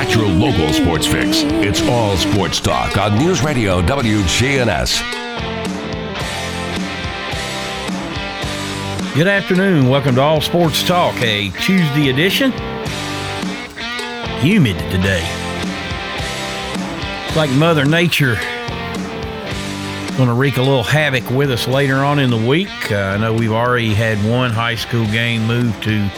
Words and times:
Got 0.00 0.14
your 0.14 0.28
local 0.28 0.72
sports 0.72 1.06
fix. 1.06 1.42
It's 1.42 1.82
all 1.82 2.16
sports 2.16 2.58
talk 2.58 2.96
on 2.96 3.18
News 3.18 3.42
Radio 3.42 3.82
WGNS. 3.82 5.02
Good 9.14 9.26
afternoon. 9.26 9.90
Welcome 9.90 10.14
to 10.14 10.22
All 10.22 10.40
Sports 10.40 10.82
Talk, 10.84 11.14
a 11.20 11.50
Tuesday 11.60 12.08
edition. 12.08 12.50
Humid 14.40 14.78
today. 14.90 15.22
It's 17.26 17.36
like 17.36 17.50
Mother 17.50 17.84
Nature 17.84 18.36
going 20.16 20.28
to 20.28 20.34
wreak 20.34 20.56
a 20.56 20.62
little 20.62 20.82
havoc 20.82 21.28
with 21.28 21.50
us 21.50 21.68
later 21.68 21.96
on 21.96 22.18
in 22.18 22.30
the 22.30 22.48
week. 22.48 22.90
Uh, 22.90 22.96
I 22.96 23.16
know 23.18 23.34
we've 23.34 23.52
already 23.52 23.92
had 23.92 24.16
one 24.26 24.50
high 24.50 24.76
school 24.76 25.04
game 25.08 25.46
moved 25.46 25.82
to 25.82 26.08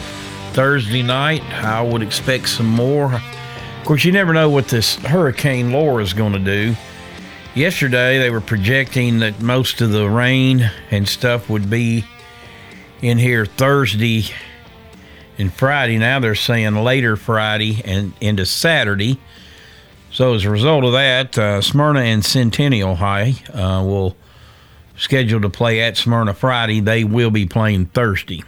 Thursday 0.52 1.02
night. 1.02 1.42
I 1.64 1.82
would 1.82 2.02
expect 2.02 2.48
some 2.48 2.68
more. 2.68 3.20
Of 3.82 3.88
course, 3.88 4.04
you 4.04 4.12
never 4.12 4.32
know 4.32 4.48
what 4.48 4.68
this 4.68 4.94
Hurricane 4.94 5.72
Laura 5.72 6.04
is 6.04 6.12
going 6.12 6.34
to 6.34 6.38
do. 6.38 6.76
Yesterday, 7.56 8.20
they 8.20 8.30
were 8.30 8.40
projecting 8.40 9.18
that 9.18 9.42
most 9.42 9.80
of 9.80 9.90
the 9.90 10.08
rain 10.08 10.70
and 10.92 11.08
stuff 11.08 11.50
would 11.50 11.68
be 11.68 12.04
in 13.00 13.18
here 13.18 13.44
Thursday 13.44 14.26
and 15.36 15.52
Friday. 15.52 15.98
Now 15.98 16.20
they're 16.20 16.36
saying 16.36 16.76
later 16.76 17.16
Friday 17.16 17.82
and 17.84 18.12
into 18.20 18.46
Saturday. 18.46 19.18
So 20.12 20.34
as 20.34 20.44
a 20.44 20.50
result 20.50 20.84
of 20.84 20.92
that, 20.92 21.36
uh, 21.36 21.60
Smyrna 21.60 22.02
and 22.02 22.24
Centennial 22.24 22.94
High 22.94 23.34
uh, 23.52 23.82
will 23.84 24.16
schedule 24.96 25.40
to 25.40 25.50
play 25.50 25.80
at 25.80 25.96
Smyrna 25.96 26.34
Friday. 26.34 26.78
They 26.78 27.02
will 27.02 27.32
be 27.32 27.46
playing 27.46 27.86
Thursday. 27.86 28.44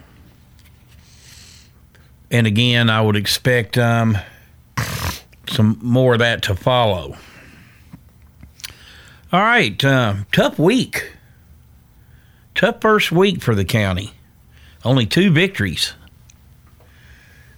And 2.31 2.47
again, 2.47 2.89
I 2.89 3.01
would 3.01 3.17
expect 3.17 3.77
um, 3.77 4.17
some 5.55 5.79
more 5.81 6.13
of 6.13 6.19
that 6.19 6.41
to 6.43 6.55
follow. 6.55 7.15
All 9.31 9.41
right, 9.41 9.83
uh, 9.83 10.15
tough 10.31 10.59
week. 10.59 11.11
Tough 12.53 12.79
first 12.79 13.11
week 13.11 13.41
for 13.41 13.55
the 13.55 13.65
county. 13.65 14.13
Only 14.83 15.05
two 15.05 15.31
victories. 15.31 15.93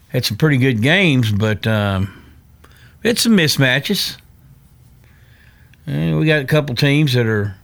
Had 0.10 0.26
some 0.26 0.38
pretty 0.38 0.58
good 0.58 0.82
games, 0.82 1.32
but 1.32 1.68
um, 1.68 2.24
had 3.04 3.20
some 3.20 3.36
mismatches. 3.36 4.18
And 5.86 6.18
we 6.18 6.26
got 6.26 6.42
a 6.42 6.46
couple 6.46 6.76
teams 6.76 7.14
that 7.14 7.26
are 7.26 7.56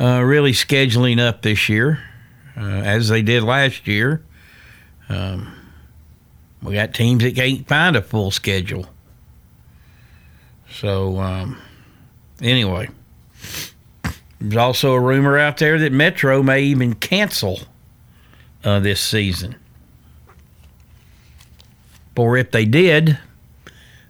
uh, 0.00 0.22
really 0.22 0.52
scheduling 0.52 1.20
up 1.20 1.42
this 1.42 1.68
year, 1.68 2.00
uh, 2.56 2.60
as 2.62 3.08
they 3.08 3.22
did 3.22 3.42
last 3.42 3.86
year. 3.86 4.24
Um, 5.08 5.54
we 6.62 6.74
got 6.74 6.94
teams 6.94 7.22
that 7.22 7.34
can't 7.34 7.66
find 7.66 7.96
a 7.96 8.02
full 8.02 8.30
schedule. 8.30 8.86
So, 10.70 11.18
um, 11.18 11.60
anyway, 12.40 12.88
there's 14.40 14.56
also 14.56 14.92
a 14.92 15.00
rumor 15.00 15.38
out 15.38 15.58
there 15.58 15.78
that 15.78 15.92
Metro 15.92 16.42
may 16.42 16.62
even 16.62 16.94
cancel 16.94 17.60
uh, 18.64 18.80
this 18.80 19.00
season. 19.00 19.56
Or 22.16 22.36
if 22.36 22.50
they 22.50 22.64
did, 22.64 23.18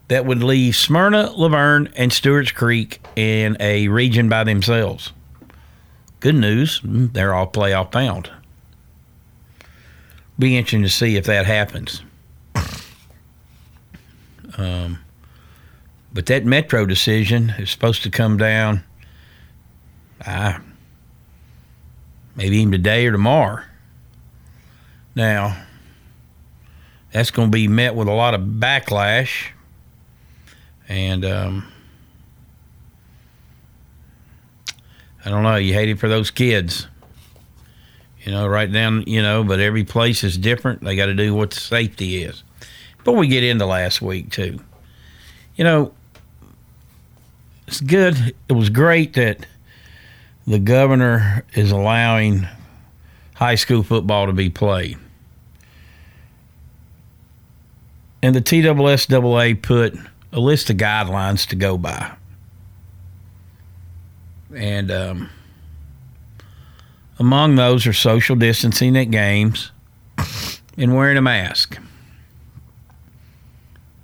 that 0.08 0.24
would 0.24 0.42
leave 0.42 0.74
Smyrna, 0.74 1.30
La 1.32 1.48
Vergne, 1.48 1.90
and 1.94 2.12
Stewart's 2.12 2.52
Creek 2.52 3.00
in 3.16 3.56
a 3.60 3.88
region 3.88 4.28
by 4.30 4.44
themselves. 4.44 5.12
Good 6.20 6.34
news, 6.34 6.80
they're 6.82 7.34
all 7.34 7.46
playoff 7.46 7.92
bound. 7.92 8.30
Be 10.38 10.56
interesting 10.56 10.82
to 10.82 10.88
see 10.88 11.16
if 11.16 11.26
that 11.26 11.46
happens. 11.46 12.02
Um, 14.56 14.98
but 16.18 16.26
that 16.26 16.44
Metro 16.44 16.84
decision 16.84 17.50
is 17.60 17.70
supposed 17.70 18.02
to 18.02 18.10
come 18.10 18.38
down, 18.38 18.82
ah, 20.26 20.60
maybe 22.34 22.56
even 22.56 22.72
today 22.72 23.06
or 23.06 23.12
tomorrow. 23.12 23.62
Now, 25.14 25.64
that's 27.12 27.30
going 27.30 27.52
to 27.52 27.54
be 27.54 27.68
met 27.68 27.94
with 27.94 28.08
a 28.08 28.12
lot 28.12 28.34
of 28.34 28.40
backlash. 28.40 29.50
And 30.88 31.24
um, 31.24 31.72
I 35.24 35.30
don't 35.30 35.44
know, 35.44 35.54
you 35.54 35.72
hate 35.72 35.88
it 35.88 36.00
for 36.00 36.08
those 36.08 36.32
kids. 36.32 36.88
You 38.24 38.32
know, 38.32 38.48
right 38.48 38.72
down, 38.72 39.04
you 39.06 39.22
know, 39.22 39.44
but 39.44 39.60
every 39.60 39.84
place 39.84 40.24
is 40.24 40.36
different. 40.36 40.82
They 40.82 40.96
got 40.96 41.06
to 41.06 41.14
do 41.14 41.32
what 41.32 41.52
the 41.52 41.60
safety 41.60 42.24
is. 42.24 42.42
But 43.04 43.12
we 43.12 43.28
get 43.28 43.44
into 43.44 43.66
last 43.66 44.02
week, 44.02 44.32
too. 44.32 44.58
You 45.54 45.62
know, 45.62 45.92
it's 47.68 47.82
good. 47.82 48.34
It 48.48 48.54
was 48.54 48.70
great 48.70 49.12
that 49.12 49.44
the 50.46 50.58
governor 50.58 51.44
is 51.52 51.70
allowing 51.70 52.48
high 53.34 53.56
school 53.56 53.82
football 53.82 54.24
to 54.24 54.32
be 54.32 54.48
played. 54.48 54.96
And 58.22 58.34
the 58.34 58.40
TSSAA 58.40 59.60
put 59.60 59.98
a 60.32 60.40
list 60.40 60.70
of 60.70 60.78
guidelines 60.78 61.46
to 61.48 61.56
go 61.56 61.76
by. 61.76 62.10
And 64.56 64.90
um, 64.90 65.28
among 67.18 67.56
those 67.56 67.86
are 67.86 67.92
social 67.92 68.34
distancing 68.34 68.96
at 68.96 69.10
games 69.10 69.72
and 70.78 70.96
wearing 70.96 71.18
a 71.18 71.22
mask. 71.22 71.78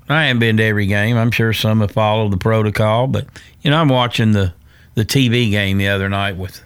I 0.08 0.24
haven't 0.24 0.40
been 0.40 0.56
to 0.58 0.64
every 0.64 0.86
game. 0.86 1.16
I'm 1.16 1.30
sure 1.30 1.52
some 1.52 1.80
have 1.80 1.90
followed 1.90 2.30
the 2.32 2.36
protocol, 2.36 3.06
but 3.06 3.26
you 3.62 3.70
know, 3.70 3.78
I'm 3.78 3.88
watching 3.88 4.32
the 4.32 4.54
the 4.94 5.04
TV 5.04 5.50
game 5.50 5.78
the 5.78 5.88
other 5.88 6.08
night 6.08 6.36
with 6.36 6.62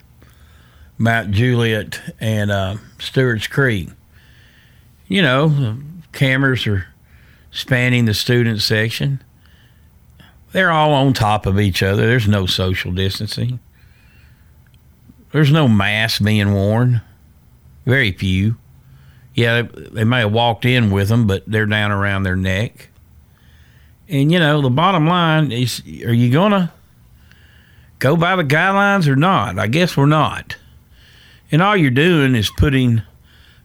Mount 0.99 1.31
Juliet 1.31 2.01
and 2.21 2.51
uh, 2.51 2.77
Stewart's 2.99 3.47
Creek. 3.47 3.89
You 5.07 5.23
know, 5.23 5.49
the 5.49 5.79
cameras 6.13 6.67
are 6.67 6.87
spanning 7.51 8.05
the 8.05 8.15
student 8.15 8.61
section. 8.61 9.23
They're 10.53 10.71
all 10.71 10.93
on 10.93 11.13
top 11.13 11.47
of 11.47 11.61
each 11.61 11.83
other. 11.83 12.07
There's 12.07 12.29
no 12.29 12.47
social 12.47 12.93
distancing. 12.93 13.61
There's 15.33 15.53
no 15.53 15.69
mask 15.69 16.23
being 16.23 16.53
worn. 16.53 17.03
Very 17.87 18.13
few. 18.13 18.57
Yeah, 19.35 19.63
they 19.63 20.05
may 20.05 20.21
have 20.21 20.33
walked 20.33 20.65
in 20.65 20.91
with 20.91 21.09
them, 21.09 21.27
but 21.27 21.45
they're 21.47 21.67
down 21.67 21.93
around 21.93 22.25
their 22.25 22.37
neck. 22.37 22.88
And 24.09 24.33
you 24.33 24.39
know, 24.39 24.63
the 24.63 24.71
bottom 24.71 25.07
line 25.07 25.53
is 25.53 25.81
are 26.05 26.13
you 26.13 26.31
to 26.31 26.73
go 27.99 28.17
by 28.17 28.37
the 28.37 28.45
guidelines 28.45 29.07
or 29.07 29.17
not? 29.17 29.59
I 29.59 29.67
guess 29.67 29.97
we're 29.97 30.07
not. 30.07 30.57
And 31.51 31.63
all 31.63 31.77
you're 31.77 31.91
doing 31.91 32.35
is 32.35 32.51
putting 32.57 33.03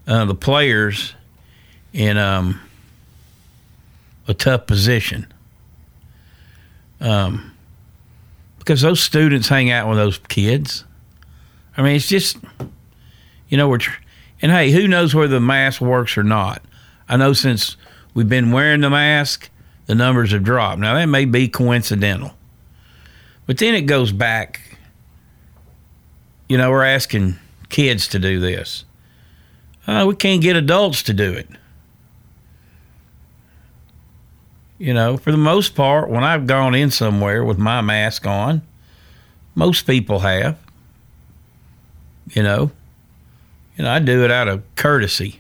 uh, 0.07 0.25
the 0.25 0.35
players 0.35 1.13
in 1.93 2.17
um, 2.17 2.59
a 4.27 4.33
tough 4.33 4.67
position. 4.67 5.27
Um, 6.99 7.51
because 8.59 8.81
those 8.81 9.01
students 9.01 9.49
hang 9.49 9.69
out 9.71 9.89
with 9.89 9.97
those 9.97 10.17
kids. 10.29 10.85
I 11.75 11.81
mean, 11.81 11.97
it's 11.97 12.07
just, 12.07 12.37
you 13.49 13.57
know, 13.57 13.67
we're, 13.67 13.79
tr- 13.79 13.99
and 14.41 14.51
hey, 14.51 14.71
who 14.71 14.87
knows 14.87 15.13
whether 15.13 15.33
the 15.33 15.41
mask 15.41 15.81
works 15.81 16.17
or 16.17 16.23
not? 16.23 16.61
I 17.09 17.17
know 17.17 17.33
since 17.33 17.75
we've 18.13 18.29
been 18.29 18.53
wearing 18.53 18.79
the 18.79 18.89
mask, 18.89 19.49
the 19.85 19.95
numbers 19.95 20.31
have 20.31 20.44
dropped. 20.44 20.80
Now, 20.80 20.94
that 20.95 21.06
may 21.06 21.25
be 21.25 21.47
coincidental. 21.47 22.33
But 23.45 23.57
then 23.57 23.75
it 23.75 23.81
goes 23.81 24.12
back. 24.12 24.77
You 26.47 26.57
know, 26.57 26.71
we're 26.71 26.83
asking 26.83 27.38
kids 27.69 28.07
to 28.09 28.19
do 28.19 28.39
this. 28.39 28.85
Uh, 29.85 30.06
we 30.07 30.15
can't 30.15 30.41
get 30.41 30.56
adults 30.56 31.03
to 31.03 31.13
do 31.13 31.33
it. 31.33 31.47
You 34.77 34.94
know, 34.94 35.18
for 35.18 35.31
the 35.31 35.38
most 35.38 35.75
part, 35.75 36.09
when 36.09 36.24
I've 36.24 36.47
gone 36.47 36.75
in 36.75 36.91
somewhere 36.91 37.44
with 37.44 37.57
my 37.57 37.81
mask 37.81 38.25
on, 38.25 38.62
most 39.56 39.86
people 39.86 40.19
have. 40.19 40.57
You 42.31 42.44
know, 42.44 42.71
you 43.77 43.83
know, 43.83 43.91
I 43.91 44.00
do 44.00 44.24
it 44.24 44.31
out 44.31 44.47
of 44.47 44.63
courtesy. 44.75 45.39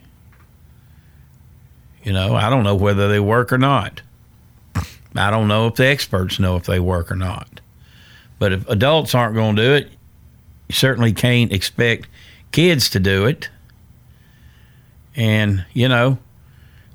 You 2.03 2.11
know, 2.11 2.35
I 2.35 2.49
don't 2.49 2.63
know 2.63 2.75
whether 2.75 3.07
they 3.07 3.19
work 3.19 3.53
or 3.53 3.57
not. 3.57 4.01
I 5.15 5.29
don't 5.29 5.47
know 5.47 5.67
if 5.67 5.75
the 5.75 5.85
experts 5.85 6.39
know 6.39 6.55
if 6.55 6.65
they 6.65 6.79
work 6.79 7.11
or 7.11 7.15
not. 7.15 7.61
But 8.39 8.51
if 8.51 8.67
adults 8.67 9.13
aren't 9.15 9.35
going 9.35 9.55
to 9.55 9.61
do 9.61 9.73
it, 9.73 9.89
you 10.67 10.75
certainly 10.75 11.13
can't 11.13 11.51
expect 11.51 12.07
kids 12.51 12.89
to 12.91 12.99
do 12.99 13.25
it. 13.25 13.49
And, 15.15 15.65
you 15.73 15.87
know, 15.87 16.17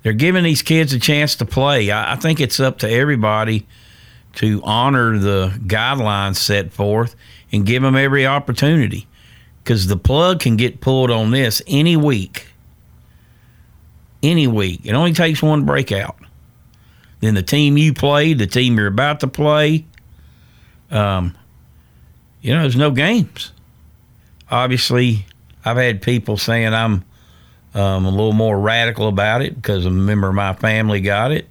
they're 0.03 0.13
giving 0.13 0.45
these 0.45 0.63
kids 0.63 0.93
a 0.93 0.99
chance 0.99 1.37
to 1.37 1.45
play. 1.45 1.91
I, 1.91 2.15
I 2.15 2.17
think 2.17 2.41
it's 2.41 2.61
up 2.61 2.79
to 2.79 2.91
everybody 2.91 3.67
to 4.35 4.61
honor 4.65 5.19
the 5.19 5.49
guidelines 5.67 6.37
set 6.37 6.73
forth 6.73 7.17
and 7.53 7.65
give 7.65 7.83
them 7.83 7.97
every 7.97 8.27
opportunity 8.27 9.07
because 9.63 9.87
the 9.87 9.97
plug 9.97 10.41
can 10.41 10.57
get 10.57 10.81
pulled 10.81 11.11
on 11.11 11.31
this 11.31 11.63
any 11.67 11.97
week. 11.97 12.47
Any 14.23 14.47
week. 14.47 14.81
It 14.85 14.93
only 14.93 15.13
takes 15.13 15.43
one 15.43 15.65
breakout. 15.65 16.17
Then 17.21 17.35
the 17.35 17.43
team 17.43 17.77
you 17.77 17.93
played, 17.93 18.39
the 18.39 18.47
team 18.47 18.77
you're 18.77 18.87
about 18.87 19.21
to 19.21 19.29
play, 19.29 19.85
um, 20.91 21.37
you 22.41 22.55
know, 22.55 22.63
there's 22.63 22.77
no 22.77 22.91
games. 22.91 23.53
Obviously, 24.51 25.27
I've 25.65 25.77
had 25.77 26.01
people 26.01 26.37
saying 26.37 26.73
I'm 26.73 27.05
um, 27.75 28.07
a 28.07 28.11
little 28.11 28.33
more 28.33 28.59
radical 28.59 29.09
about 29.09 29.43
it 29.43 29.55
because 29.55 29.85
a 29.85 29.91
member 29.91 30.29
of 30.29 30.35
my 30.35 30.55
family 30.55 31.01
got 31.01 31.33
it. 31.33 31.49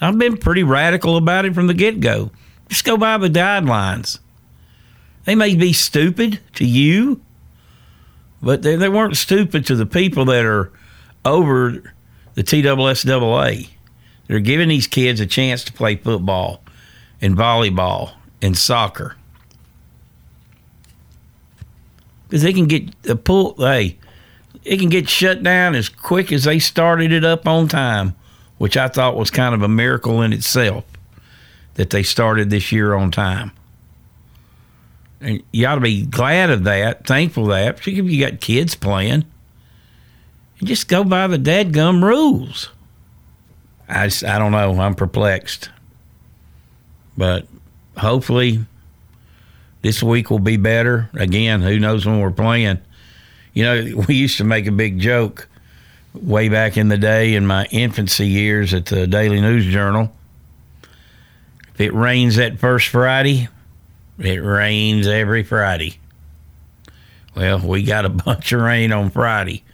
I've 0.00 0.18
been 0.18 0.36
pretty 0.36 0.62
radical 0.62 1.16
about 1.16 1.44
it 1.44 1.54
from 1.54 1.66
the 1.66 1.74
get 1.74 2.00
go. 2.00 2.30
Just 2.68 2.84
go 2.84 2.96
by 2.96 3.16
the 3.18 3.28
guidelines. 3.28 4.18
They 5.24 5.34
may 5.34 5.54
be 5.54 5.72
stupid 5.72 6.40
to 6.56 6.66
you, 6.66 7.22
but 8.42 8.62
they, 8.62 8.76
they 8.76 8.88
weren't 8.88 9.16
stupid 9.16 9.64
to 9.66 9.76
the 9.76 9.86
people 9.86 10.26
that 10.26 10.44
are 10.44 10.70
over 11.24 11.94
the 12.34 12.42
TSSAA. 12.42 13.68
They're 14.26 14.40
giving 14.40 14.68
these 14.68 14.86
kids 14.86 15.20
a 15.20 15.26
chance 15.26 15.64
to 15.64 15.72
play 15.72 15.96
football 15.96 16.62
and 17.20 17.36
volleyball 17.36 18.12
and 18.40 18.56
soccer. 18.56 19.16
Because 22.28 22.42
they 22.42 22.52
can 22.52 22.66
get 22.66 22.90
a 23.08 23.16
pull, 23.16 23.54
hey, 23.58 23.98
it 24.64 24.78
can 24.78 24.88
get 24.88 25.08
shut 25.08 25.42
down 25.42 25.74
as 25.74 25.88
quick 25.88 26.32
as 26.32 26.44
they 26.44 26.58
started 26.58 27.12
it 27.12 27.24
up 27.24 27.46
on 27.46 27.68
time, 27.68 28.14
which 28.58 28.76
I 28.76 28.88
thought 28.88 29.16
was 29.16 29.30
kind 29.30 29.54
of 29.54 29.62
a 29.62 29.68
miracle 29.68 30.22
in 30.22 30.32
itself 30.32 30.84
that 31.74 31.90
they 31.90 32.02
started 32.02 32.50
this 32.50 32.72
year 32.72 32.94
on 32.94 33.10
time. 33.10 33.52
And 35.20 35.42
you 35.52 35.66
ought 35.66 35.76
to 35.76 35.80
be 35.80 36.06
glad 36.06 36.50
of 36.50 36.64
that, 36.64 37.06
thankful 37.06 37.46
that, 37.46 37.76
particularly 37.76 38.14
if 38.14 38.18
you 38.18 38.30
got 38.30 38.40
kids 38.40 38.74
playing. 38.74 39.24
And 40.58 40.68
just 40.68 40.88
go 40.88 41.02
by 41.04 41.26
the 41.26 41.38
dadgum 41.38 42.02
rules. 42.02 42.70
I, 43.88 44.06
just, 44.06 44.24
I 44.24 44.38
don't 44.38 44.52
know. 44.52 44.80
I'm 44.80 44.94
perplexed. 44.94 45.70
But 47.16 47.46
hopefully 47.96 48.64
this 49.82 50.02
week 50.02 50.30
will 50.30 50.38
be 50.38 50.56
better. 50.56 51.10
Again, 51.14 51.60
who 51.62 51.78
knows 51.78 52.06
when 52.06 52.20
we're 52.20 52.30
playing. 52.30 52.78
You 53.52 53.64
know, 53.64 54.04
we 54.08 54.14
used 54.14 54.38
to 54.38 54.44
make 54.44 54.66
a 54.66 54.72
big 54.72 54.98
joke 54.98 55.48
way 56.14 56.48
back 56.48 56.76
in 56.76 56.88
the 56.88 56.96
day 56.96 57.34
in 57.34 57.46
my 57.46 57.66
infancy 57.70 58.26
years 58.26 58.72
at 58.72 58.86
the 58.86 59.06
Daily 59.06 59.40
News 59.40 59.66
Journal. 59.66 60.12
If 61.74 61.80
it 61.80 61.92
rains 61.92 62.36
that 62.36 62.58
first 62.58 62.88
Friday, 62.88 63.48
it 64.18 64.38
rains 64.38 65.06
every 65.06 65.42
Friday. 65.42 65.98
Well, 67.34 67.58
we 67.58 67.82
got 67.82 68.04
a 68.04 68.08
bunch 68.24 68.52
of 68.52 68.60
rain 68.60 68.92
on 68.92 69.10
Friday, 69.10 69.64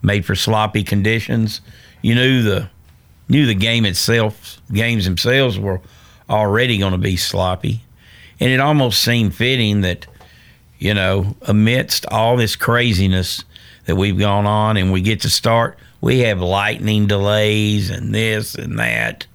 made 0.00 0.24
for 0.24 0.34
sloppy 0.34 0.82
conditions. 0.82 1.60
You 2.00 2.14
knew 2.14 2.42
the 2.42 2.70
knew 3.28 3.46
the 3.46 3.54
game 3.54 3.84
itself, 3.84 4.60
games 4.72 5.04
themselves 5.04 5.58
were 5.58 5.80
already 6.28 6.78
going 6.78 6.92
to 6.92 6.98
be 6.98 7.16
sloppy, 7.16 7.82
and 8.40 8.50
it 8.50 8.60
almost 8.60 9.02
seemed 9.02 9.34
fitting 9.34 9.82
that 9.82 10.06
you 10.82 10.94
know, 10.94 11.36
amidst 11.42 12.06
all 12.06 12.36
this 12.36 12.56
craziness 12.56 13.44
that 13.86 13.94
we've 13.94 14.18
gone 14.18 14.46
on 14.46 14.76
and 14.76 14.90
we 14.90 15.00
get 15.00 15.20
to 15.20 15.30
start, 15.30 15.78
we 16.00 16.18
have 16.18 16.40
lightning 16.40 17.06
delays 17.06 17.88
and 17.88 18.12
this 18.12 18.56
and 18.56 18.80
that. 18.80 19.28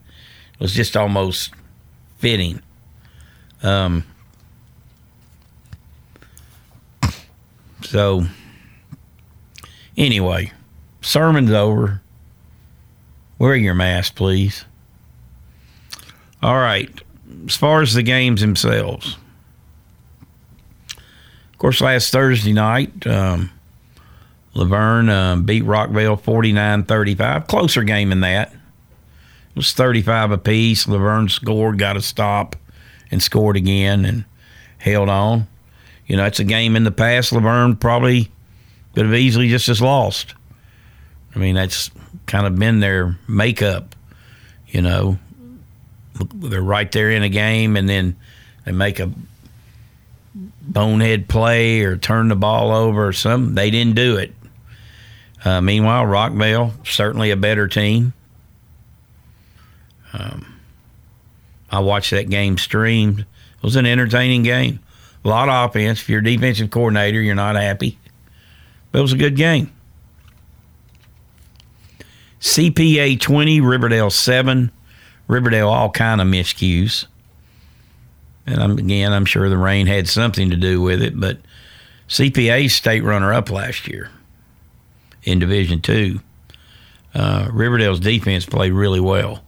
It 0.56 0.60
was 0.60 0.74
just 0.74 0.98
almost 0.98 1.54
fitting. 2.18 2.62
Um, 3.64 4.04
so, 7.84 8.26
anyway, 9.96 10.52
sermon's 11.02 11.54
over. 11.54 12.02
Wear 13.40 13.56
your 13.56 13.76
mask, 13.76 14.16
please. 14.16 14.66
All 16.42 16.58
right. 16.58 16.90
As 17.46 17.56
far 17.56 17.82
as 17.82 17.94
the 17.94 18.04
games 18.04 18.42
themselves, 18.42 19.18
of 20.96 21.58
course, 21.58 21.82
last 21.82 22.12
Thursday 22.12 22.54
night, 22.54 23.06
um, 23.06 23.52
La 24.54 24.66
Vergne 24.66 25.10
uh, 25.10 25.36
beat 25.36 25.64
Rockvale 25.64 26.20
49 26.20 26.84
35. 26.84 27.48
Closer 27.48 27.84
game 27.84 28.10
than 28.10 28.22
that. 28.22 28.52
It 28.52 29.56
was 29.56 29.74
35 29.74 30.32
apiece. 30.32 30.88
La 30.88 30.98
Vergne 30.98 31.30
scored, 31.30 31.78
got 31.78 31.98
a 31.98 32.02
stop, 32.02 32.56
and 33.12 33.22
scored 33.22 33.56
again 33.56 34.06
and 34.06 34.26
held 34.78 35.10
on. 35.10 35.48
You 36.08 36.18
know, 36.18 36.26
it's 36.26 36.40
a 36.40 36.44
game 36.44 36.76
in 36.76 36.84
the 36.84 36.92
past. 36.92 37.32
La 37.32 37.40
Vergne 37.40 37.76
probably 37.76 38.32
could 38.96 39.06
have 39.06 39.16
easily 39.16 39.50
just 39.50 39.70
as 39.70 39.82
lost. 39.82 40.34
I 41.36 41.40
mean, 41.40 41.56
that's 41.56 41.92
kind 42.28 42.46
of 42.46 42.56
been 42.56 42.80
their 42.80 43.18
makeup. 43.28 43.96
You 44.68 44.82
know, 44.82 45.18
they're 46.36 46.62
right 46.62 46.92
there 46.92 47.12
in 47.12 47.24
a 47.24 47.30
game, 47.30 47.76
and 47.76 47.90
then 47.90 48.16
they 48.66 48.72
make 48.72 49.00
a 49.00 49.12
bonehead 50.62 51.28
play 51.28 51.82
or 51.82 51.98
turn 51.98 52.28
the 52.28 52.36
ball 52.36 52.72
over 52.72 53.08
or 53.08 53.14
something. 53.14 53.56
They 53.56 53.72
didn't 53.72 53.96
do 53.96 54.18
it. 54.18 54.34
Uh, 55.44 55.62
meanwhile, 55.62 56.04
Rockvale 56.04 56.86
certainly 56.86 57.32
a 57.32 57.38
better 57.38 57.68
team. 57.68 58.14
Um, 60.14 60.60
I 61.72 61.80
watched 61.80 62.12
that 62.12 62.30
game 62.30 62.58
streamed. 62.58 63.20
It 63.20 63.64
was 63.64 63.76
an 63.76 63.86
entertaining 63.86 64.44
game. 64.44 64.80
A 65.24 65.28
lot 65.28 65.50
of 65.50 65.70
offense. 65.70 66.02
If 66.02 66.10
you're 66.10 66.20
a 66.20 66.24
defensive 66.24 66.70
coordinator, 66.70 67.22
you're 67.22 67.36
not 67.36 67.56
happy. 67.56 67.98
But 68.92 69.00
it 69.00 69.02
was 69.02 69.14
a 69.14 69.18
good 69.18 69.36
game. 69.36 69.72
CPA 72.40 73.20
20, 73.20 73.62
Riverdale 73.62 74.10
7. 74.10 74.72
Riverdale 75.28 75.70
all 75.70 75.90
kind 75.90 76.22
of 76.22 76.28
miscues. 76.28 77.06
And 78.46 78.62
I'm, 78.62 78.78
again, 78.78 79.12
I'm 79.12 79.26
sure 79.26 79.50
the 79.50 79.58
rain 79.58 79.88
had 79.88 80.08
something 80.08 80.50
to 80.50 80.56
do 80.56 80.82
with 80.82 81.02
it, 81.02 81.20
but 81.20 81.40
CPA 82.08 82.70
state 82.70 83.04
runner 83.04 83.34
up 83.34 83.50
last 83.52 83.88
year 83.88 84.10
in 85.24 85.40
Division 85.40 85.82
Two. 85.82 86.22
Uh, 87.14 87.50
Riverdale's 87.52 88.00
defense 88.00 88.46
played 88.46 88.72
really 88.72 89.02
well. 89.02 89.44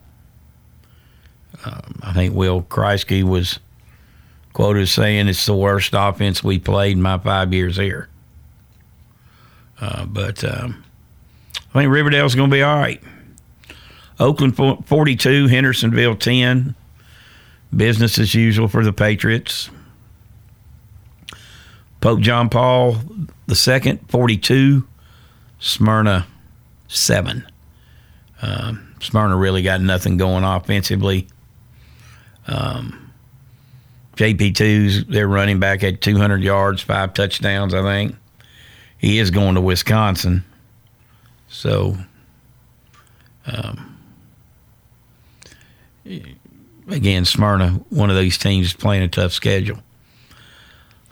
Um, 1.64 2.00
I 2.02 2.12
think 2.12 2.34
Will 2.34 2.62
Kreisky 2.62 3.22
was 3.22 3.58
quoted 4.52 4.82
as 4.82 4.90
saying 4.90 5.28
it's 5.28 5.46
the 5.46 5.54
worst 5.54 5.92
offense 5.94 6.44
we 6.44 6.58
played 6.58 6.92
in 6.92 7.02
my 7.02 7.18
five 7.18 7.54
years 7.54 7.76
here. 7.76 8.08
Uh, 9.80 10.04
but 10.04 10.44
um, 10.44 10.84
I 11.70 11.78
think 11.78 11.92
Riverdale's 11.92 12.34
going 12.34 12.50
to 12.50 12.54
be 12.54 12.62
all 12.62 12.76
right. 12.76 13.00
Oakland 14.18 14.56
42, 14.56 15.46
Hendersonville 15.46 16.16
10. 16.16 16.74
Business 17.74 18.18
as 18.18 18.34
usual 18.34 18.66
for 18.68 18.84
the 18.84 18.92
Patriots. 18.92 19.70
Pope 22.00 22.20
John 22.20 22.48
Paul 22.48 22.96
II, 23.48 24.00
42. 24.08 24.86
Smyrna, 25.60 26.26
7. 26.88 27.46
Um, 28.42 28.94
Smyrna 29.00 29.36
really 29.36 29.62
got 29.62 29.80
nothing 29.80 30.16
going 30.16 30.42
offensively. 30.42 31.28
Um, 32.46 33.12
JP2's 34.16 35.06
their 35.06 35.28
running 35.28 35.60
back 35.60 35.84
at 35.84 36.00
200 36.00 36.42
yards, 36.42 36.82
five 36.82 37.14
touchdowns, 37.14 37.74
I 37.74 37.82
think. 37.82 38.16
He 38.98 39.18
is 39.18 39.30
going 39.30 39.54
to 39.54 39.60
Wisconsin. 39.60 40.44
So, 41.50 41.96
um, 43.44 43.98
again, 46.88 47.24
Smyrna, 47.24 47.80
one 47.90 48.08
of 48.08 48.16
these 48.16 48.38
teams 48.38 48.68
is 48.68 48.72
playing 48.72 49.02
a 49.02 49.08
tough 49.08 49.32
schedule. 49.32 49.80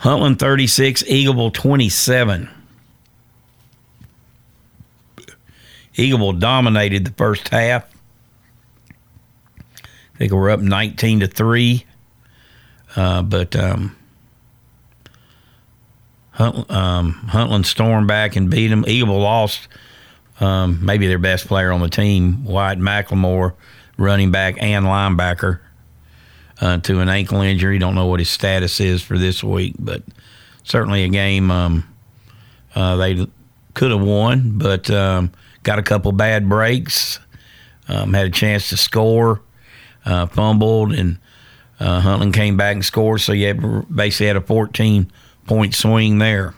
Huntland 0.01 0.39
36, 0.39 1.03
Eagleville 1.03 1.53
27. 1.53 2.49
Eagleville 5.97 6.39
dominated 6.39 7.05
the 7.05 7.13
first 7.15 7.49
half. 7.49 7.85
I 9.85 10.19
think 10.19 10.33
we're 10.33 10.51
up 10.51 10.61
19 10.61 11.21
to 11.21 11.27
3. 11.27 11.85
Uh, 12.95 13.23
but 13.23 13.57
um, 13.57 13.97
Hunt, 16.31 16.71
um, 16.71 17.29
Huntland 17.29 17.67
stormed 17.67 18.07
back 18.07 18.37
and 18.37 18.49
beat 18.49 18.69
them. 18.69 18.85
Eagleville 18.85 19.21
lost 19.21 19.67
um, 20.41 20.85
maybe 20.85 21.07
their 21.07 21.19
best 21.19 21.47
player 21.47 21.73
on 21.73 21.81
the 21.81 21.89
team, 21.89 22.45
White 22.45 22.79
McLemore, 22.79 23.55
running 23.97 24.31
back 24.31 24.57
and 24.61 24.87
linebacker, 24.87 25.61
uh, 26.61 26.79
to 26.79 27.01
an 27.01 27.09
ankle 27.09 27.41
injury. 27.41 27.79
Don't 27.79 27.95
know 27.95 28.07
what 28.07 28.21
his 28.21 28.31
status 28.31 28.81
is 28.81 29.03
for 29.03 29.19
this 29.19 29.43
week, 29.43 29.75
but 29.79 30.03
certainly 30.65 31.05
a 31.05 31.09
game 31.09 31.51
um, 31.51 31.97
uh, 32.75 32.97
they 32.97 33.27
could 33.75 33.91
have 33.91 34.01
won, 34.01 34.59
but 34.59 34.91
um, 34.91 35.33
got 35.63 35.79
a 35.79 35.83
couple 35.83 36.13
bad 36.13 36.49
breaks. 36.49 37.19
Um, 37.89 38.13
had 38.13 38.27
a 38.27 38.31
chance 38.31 38.69
to 38.69 38.77
score, 38.77 39.41
uh, 40.05 40.27
fumbled, 40.27 40.93
and 40.93 41.19
uh, 41.81 42.03
Huntland 42.03 42.35
came 42.35 42.57
back 42.57 42.75
and 42.75 42.85
scored. 42.85 43.21
So 43.21 43.33
you 43.33 43.87
basically 43.93 44.27
had 44.27 44.37
a 44.37 44.43
14 44.43 45.11
point 45.47 45.75
swing 45.75 46.19
there. 46.19 46.55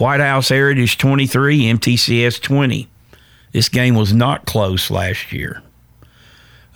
White 0.00 0.20
House 0.20 0.48
Heritage 0.48 0.96
23, 0.96 1.64
MTCS 1.64 2.40
20. 2.40 2.88
This 3.52 3.68
game 3.68 3.94
was 3.94 4.14
not 4.14 4.46
close 4.46 4.90
last 4.90 5.30
year. 5.30 5.62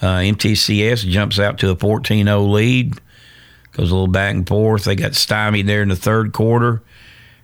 Uh, 0.02 0.18
MTCS 0.18 1.08
jumps 1.08 1.38
out 1.38 1.58
to 1.60 1.70
a 1.70 1.76
14 1.76 2.26
0 2.26 2.42
lead, 2.42 2.92
goes 3.72 3.90
a 3.90 3.94
little 3.94 4.08
back 4.08 4.34
and 4.34 4.46
forth. 4.46 4.84
They 4.84 4.94
got 4.94 5.14
stymied 5.14 5.66
there 5.66 5.80
in 5.80 5.88
the 5.88 5.96
third 5.96 6.34
quarter, 6.34 6.82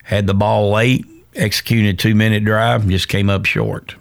had 0.03 0.27
the 0.27 0.35
ball 0.35 0.71
late, 0.71 1.07
executed 1.35 1.95
a 1.95 1.97
two 1.97 2.15
minute 2.15 2.45
drive, 2.45 2.83
and 2.83 2.91
just 2.91 3.09
came 3.09 3.31
up 3.31 3.47
short. 3.47 3.95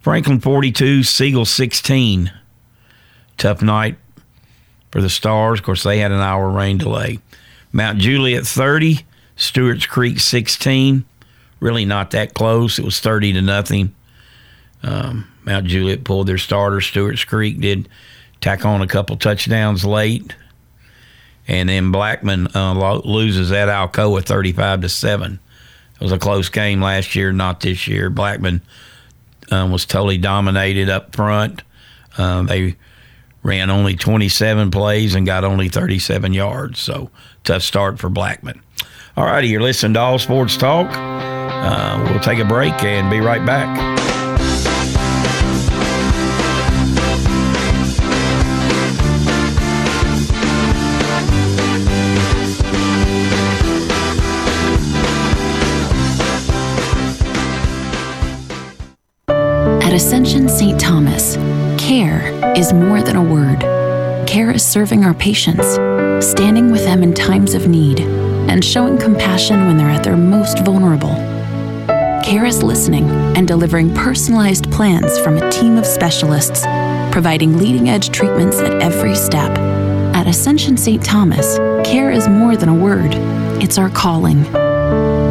Franklin 0.00 0.38
42, 0.38 1.02
Siegel 1.02 1.44
16. 1.44 2.30
Tough 3.36 3.62
night 3.62 3.96
for 4.92 5.02
the 5.02 5.10
Stars. 5.10 5.58
Of 5.58 5.64
course, 5.64 5.82
they 5.82 5.98
had 5.98 6.12
an 6.12 6.20
hour 6.20 6.48
rain 6.50 6.78
delay. 6.78 7.18
Mount 7.72 7.98
Juliet 7.98 8.46
30, 8.46 9.04
Stewart's 9.36 9.86
Creek 9.86 10.20
16. 10.20 11.04
Really 11.60 11.84
not 11.84 12.10
that 12.12 12.34
close. 12.34 12.78
It 12.78 12.84
was 12.84 13.00
30 13.00 13.34
to 13.34 13.42
nothing. 13.42 13.94
Um, 14.82 15.30
Mount 15.44 15.66
Juliet 15.66 16.04
pulled 16.04 16.26
their 16.26 16.38
starter. 16.38 16.80
Stewart's 16.80 17.24
Creek 17.24 17.60
did 17.60 17.88
tack 18.40 18.64
on 18.64 18.82
a 18.82 18.86
couple 18.86 19.16
touchdowns 19.16 19.84
late. 19.84 20.34
And 21.46 21.68
then 21.68 21.90
Blackman 21.90 22.48
uh, 22.54 23.00
loses 23.04 23.52
at 23.52 23.68
Alcoa 23.68 24.24
35 24.24 24.82
to 24.82 24.88
7. 24.88 25.38
It 25.94 26.00
was 26.00 26.12
a 26.12 26.18
close 26.18 26.48
game 26.48 26.80
last 26.80 27.14
year, 27.14 27.32
not 27.32 27.60
this 27.60 27.86
year. 27.86 28.10
Blackman 28.10 28.62
um, 29.50 29.70
was 29.70 29.84
totally 29.84 30.18
dominated 30.18 30.88
up 30.88 31.14
front. 31.14 31.62
Um, 32.16 32.46
they 32.46 32.76
ran 33.42 33.70
only 33.70 33.94
27 33.94 34.70
plays 34.70 35.14
and 35.14 35.26
got 35.26 35.44
only 35.44 35.68
37 35.68 36.32
yards. 36.32 36.80
So 36.80 37.10
tough 37.44 37.62
start 37.62 37.98
for 37.98 38.08
Blackman. 38.08 38.60
All 39.16 39.24
righty, 39.24 39.46
you're 39.46 39.62
listening 39.62 39.94
to 39.94 40.00
All 40.00 40.18
Sports 40.18 40.56
Talk. 40.56 40.88
Uh, 40.92 42.04
we'll 42.10 42.18
take 42.18 42.40
a 42.40 42.44
break 42.44 42.82
and 42.82 43.08
be 43.08 43.20
right 43.20 43.46
back. 43.46 43.68
At 59.28 59.92
Ascension 59.92 60.48
St. 60.48 60.80
Thomas, 60.80 61.36
care 61.80 62.32
is 62.56 62.72
more 62.72 63.00
than 63.00 63.14
a 63.14 63.22
word. 63.22 63.60
Care 64.26 64.50
is 64.50 64.64
serving 64.64 65.04
our 65.04 65.14
patients, 65.14 65.74
standing 66.26 66.72
with 66.72 66.84
them 66.84 67.04
in 67.04 67.14
times 67.14 67.54
of 67.54 67.68
need 67.68 68.23
and 68.48 68.64
showing 68.64 68.98
compassion 68.98 69.66
when 69.66 69.76
they're 69.76 69.90
at 69.90 70.04
their 70.04 70.16
most 70.16 70.64
vulnerable. 70.64 71.14
Care 72.24 72.46
is 72.46 72.62
listening 72.62 73.08
and 73.36 73.46
delivering 73.46 73.94
personalized 73.94 74.70
plans 74.72 75.18
from 75.18 75.36
a 75.36 75.50
team 75.50 75.76
of 75.76 75.84
specialists, 75.84 76.62
providing 77.12 77.58
leading 77.58 77.90
edge 77.90 78.10
treatments 78.10 78.60
at 78.60 78.82
every 78.82 79.14
step. 79.14 79.50
At 80.14 80.26
Ascension 80.26 80.76
St. 80.76 81.04
Thomas, 81.04 81.58
care 81.86 82.10
is 82.10 82.28
more 82.28 82.56
than 82.56 82.70
a 82.70 82.74
word, 82.74 83.12
it's 83.62 83.76
our 83.76 83.90
calling. 83.90 84.42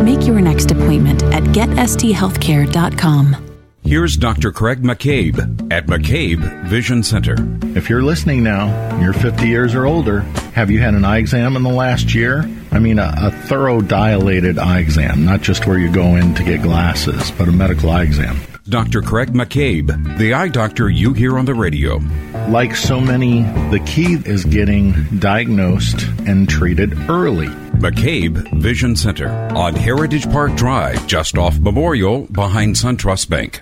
Make 0.05 0.27
your 0.27 0.41
next 0.41 0.69
appointment 0.69 1.23
at 1.23 1.43
getsthealthcare.com. 1.43 3.49
Here's 3.85 4.15
Dr. 4.15 4.51
Craig 4.51 4.81
McCabe 4.81 5.71
at 5.71 5.87
McCabe 5.87 6.65
Vision 6.67 7.03
Center. 7.03 7.35
If 7.75 7.89
you're 7.89 8.01
listening 8.01 8.43
now, 8.43 8.99
you're 9.01 9.13
50 9.13 9.47
years 9.47 9.75
or 9.75 9.85
older, 9.85 10.21
have 10.53 10.71
you 10.71 10.79
had 10.79 10.93
an 10.93 11.03
eye 11.03 11.17
exam 11.17 11.55
in 11.55 11.63
the 11.63 11.69
last 11.69 12.15
year? 12.15 12.49
I 12.73 12.79
mean, 12.79 12.97
a, 12.97 13.13
a, 13.15 13.31
thorough 13.31 13.81
dilated 13.81 14.57
eye 14.57 14.79
exam, 14.79 15.25
not 15.25 15.41
just 15.41 15.67
where 15.67 15.77
you 15.77 15.91
go 15.91 16.15
in 16.15 16.33
to 16.33 16.43
get 16.43 16.63
glasses, 16.63 17.29
but 17.31 17.47
a 17.47 17.51
medical 17.51 17.91
eye 17.91 18.01
exam. 18.01 18.35
Dr. 18.67 19.03
Craig 19.03 19.31
McCabe, 19.31 20.17
the 20.17 20.33
eye 20.33 20.47
doctor 20.47 20.89
you 20.89 21.13
hear 21.13 21.37
on 21.37 21.45
the 21.45 21.53
radio. 21.53 21.97
Like 22.49 22.75
so 22.75 22.99
many, 22.99 23.43
the 23.69 23.83
key 23.85 24.13
is 24.25 24.43
getting 24.43 24.93
diagnosed 25.19 26.01
and 26.25 26.49
treated 26.49 26.97
early. 27.09 27.47
McCabe 27.77 28.51
Vision 28.59 28.95
Center 28.95 29.29
on 29.55 29.75
Heritage 29.75 30.25
Park 30.31 30.55
Drive, 30.55 31.05
just 31.05 31.37
off 31.37 31.59
Memorial, 31.59 32.21
behind 32.31 32.75
SunTrust 32.75 33.29
Bank. 33.29 33.61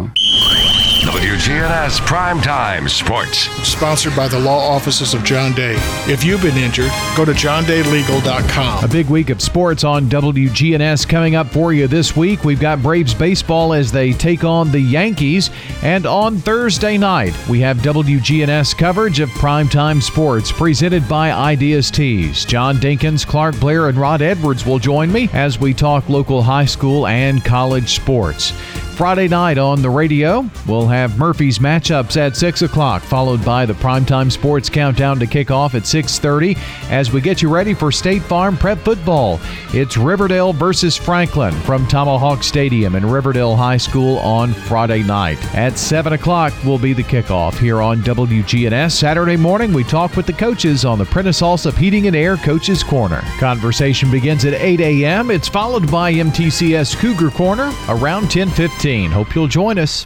WGNS 1.01 1.99
Primetime 2.01 2.87
Sports. 2.87 3.49
Sponsored 3.67 4.15
by 4.15 4.27
the 4.27 4.39
law 4.39 4.59
offices 4.59 5.15
of 5.15 5.23
John 5.23 5.51
Day. 5.53 5.73
If 6.07 6.23
you've 6.23 6.43
been 6.43 6.55
injured, 6.57 6.91
go 7.17 7.25
to 7.25 7.31
johndaylegal.com. 7.31 8.83
A 8.83 8.87
big 8.87 9.07
week 9.07 9.31
of 9.31 9.41
sports 9.41 9.83
on 9.83 10.05
WGNS 10.05 11.09
coming 11.09 11.35
up 11.35 11.47
for 11.47 11.73
you 11.73 11.87
this 11.87 12.15
week. 12.15 12.43
We've 12.43 12.59
got 12.59 12.83
Braves 12.83 13.15
baseball 13.15 13.73
as 13.73 13.91
they 13.91 14.13
take 14.13 14.43
on 14.43 14.71
the 14.71 14.79
Yankees. 14.79 15.49
And 15.81 16.05
on 16.05 16.37
Thursday 16.37 16.99
night, 16.99 17.33
we 17.49 17.59
have 17.61 17.77
WGNS 17.77 18.77
coverage 18.77 19.19
of 19.19 19.29
Primetime 19.29 20.03
Sports 20.03 20.51
presented 20.51 21.09
by 21.09 21.31
Ideas 21.31 21.89
Tees. 21.89 22.45
John 22.45 22.77
Dinkins, 22.77 23.25
Clark 23.25 23.59
Blair, 23.59 23.89
and 23.89 23.97
Rod 23.97 24.21
Edwards 24.21 24.67
will 24.67 24.79
join 24.79 25.11
me 25.11 25.29
as 25.33 25.59
we 25.59 25.73
talk 25.73 26.09
local 26.09 26.43
high 26.43 26.65
school 26.65 27.07
and 27.07 27.43
college 27.43 27.95
sports. 27.95 28.53
Friday 29.01 29.27
night 29.27 29.57
on 29.57 29.81
the 29.81 29.89
radio. 29.89 30.47
We'll 30.67 30.85
have 30.85 31.17
Murphy's 31.17 31.57
matchups 31.57 32.17
at 32.17 32.37
6 32.37 32.61
o'clock, 32.61 33.01
followed 33.01 33.43
by 33.43 33.65
the 33.65 33.73
primetime 33.73 34.31
sports 34.31 34.69
countdown 34.69 35.17
to 35.17 35.25
kick 35.25 35.49
off 35.49 35.73
at 35.73 35.85
6.30 35.85 36.55
as 36.91 37.11
we 37.11 37.19
get 37.19 37.41
you 37.41 37.49
ready 37.49 37.73
for 37.73 37.91
State 37.91 38.21
Farm 38.21 38.55
Prep 38.55 38.77
Football. 38.77 39.39
It's 39.73 39.97
Riverdale 39.97 40.53
versus 40.53 40.95
Franklin 40.95 41.51
from 41.61 41.87
Tomahawk 41.87 42.43
Stadium 42.43 42.93
in 42.93 43.03
Riverdale 43.03 43.55
High 43.55 43.77
School 43.77 44.19
on 44.19 44.53
Friday 44.53 45.01
night. 45.01 45.43
At 45.55 45.79
7 45.79 46.13
o'clock 46.13 46.53
will 46.63 46.77
be 46.77 46.93
the 46.93 47.01
kickoff 47.01 47.57
here 47.57 47.81
on 47.81 48.03
WGNS. 48.03 48.91
Saturday 48.91 49.35
morning, 49.35 49.73
we 49.73 49.83
talk 49.83 50.15
with 50.15 50.27
the 50.27 50.33
coaches 50.33 50.85
on 50.85 50.99
the 50.99 51.05
Prentice 51.05 51.41
Allsup 51.41 51.75
Heating 51.75 52.05
and 52.05 52.15
Air 52.15 52.37
Coaches 52.37 52.83
Corner. 52.83 53.21
Conversation 53.39 54.11
begins 54.11 54.45
at 54.45 54.53
8 54.53 54.79
a.m. 54.79 55.31
It's 55.31 55.47
followed 55.47 55.89
by 55.89 56.13
MTCS 56.13 56.95
Cougar 56.97 57.31
Corner 57.31 57.73
around 57.89 58.25
10:15. 58.25 58.90
Hope 58.91 59.33
you'll 59.33 59.47
join 59.47 59.79
us. 59.79 60.05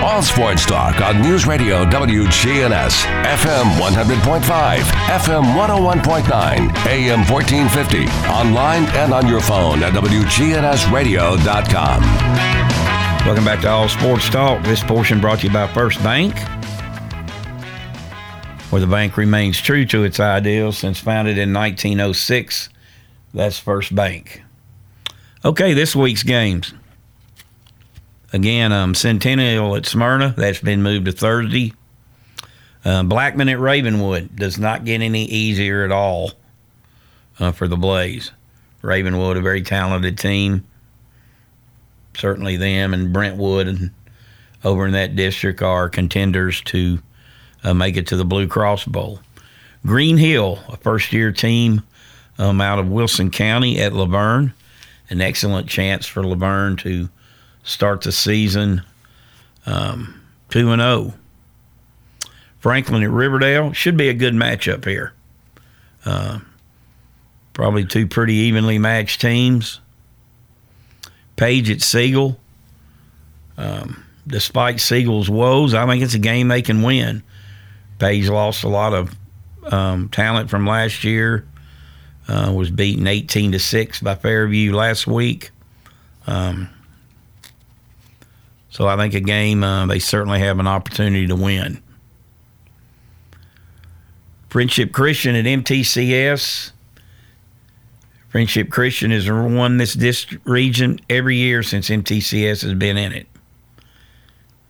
All 0.00 0.22
sports 0.22 0.64
talk 0.64 1.00
on 1.00 1.20
News 1.20 1.44
Radio 1.46 1.84
WGNS, 1.84 3.04
FM 3.24 3.64
100.5, 3.78 4.78
FM 4.78 5.42
101.9, 5.54 6.86
AM 6.86 7.20
1450, 7.30 8.06
online 8.28 8.84
and 8.96 9.12
on 9.12 9.26
your 9.26 9.40
phone 9.40 9.82
at 9.82 9.92
WGNSradio.com. 9.92 12.02
Welcome 13.26 13.44
back 13.44 13.60
to 13.62 13.68
All 13.68 13.88
Sports 13.88 14.28
Talk. 14.28 14.62
This 14.64 14.82
portion 14.82 15.20
brought 15.20 15.40
to 15.40 15.48
you 15.48 15.52
by 15.52 15.66
First 15.66 16.00
Bank, 16.02 16.38
where 18.70 18.80
the 18.80 18.86
bank 18.86 19.16
remains 19.16 19.60
true 19.60 19.84
to 19.86 20.04
its 20.04 20.20
ideals 20.20 20.78
since 20.78 21.00
founded 21.00 21.38
in 21.38 21.52
1906. 21.52 22.68
That's 23.34 23.58
First 23.58 23.94
Bank. 23.94 24.42
Okay, 25.44 25.72
this 25.72 25.94
week's 25.94 26.24
games. 26.24 26.74
Again, 28.32 28.72
um, 28.72 28.94
Centennial 28.94 29.76
at 29.76 29.86
Smyrna. 29.86 30.34
That's 30.36 30.60
been 30.60 30.82
moved 30.82 31.06
to 31.06 31.12
Thursday. 31.12 31.74
Uh, 32.84 33.04
Blackman 33.04 33.48
at 33.48 33.60
Ravenwood 33.60 34.34
does 34.34 34.58
not 34.58 34.84
get 34.84 35.00
any 35.00 35.24
easier 35.26 35.84
at 35.84 35.92
all 35.92 36.32
uh, 37.38 37.52
for 37.52 37.68
the 37.68 37.76
Blaze. 37.76 38.32
Ravenwood, 38.82 39.36
a 39.36 39.40
very 39.40 39.62
talented 39.62 40.18
team. 40.18 40.66
Certainly, 42.16 42.56
them 42.56 42.92
and 42.92 43.12
Brentwood 43.12 43.68
and 43.68 43.90
over 44.64 44.86
in 44.86 44.92
that 44.92 45.14
district 45.14 45.62
are 45.62 45.88
contenders 45.88 46.60
to 46.62 46.98
uh, 47.62 47.74
make 47.74 47.96
it 47.96 48.08
to 48.08 48.16
the 48.16 48.24
Blue 48.24 48.48
Cross 48.48 48.86
Bowl. 48.86 49.20
Green 49.86 50.16
Hill, 50.16 50.58
a 50.68 50.76
first 50.78 51.12
year 51.12 51.30
team 51.30 51.82
um, 52.38 52.60
out 52.60 52.80
of 52.80 52.88
Wilson 52.88 53.30
County 53.30 53.78
at 53.80 53.92
La 53.92 54.06
Vergne. 54.06 54.52
An 55.10 55.20
excellent 55.20 55.68
chance 55.68 56.06
for 56.06 56.22
La 56.22 56.34
Vergne 56.34 56.76
to 56.78 57.08
start 57.62 58.02
the 58.02 58.12
season 58.12 58.82
um, 59.66 60.20
2 60.50 60.70
and 60.70 60.80
0. 60.80 61.14
Franklin 62.58 63.02
at 63.02 63.10
Riverdale 63.10 63.72
should 63.72 63.96
be 63.96 64.08
a 64.08 64.14
good 64.14 64.34
matchup 64.34 64.84
here. 64.84 65.12
Uh, 66.04 66.40
probably 67.52 67.84
two 67.84 68.06
pretty 68.06 68.34
evenly 68.34 68.78
matched 68.78 69.20
teams. 69.20 69.80
Page 71.36 71.70
at 71.70 71.82
Siegel. 71.82 72.38
Um, 73.56 74.04
despite 74.26 74.80
Siegel's 74.80 75.30
woes, 75.30 75.74
I 75.74 75.86
think 75.86 76.02
it's 76.02 76.14
a 76.14 76.18
game 76.18 76.48
they 76.48 76.62
can 76.62 76.82
win. 76.82 77.22
Page 77.98 78.28
lost 78.28 78.64
a 78.64 78.68
lot 78.68 78.94
of 78.94 79.14
um, 79.72 80.08
talent 80.08 80.50
from 80.50 80.66
last 80.66 81.04
year. 81.04 81.46
Uh, 82.28 82.52
was 82.54 82.70
beaten 82.70 83.06
18 83.06 83.52
to 83.52 83.58
six 83.58 84.00
by 84.00 84.14
Fairview 84.14 84.74
last 84.74 85.06
week. 85.06 85.50
Um, 86.26 86.68
so 88.68 88.86
I 88.86 88.96
think 88.96 89.14
a 89.14 89.20
game 89.20 89.64
uh, 89.64 89.86
they 89.86 89.98
certainly 89.98 90.40
have 90.40 90.58
an 90.58 90.66
opportunity 90.66 91.26
to 91.26 91.34
win. 91.34 91.82
Friendship 94.48 94.92
Christian 94.92 95.34
at 95.34 95.46
MTCS. 95.46 96.72
Friendship 98.28 98.70
Christian 98.70 99.10
has 99.10 99.28
won 99.30 99.78
this 99.78 99.94
district 99.94 100.46
region 100.46 101.00
every 101.08 101.36
year 101.36 101.62
since 101.62 101.88
MTCS 101.88 102.62
has 102.62 102.74
been 102.74 102.98
in 102.98 103.12
it. 103.12 103.26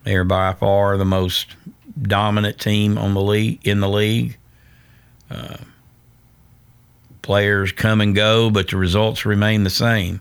They're 0.05 0.25
by 0.25 0.55
far 0.55 0.97
the 0.97 1.05
most 1.05 1.57
dominant 2.01 2.61
team 2.61 2.97
on 2.97 3.15
the 3.15 3.21
league 3.21 3.67
in 3.67 3.81
the 3.81 3.89
league. 3.89 4.39
Uh, 5.29 5.57
players 7.29 7.73
come 7.73 8.01
and 8.01 8.15
go, 8.15 8.49
but 8.49 8.71
the 8.71 8.77
results 8.79 9.27
remain 9.27 9.63
the 9.63 9.69
same. 9.69 10.19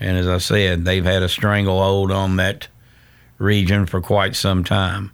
And 0.00 0.16
as 0.16 0.26
I 0.26 0.38
said, 0.38 0.86
they've 0.86 1.04
had 1.04 1.22
a 1.22 1.28
stranglehold 1.28 2.10
on 2.10 2.36
that 2.36 2.68
region 3.36 3.84
for 3.84 4.00
quite 4.00 4.34
some 4.34 4.64
time. 4.64 5.12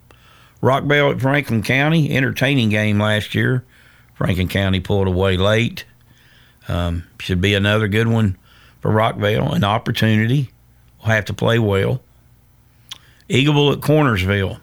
Rockvale 0.63 1.11
at 1.11 1.19
Franklin 1.19 1.61
County, 1.61 2.15
entertaining 2.15 2.69
game 2.69 2.99
last 2.99 3.35
year. 3.35 3.65
Franklin 4.15 4.47
County 4.47 4.79
pulled 4.79 5.09
away 5.09 5.35
late. 5.35 5.83
Um, 6.69 7.03
should 7.19 7.41
be 7.41 7.53
another 7.53 7.89
good 7.89 8.07
one 8.07 8.37
for 8.79 8.89
Rockvale, 8.89 9.53
an 9.53 9.65
opportunity. 9.65 10.51
Will 10.99 11.09
have 11.09 11.25
to 11.25 11.33
play 11.33 11.59
well. 11.59 12.01
Eagleville 13.29 13.73
at 13.73 13.81
Cornersville. 13.81 14.61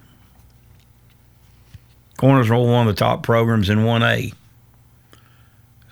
Cornersville, 2.16 2.72
one 2.72 2.88
of 2.88 2.96
the 2.96 2.98
top 2.98 3.22
programs 3.22 3.68
in 3.68 3.80
1A. 3.80 4.32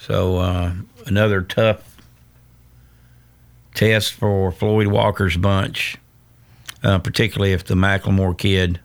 So 0.07 0.37
uh, 0.37 0.75
another 1.07 1.41
tough 1.41 1.97
test 3.73 4.13
for 4.13 4.53
Floyd 4.53 4.89
Walker's 4.89 5.39
bunch, 5.39 5.97
uh, 6.83 6.99
particularly 6.99 7.55
if 7.55 7.65
the 7.65 7.75
McLemore 7.75 8.37
kid 8.37 8.81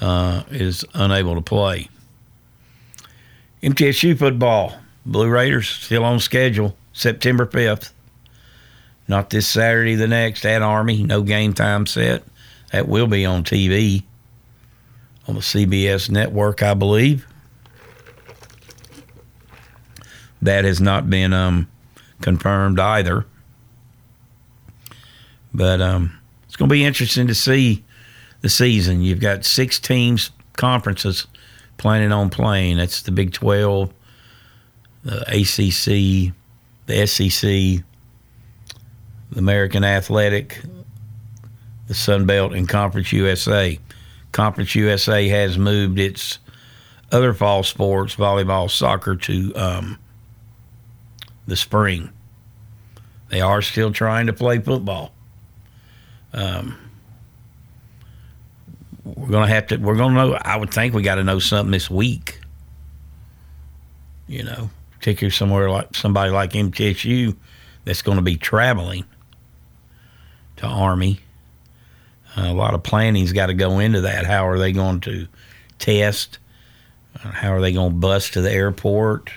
uh, 0.00 0.42
is 0.50 0.84
unable 0.92 1.36
to 1.36 1.40
play. 1.40 1.88
MTSU 3.62 4.18
football, 4.18 4.74
Blue 5.06 5.28
Raiders 5.28 5.68
still 5.68 6.04
on 6.04 6.18
schedule, 6.18 6.76
September 6.92 7.46
5th. 7.46 7.92
Not 9.06 9.30
this 9.30 9.46
Saturday, 9.46 9.94
the 9.94 10.08
next 10.08 10.44
at 10.44 10.62
Army. 10.62 11.04
No 11.04 11.22
game 11.22 11.52
time 11.52 11.86
set. 11.86 12.24
That 12.72 12.88
will 12.88 13.06
be 13.06 13.24
on 13.24 13.44
TV 13.44 14.02
on 15.28 15.36
the 15.36 15.42
CBS 15.42 16.10
network, 16.10 16.60
I 16.60 16.74
believe. 16.74 17.24
That 20.42 20.64
has 20.64 20.80
not 20.80 21.10
been 21.10 21.32
um, 21.32 21.68
confirmed 22.20 22.78
either. 22.78 23.26
But 25.52 25.80
um, 25.80 26.18
it's 26.44 26.56
going 26.56 26.68
to 26.68 26.72
be 26.72 26.84
interesting 26.84 27.26
to 27.26 27.34
see 27.34 27.84
the 28.40 28.48
season. 28.48 29.02
You've 29.02 29.20
got 29.20 29.44
six 29.44 29.78
teams, 29.78 30.30
conferences 30.56 31.26
planning 31.76 32.12
on 32.12 32.30
playing. 32.30 32.76
That's 32.76 33.02
the 33.02 33.10
Big 33.10 33.32
12, 33.32 33.92
the 35.04 35.20
ACC, 35.22 36.34
the 36.86 37.06
SEC, 37.06 37.84
the 39.30 39.38
American 39.38 39.84
Athletic, 39.84 40.60
the 41.86 41.94
Sun 41.94 42.26
Belt, 42.26 42.52
and 42.52 42.68
Conference 42.68 43.12
USA. 43.12 43.78
Conference 44.32 44.74
USA 44.74 45.28
has 45.28 45.58
moved 45.58 45.98
its 45.98 46.38
other 47.10 47.34
fall 47.34 47.62
sports, 47.62 48.14
volleyball, 48.14 48.70
soccer, 48.70 49.16
to 49.16 49.52
um, 49.54 49.98
the 51.50 51.56
spring. 51.56 52.10
They 53.28 53.42
are 53.42 53.60
still 53.60 53.92
trying 53.92 54.26
to 54.28 54.32
play 54.32 54.58
football. 54.58 55.12
Um, 56.32 56.78
we're 59.04 59.28
gonna 59.28 59.48
have 59.48 59.66
to. 59.68 59.76
We're 59.76 59.96
gonna 59.96 60.14
know. 60.14 60.38
I 60.40 60.56
would 60.56 60.72
think 60.72 60.94
we 60.94 61.02
got 61.02 61.16
to 61.16 61.24
know 61.24 61.38
something 61.38 61.72
this 61.72 61.90
week. 61.90 62.40
You 64.26 64.44
know, 64.44 64.70
particularly 64.92 65.32
somewhere 65.32 65.68
like 65.68 65.94
somebody 65.94 66.30
like 66.30 66.52
MTSU 66.52 67.36
that's 67.84 68.02
going 68.02 68.16
to 68.16 68.22
be 68.22 68.36
traveling 68.36 69.04
to 70.56 70.66
Army. 70.66 71.20
Uh, 72.36 72.46
a 72.46 72.54
lot 72.54 72.74
of 72.74 72.84
planning's 72.84 73.32
got 73.32 73.46
to 73.46 73.54
go 73.54 73.80
into 73.80 74.02
that. 74.02 74.24
How 74.24 74.46
are 74.46 74.58
they 74.58 74.70
going 74.70 75.00
to 75.00 75.26
test? 75.80 76.38
Uh, 77.16 77.32
how 77.32 77.52
are 77.52 77.60
they 77.60 77.72
going 77.72 77.90
to 77.90 77.96
bus 77.96 78.30
to 78.30 78.40
the 78.40 78.52
airport? 78.52 79.30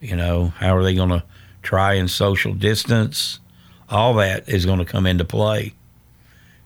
You 0.00 0.16
know, 0.16 0.52
how 0.58 0.76
are 0.76 0.82
they 0.82 0.94
going 0.94 1.10
to 1.10 1.24
try 1.62 1.94
and 1.94 2.10
social 2.10 2.54
distance? 2.54 3.40
All 3.88 4.14
that 4.14 4.48
is 4.48 4.66
going 4.66 4.78
to 4.78 4.84
come 4.84 5.06
into 5.06 5.24
play. 5.24 5.74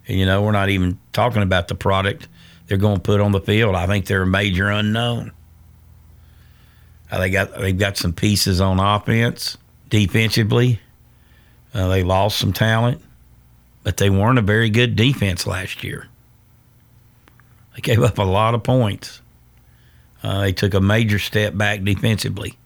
And, 0.06 0.18
you 0.18 0.26
know, 0.26 0.42
we're 0.42 0.52
not 0.52 0.68
even 0.68 0.98
talking 1.12 1.42
about 1.42 1.68
the 1.68 1.74
product 1.74 2.28
they're 2.66 2.78
going 2.78 2.96
to 2.96 3.02
put 3.02 3.20
on 3.20 3.32
the 3.32 3.40
field. 3.40 3.74
I 3.74 3.86
think 3.86 4.06
they're 4.06 4.22
a 4.22 4.26
major 4.26 4.68
unknown. 4.68 5.32
Uh, 7.10 7.18
they 7.18 7.28
got 7.28 7.54
they've 7.58 7.78
got 7.78 7.98
some 7.98 8.14
pieces 8.14 8.60
on 8.60 8.80
offense, 8.80 9.58
defensively. 9.90 10.80
Uh, 11.74 11.88
they 11.88 12.02
lost 12.02 12.38
some 12.38 12.52
talent, 12.52 13.02
but 13.82 13.98
they 13.98 14.08
weren't 14.08 14.38
a 14.38 14.42
very 14.42 14.70
good 14.70 14.96
defense 14.96 15.46
last 15.46 15.84
year. 15.84 16.08
They 17.74 17.82
gave 17.82 18.02
up 18.02 18.18
a 18.18 18.22
lot 18.22 18.54
of 18.54 18.62
points. 18.62 19.20
Uh, 20.22 20.40
they 20.40 20.52
took 20.52 20.72
a 20.72 20.80
major 20.80 21.18
step 21.18 21.56
back 21.56 21.82
defensively. 21.82 22.56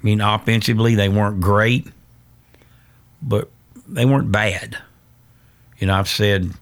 I 0.00 0.04
mean, 0.04 0.20
offensively, 0.20 0.94
they 0.94 1.08
weren't 1.08 1.40
great, 1.40 1.86
but 3.20 3.50
they 3.86 4.04
weren't 4.04 4.30
bad. 4.30 4.78
You 5.78 5.86
know, 5.88 5.94
I've 5.94 6.08
said 6.08 6.52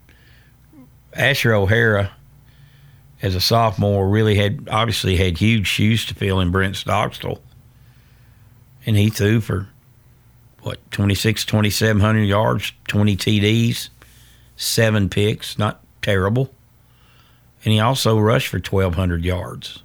Asher 1.12 1.54
O'Hara 1.54 2.12
as 3.22 3.34
a 3.34 3.40
sophomore 3.40 4.08
really 4.08 4.36
had 4.36 4.68
obviously 4.70 5.16
had 5.16 5.38
huge 5.38 5.66
shoes 5.66 6.04
to 6.06 6.14
fill 6.14 6.40
in 6.40 6.50
Brent 6.50 6.76
Stockstill. 6.76 7.40
And 8.84 8.96
he 8.96 9.10
threw 9.10 9.40
for 9.40 9.68
what 10.60 10.78
26 10.90 11.44
2700 11.44 12.22
yards, 12.22 12.72
20 12.88 13.16
TDs, 13.16 13.88
7 14.56 15.08
picks, 15.08 15.58
not 15.58 15.82
terrible. 16.02 16.52
And 17.64 17.72
he 17.72 17.80
also 17.80 18.18
rushed 18.18 18.48
for 18.48 18.58
1200 18.58 19.24
yards. 19.24 19.82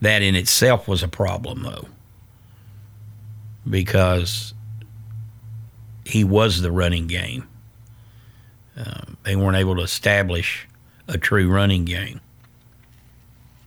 That 0.00 0.22
in 0.22 0.34
itself 0.34 0.86
was 0.86 1.02
a 1.02 1.08
problem 1.08 1.62
though. 1.62 1.86
Because 3.70 4.52
he 6.04 6.24
was 6.24 6.60
the 6.60 6.72
running 6.72 7.06
game. 7.06 7.46
Um, 8.76 9.16
they 9.24 9.36
weren't 9.36 9.56
able 9.56 9.76
to 9.76 9.82
establish 9.82 10.66
a 11.08 11.18
true 11.18 11.48
running 11.48 11.84
game. 11.84 12.20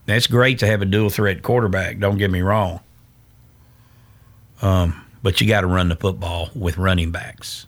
That's 0.06 0.28
great 0.28 0.60
to 0.60 0.68
have 0.68 0.82
a 0.82 0.86
dual 0.86 1.10
threat 1.10 1.42
quarterback, 1.44 2.00
don't 2.00 2.18
get 2.18 2.30
me 2.30 2.42
wrong. 2.42 2.82
Um, 4.62 5.06
but 5.22 5.40
you 5.40 5.48
got 5.48 5.62
to 5.62 5.68
run 5.68 5.90
the 5.90 5.96
football 5.96 6.50
with 6.54 6.78
running 6.78 7.12
backs. 7.12 7.68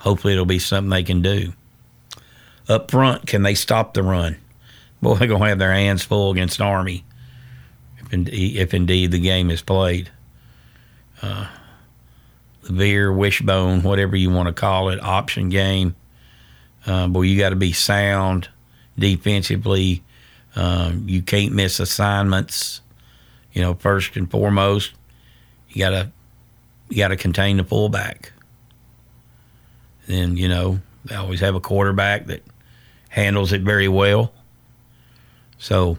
Hopefully, 0.00 0.32
it'll 0.32 0.46
be 0.46 0.58
something 0.58 0.90
they 0.90 1.02
can 1.02 1.22
do. 1.22 1.52
Up 2.68 2.90
front, 2.90 3.26
can 3.26 3.42
they 3.42 3.54
stop 3.54 3.94
the 3.94 4.02
run? 4.02 4.36
Boy, 5.02 5.14
they're 5.16 5.28
going 5.28 5.42
to 5.42 5.48
have 5.48 5.58
their 5.58 5.72
hands 5.72 6.04
full 6.04 6.30
against 6.30 6.60
Army 6.60 7.04
if 7.98 8.08
if 8.12 8.74
indeed 8.74 9.12
the 9.12 9.20
game 9.20 9.50
is 9.50 9.62
played. 9.62 10.10
Uh, 11.22 11.46
the 12.62 12.72
veer, 12.72 13.12
wishbone, 13.12 13.82
whatever 13.82 14.16
you 14.16 14.30
want 14.30 14.48
to 14.48 14.52
call 14.52 14.90
it, 14.90 15.02
option 15.02 15.48
game. 15.48 15.94
Uh, 16.86 17.08
boy, 17.08 17.22
you 17.22 17.38
got 17.38 17.50
to 17.50 17.56
be 17.56 17.72
sound 17.72 18.48
defensively. 18.98 20.02
Um, 20.56 21.04
you 21.06 21.22
can't 21.22 21.52
miss 21.52 21.80
assignments. 21.80 22.80
You 23.52 23.62
know, 23.62 23.74
first 23.74 24.16
and 24.16 24.30
foremost, 24.30 24.92
you 25.70 25.80
gotta 25.80 26.10
you 26.88 26.98
gotta 26.98 27.16
contain 27.16 27.56
the 27.56 27.64
fullback. 27.64 28.32
Then 30.06 30.36
you 30.36 30.48
know 30.48 30.80
they 31.04 31.14
always 31.14 31.40
have 31.40 31.54
a 31.54 31.60
quarterback 31.60 32.26
that 32.26 32.42
handles 33.08 33.52
it 33.52 33.62
very 33.62 33.88
well. 33.88 34.32
So 35.58 35.98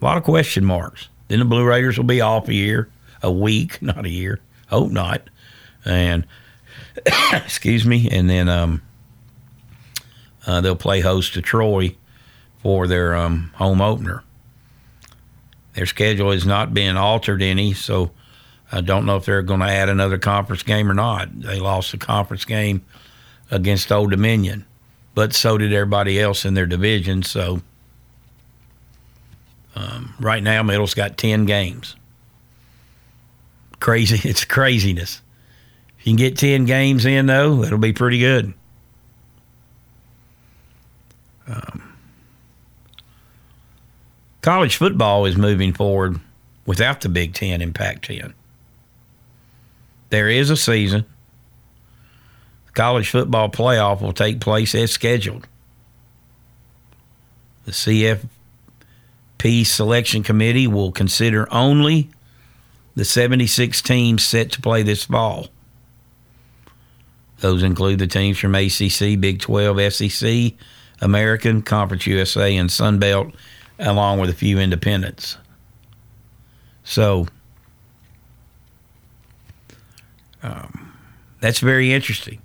a 0.00 0.04
lot 0.04 0.16
of 0.16 0.24
question 0.24 0.64
marks. 0.64 1.08
Then 1.28 1.38
the 1.38 1.44
Blue 1.44 1.64
Raiders 1.64 1.96
will 1.96 2.04
be 2.04 2.20
off 2.20 2.48
a 2.48 2.54
year, 2.54 2.88
a 3.22 3.30
week, 3.30 3.80
not 3.82 4.04
a 4.04 4.10
year. 4.10 4.40
Hope 4.68 4.90
not. 4.90 5.28
And 5.84 6.26
excuse 7.32 7.84
me. 7.84 8.08
And 8.10 8.28
then 8.28 8.48
um, 8.48 8.82
uh, 10.46 10.60
they'll 10.60 10.76
play 10.76 11.00
host 11.00 11.34
to 11.34 11.42
Troy 11.42 11.96
for 12.62 12.86
their 12.86 13.14
um, 13.14 13.50
home 13.54 13.80
opener. 13.80 14.22
Their 15.74 15.86
schedule 15.86 16.32
has 16.32 16.44
not 16.44 16.74
been 16.74 16.96
altered 16.96 17.42
any, 17.42 17.72
so 17.72 18.10
I 18.70 18.82
don't 18.82 19.06
know 19.06 19.16
if 19.16 19.24
they're 19.24 19.42
going 19.42 19.60
to 19.60 19.66
add 19.66 19.88
another 19.88 20.18
conference 20.18 20.62
game 20.62 20.90
or 20.90 20.94
not. 20.94 21.40
They 21.40 21.58
lost 21.58 21.94
a 21.94 21.98
conference 21.98 22.44
game 22.44 22.84
against 23.50 23.90
Old 23.90 24.10
Dominion, 24.10 24.66
but 25.14 25.32
so 25.32 25.56
did 25.56 25.72
everybody 25.72 26.20
else 26.20 26.44
in 26.44 26.54
their 26.54 26.66
division. 26.66 27.22
So 27.22 27.62
um, 29.74 30.14
right 30.20 30.42
now, 30.42 30.62
Middle's 30.62 30.94
got 30.94 31.16
10 31.16 31.46
games. 31.46 31.96
Crazy. 33.82 34.20
It's 34.28 34.44
craziness. 34.44 35.20
If 35.98 36.06
you 36.06 36.12
can 36.12 36.16
get 36.16 36.38
10 36.38 36.66
games 36.66 37.04
in, 37.04 37.26
though, 37.26 37.64
it'll 37.64 37.78
be 37.78 37.92
pretty 37.92 38.20
good. 38.20 38.54
Um, 41.48 41.96
college 44.40 44.76
football 44.76 45.24
is 45.24 45.36
moving 45.36 45.72
forward 45.72 46.20
without 46.64 47.00
the 47.00 47.08
Big 47.08 47.34
Ten 47.34 47.60
and 47.60 47.74
Pac 47.74 48.02
10. 48.02 48.32
There 50.10 50.28
is 50.28 50.48
a 50.48 50.56
season. 50.56 51.04
The 52.66 52.72
college 52.72 53.10
football 53.10 53.48
playoff 53.48 54.00
will 54.00 54.12
take 54.12 54.40
place 54.40 54.76
as 54.76 54.92
scheduled. 54.92 55.48
The 57.64 57.72
CFP 57.72 59.66
selection 59.66 60.22
committee 60.22 60.68
will 60.68 60.92
consider 60.92 61.52
only 61.52 62.08
the 62.94 63.04
76 63.04 63.80
teams 63.82 64.22
set 64.22 64.52
to 64.52 64.60
play 64.60 64.82
this 64.82 65.04
fall. 65.04 65.48
Those 67.38 67.62
include 67.62 67.98
the 67.98 68.06
teams 68.06 68.38
from 68.38 68.54
ACC, 68.54 69.20
Big 69.20 69.40
12, 69.40 69.92
SEC, 69.92 70.52
American, 71.00 71.62
Conference 71.62 72.06
USA, 72.06 72.56
and 72.56 72.70
Sun 72.70 72.98
Belt, 72.98 73.34
along 73.78 74.20
with 74.20 74.30
a 74.30 74.34
few 74.34 74.58
independents. 74.58 75.38
So 76.84 77.26
um, 80.42 80.92
that's 81.40 81.58
very 81.58 81.92
interesting. 81.92 82.40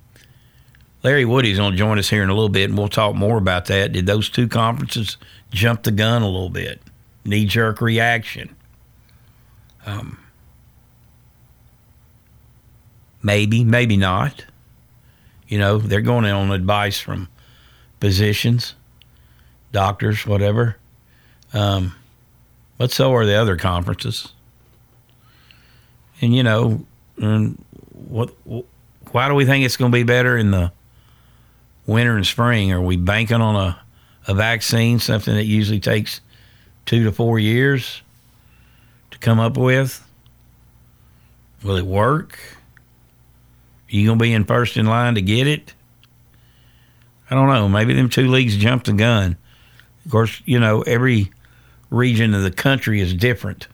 Larry 1.02 1.24
Woody's 1.24 1.58
going 1.58 1.72
to 1.72 1.78
join 1.78 1.98
us 1.98 2.10
here 2.10 2.24
in 2.24 2.28
a 2.28 2.34
little 2.34 2.48
bit, 2.48 2.68
and 2.68 2.76
we'll 2.76 2.88
talk 2.88 3.14
more 3.14 3.38
about 3.38 3.66
that. 3.66 3.92
Did 3.92 4.06
those 4.06 4.28
two 4.28 4.48
conferences 4.48 5.16
jump 5.50 5.84
the 5.84 5.92
gun 5.92 6.22
a 6.22 6.26
little 6.26 6.50
bit? 6.50 6.82
Knee 7.24 7.44
jerk 7.44 7.80
reaction. 7.80 8.54
Um, 9.86 10.17
maybe, 13.22 13.64
maybe 13.64 13.96
not. 13.96 14.44
You 15.46 15.58
know, 15.58 15.78
they're 15.78 16.00
going 16.00 16.24
on 16.26 16.50
advice 16.50 17.00
from 17.00 17.28
physicians, 18.00 18.74
doctors, 19.72 20.26
whatever. 20.26 20.76
Um, 21.52 21.94
but 22.76 22.92
so 22.92 23.12
are 23.14 23.26
the 23.26 23.34
other 23.34 23.56
conferences. 23.56 24.32
And 26.20 26.34
you 26.34 26.42
know, 26.42 26.84
and 27.16 27.64
what? 27.92 28.34
Why 29.12 29.28
do 29.28 29.34
we 29.34 29.46
think 29.46 29.64
it's 29.64 29.76
going 29.76 29.90
to 29.90 29.96
be 29.96 30.02
better 30.02 30.36
in 30.36 30.50
the 30.50 30.72
winter 31.86 32.16
and 32.16 32.26
spring? 32.26 32.72
Are 32.72 32.80
we 32.80 32.96
banking 32.96 33.40
on 33.40 33.56
a 33.56 33.80
a 34.28 34.34
vaccine, 34.34 34.98
something 34.98 35.34
that 35.34 35.46
usually 35.46 35.80
takes 35.80 36.20
two 36.84 37.02
to 37.04 37.12
four 37.12 37.38
years 37.38 38.02
to 39.10 39.18
come 39.18 39.40
up 39.40 39.56
with? 39.56 40.04
Will 41.64 41.76
it 41.76 41.86
work? 41.86 42.38
You 43.88 44.06
to 44.06 44.22
be 44.22 44.32
in 44.32 44.44
first 44.44 44.76
in 44.76 44.86
line 44.86 45.14
to 45.14 45.22
get 45.22 45.46
it? 45.46 45.74
I 47.30 47.34
don't 47.34 47.48
know. 47.48 47.68
Maybe 47.68 47.94
them 47.94 48.08
two 48.08 48.28
leagues 48.28 48.56
jumped 48.56 48.86
the 48.86 48.92
gun. 48.92 49.36
Of 50.04 50.10
course, 50.10 50.42
you 50.44 50.58
know, 50.58 50.82
every 50.82 51.30
region 51.90 52.34
of 52.34 52.42
the 52.42 52.50
country 52.50 53.00
is 53.00 53.14
different. 53.14 53.68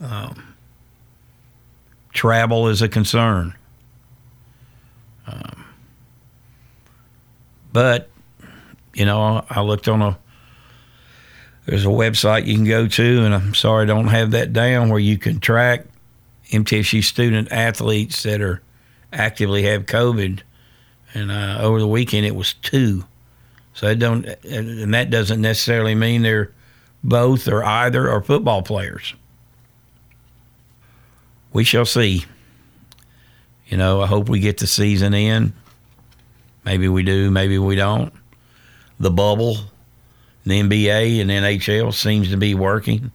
Um, 0.00 0.54
travel 2.12 2.68
is 2.68 2.82
a 2.82 2.88
concern. 2.88 3.54
Um, 5.26 5.64
but, 7.72 8.08
you 8.94 9.04
know, 9.04 9.44
I 9.48 9.60
looked 9.60 9.88
on 9.88 10.02
a, 10.02 10.18
there's 11.66 11.84
a 11.84 11.88
website 11.88 12.46
you 12.46 12.54
can 12.54 12.64
go 12.64 12.88
to, 12.88 13.24
and 13.24 13.34
I'm 13.34 13.54
sorry 13.54 13.84
I 13.84 13.86
don't 13.86 14.08
have 14.08 14.32
that 14.32 14.52
down, 14.52 14.88
where 14.88 14.98
you 14.98 15.18
can 15.18 15.40
track 15.40 15.84
MTSU 16.50 17.02
student 17.02 17.50
athletes 17.52 18.22
that 18.24 18.40
are 18.40 18.62
actively 19.12 19.62
have 19.64 19.86
COVID. 19.86 20.40
And 21.14 21.30
uh, 21.30 21.58
over 21.60 21.80
the 21.80 21.88
weekend, 21.88 22.26
it 22.26 22.34
was 22.34 22.54
two. 22.54 23.04
So 23.74 23.86
it 23.86 23.98
don't, 23.98 24.26
and 24.44 24.94
that 24.94 25.10
doesn't 25.10 25.40
necessarily 25.40 25.94
mean 25.94 26.22
they're 26.22 26.52
both 27.02 27.48
or 27.48 27.64
either 27.64 28.10
are 28.10 28.22
football 28.22 28.62
players. 28.62 29.14
We 31.52 31.64
shall 31.64 31.86
see. 31.86 32.24
You 33.66 33.76
know, 33.76 34.02
I 34.02 34.06
hope 34.06 34.28
we 34.28 34.40
get 34.40 34.58
the 34.58 34.66
season 34.66 35.14
in. 35.14 35.52
Maybe 36.64 36.88
we 36.88 37.02
do, 37.02 37.30
maybe 37.30 37.58
we 37.58 37.76
don't. 37.76 38.12
The 38.98 39.10
bubble, 39.10 39.56
the 40.44 40.60
NBA 40.60 41.20
and 41.20 41.30
NHL 41.30 41.94
seems 41.94 42.30
to 42.30 42.36
be 42.36 42.54
working. 42.54 43.12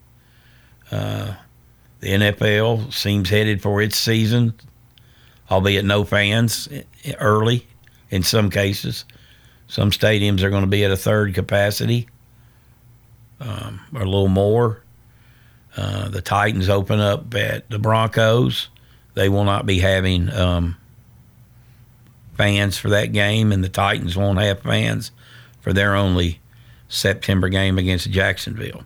Uh, 0.91 1.36
the 2.00 2.10
NFL 2.10 2.94
seems 2.94 3.30
headed 3.30 3.62
for 3.62 3.82
its 3.82 3.98
season, 3.98 4.54
albeit 5.50 5.86
no 5.86 6.04
fans 6.04 6.70
early 7.20 7.68
in 8.10 8.24
some 8.24 8.50
cases. 8.50 9.06
Some 9.68 9.92
stadiums 9.92 10.44
are 10.44 10.50
going 10.50 10.64
to 10.64 10.68
be 10.68 10.84
at 10.84 10.92
a 10.92 10.98
third 10.98 11.34
capacity 11.34 12.08
um, 13.40 13.82
or 13.94 14.02
a 14.02 14.06
little 14.06 14.28
more. 14.28 14.82
Uh, 15.76 16.10
the 16.10 16.22
Titans 16.22 16.70
open 16.70 17.00
up 17.00 17.34
at 17.36 17.70
the 17.70 17.80
Broncos. 17.80 18.70
They 19.14 19.30
will 19.30 19.44
not 19.44 19.66
be 19.66 19.80
having 19.80 20.32
um, 20.32 20.78
fans 22.38 22.78
for 22.78 22.90
that 22.90 23.12
game, 23.12 23.52
and 23.52 23.64
the 23.64 23.70
Titans 23.70 24.16
won't 24.16 24.40
have 24.40 24.62
fans 24.62 25.12
for 25.62 25.74
their 25.74 25.96
only 25.96 26.40
September 26.88 27.50
game 27.50 27.78
against 27.78 28.10
Jacksonville. 28.10 28.84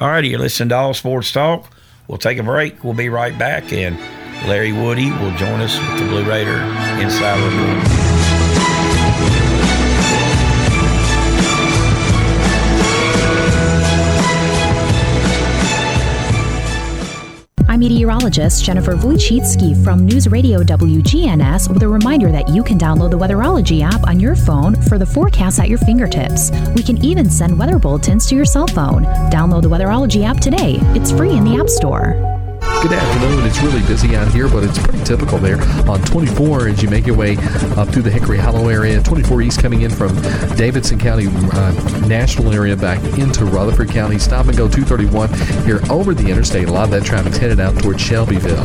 All 0.00 0.08
righty, 0.08 0.28
you're 0.28 0.38
listening 0.38 0.70
to 0.70 0.76
All 0.76 0.94
Sports 0.94 1.32
Talk. 1.32 1.70
We'll 2.08 2.18
take 2.18 2.38
a 2.38 2.42
break. 2.42 2.82
We'll 2.82 2.94
be 2.94 3.10
right 3.10 3.38
back, 3.38 3.72
and 3.72 3.98
Larry 4.48 4.72
Woody 4.72 5.10
will 5.10 5.36
join 5.36 5.60
us 5.60 5.78
with 5.78 5.98
the 5.98 6.06
Blue 6.06 6.24
Raider 6.24 6.58
Insider 7.00 7.44
Report. 7.44 7.97
Meteorologist 17.78 18.64
Jennifer 18.64 18.94
Wojcicki 18.94 19.82
from 19.84 20.04
News 20.04 20.26
Radio 20.28 20.64
WGNS 20.64 21.72
with 21.72 21.82
a 21.84 21.88
reminder 21.88 22.32
that 22.32 22.48
you 22.48 22.64
can 22.64 22.76
download 22.76 23.12
the 23.12 23.18
Weatherology 23.18 23.82
app 23.82 24.04
on 24.08 24.18
your 24.18 24.34
phone 24.34 24.74
for 24.82 24.98
the 24.98 25.06
forecast 25.06 25.60
at 25.60 25.68
your 25.68 25.78
fingertips. 25.78 26.50
We 26.74 26.82
can 26.82 27.02
even 27.04 27.30
send 27.30 27.56
weather 27.56 27.78
bulletins 27.78 28.26
to 28.26 28.34
your 28.34 28.44
cell 28.44 28.66
phone. 28.66 29.04
Download 29.30 29.62
the 29.62 29.70
Weatherology 29.70 30.24
app 30.24 30.38
today. 30.38 30.78
It's 30.96 31.12
free 31.12 31.30
in 31.36 31.44
the 31.44 31.56
App 31.56 31.68
Store. 31.68 32.27
Good 32.80 32.92
afternoon. 32.92 33.44
It's 33.44 33.60
really 33.60 33.82
busy 33.88 34.14
out 34.14 34.28
here, 34.28 34.48
but 34.48 34.62
it's 34.62 34.78
pretty 34.78 35.02
typical 35.02 35.38
there 35.38 35.60
on 35.90 36.00
24 36.02 36.68
as 36.68 36.80
you 36.80 36.88
make 36.88 37.08
your 37.08 37.16
way 37.16 37.36
up 37.76 37.88
through 37.88 38.02
the 38.02 38.10
Hickory 38.10 38.38
Hollow 38.38 38.68
area. 38.68 39.02
24 39.02 39.42
East 39.42 39.60
coming 39.60 39.82
in 39.82 39.90
from 39.90 40.14
Davidson 40.56 40.96
County, 40.96 41.26
uh, 41.26 41.72
Nashville 42.06 42.52
area 42.52 42.76
back 42.76 43.02
into 43.18 43.44
Rutherford 43.46 43.90
County. 43.90 44.16
Stop 44.20 44.46
and 44.46 44.56
go 44.56 44.68
231 44.68 45.28
here 45.64 45.80
over 45.90 46.14
the 46.14 46.30
interstate. 46.30 46.68
A 46.68 46.72
lot 46.72 46.84
of 46.84 46.90
that 46.90 47.04
traffic's 47.04 47.38
headed 47.38 47.58
out 47.58 47.76
towards 47.82 48.00
Shelbyville. 48.00 48.64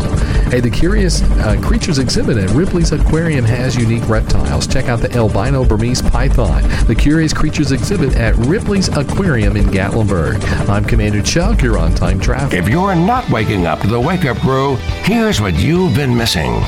Hey, 0.53 0.59
the 0.59 0.69
Curious 0.69 1.23
uh, 1.23 1.59
Creatures 1.63 1.97
exhibit 1.97 2.37
at 2.37 2.47
Ripley's 2.51 2.91
Aquarium 2.91 3.43
has 3.43 3.75
unique 3.75 4.07
reptiles. 4.07 4.67
Check 4.67 4.85
out 4.85 4.99
the 4.99 5.11
albino 5.13 5.65
Burmese 5.65 5.99
python. 5.99 6.61
The 6.85 6.93
Curious 6.93 7.33
Creatures 7.33 7.71
exhibit 7.71 8.15
at 8.17 8.35
Ripley's 8.35 8.87
Aquarium 8.89 9.57
in 9.57 9.65
Gatlinburg. 9.65 10.43
I'm 10.69 10.85
Commander 10.85 11.23
Chuck. 11.23 11.63
You're 11.63 11.79
on 11.79 11.95
time 11.95 12.19
traffic. 12.19 12.53
If 12.59 12.69
you're 12.69 12.93
not 12.93 13.27
waking 13.31 13.65
up 13.65 13.79
to 13.79 13.87
the 13.87 13.99
wake 13.99 14.25
up 14.25 14.37
crew, 14.37 14.75
here's 15.05 15.41
what 15.41 15.55
you've 15.55 15.95
been 15.95 16.15
missing. 16.15 16.61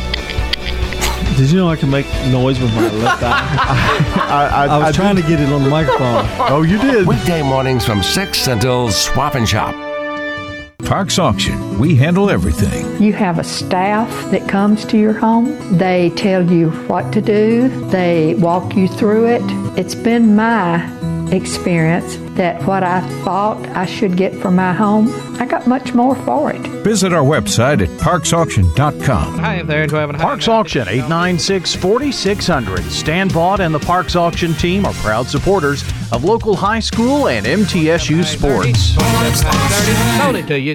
Did 1.38 1.52
you 1.52 1.58
know 1.58 1.70
I 1.70 1.76
can 1.76 1.92
make 1.92 2.08
noise 2.32 2.60
with 2.60 2.74
my 2.74 2.90
left 2.90 3.22
eye? 3.22 3.30
I, 4.32 4.66
I, 4.66 4.78
was 4.80 4.88
I 4.88 4.92
trying 4.94 5.16
to 5.18 5.22
get 5.22 5.40
it 5.40 5.50
on 5.50 5.62
the 5.62 5.70
microphone. 5.70 6.26
Oh, 6.50 6.64
you 6.64 6.82
did? 6.82 7.06
Weekday 7.06 7.44
mornings 7.44 7.86
from 7.86 8.02
6 8.02 8.48
until 8.48 8.90
Swap 8.90 9.36
and 9.36 9.48
Shop. 9.48 9.85
Parks 10.86 11.18
Auction. 11.18 11.80
We 11.80 11.96
handle 11.96 12.30
everything. 12.30 13.02
You 13.02 13.12
have 13.14 13.40
a 13.40 13.44
staff 13.44 14.08
that 14.32 14.48
comes 14.48 14.86
to 14.86 14.98
your 14.98 15.14
home. 15.14 15.78
They 15.78 16.12
tell 16.12 16.50
you 16.50 16.70
what 16.88 17.12
to 17.14 17.22
do, 17.22 17.70
they 17.90 18.36
walk 18.36 18.76
you 18.76 18.88
through 18.88 19.26
it. 19.28 19.42
It's 19.78 19.96
been 19.96 20.36
my 20.36 20.86
experience 21.32 22.18
that 22.38 22.62
what 22.68 22.84
I 22.84 23.02
thought 23.24 23.58
I 23.70 23.86
should 23.88 24.16
get 24.16 24.36
for 24.36 24.52
my 24.52 24.74
home, 24.74 25.10
I 25.40 25.46
got 25.46 25.66
much 25.66 25.94
more 25.94 26.16
for 26.18 26.52
it. 26.52 26.62
Visit 26.84 27.14
our 27.14 27.24
website 27.24 27.82
at 27.82 27.90
parksauction.com. 28.00 29.40
Hi 29.40 29.64
there, 29.64 29.88
do 29.88 29.98
I 29.98 30.02
have 30.02 30.12
a 30.12 30.14
Parks 30.14 30.48
Auction 30.48 30.88
896 30.88 31.74
4600. 31.76 32.84
Stan 32.84 33.30
Vaught 33.30 33.60
and 33.60 33.74
the 33.74 33.80
Parks 33.80 34.16
Auction 34.16 34.54
team 34.54 34.86
are 34.86 34.94
proud 34.94 35.28
supporters 35.28 35.84
of 36.12 36.24
local 36.24 36.56
high 36.56 36.80
school 36.80 37.28
and 37.28 37.46
MTSU 37.46 38.24
sports. 38.24 38.96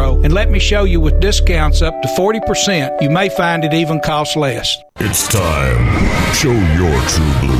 615-890-0850 0.02 0.24
and 0.24 0.34
let 0.34 0.52
me 0.52 0.60
show 0.60 0.84
you 0.84 1.00
with 1.00 1.20
discounts 1.20 1.82
up 1.82 2.02
to 2.02 2.08
40%. 2.10 3.02
You 3.02 3.10
may 3.10 3.30
find 3.30 3.64
it 3.64 3.74
even 3.74 4.00
costs 4.00 4.36
less. 4.36 4.78
It's 5.00 5.28
time. 5.28 6.34
Show 6.34 6.52
your 6.52 7.02
true 7.08 7.34
blue. 7.40 7.58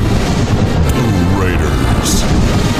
Blue 0.92 1.42
Raiders. 1.42 2.22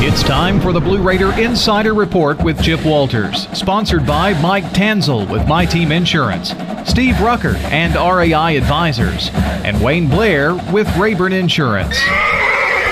It's 0.04 0.22
time 0.22 0.60
for 0.60 0.72
the 0.72 0.80
Blue 0.80 1.00
Raider 1.00 1.32
Insider 1.38 1.94
Report 1.94 2.42
with 2.42 2.60
Chip 2.62 2.84
Walters, 2.84 3.48
sponsored 3.56 4.04
by 4.04 4.40
Mike 4.40 4.64
Tanzel 4.72 5.30
with 5.30 5.46
My 5.46 5.64
Team 5.64 5.92
Insurance, 5.92 6.54
Steve 6.84 7.20
Rucker 7.20 7.54
and 7.70 7.94
RAI 7.94 8.56
Advisors, 8.56 9.30
and 9.32 9.80
Wayne 9.82 10.08
Blair 10.08 10.54
with 10.72 10.88
Rayburn 10.96 11.32
Insurance. 11.32 11.96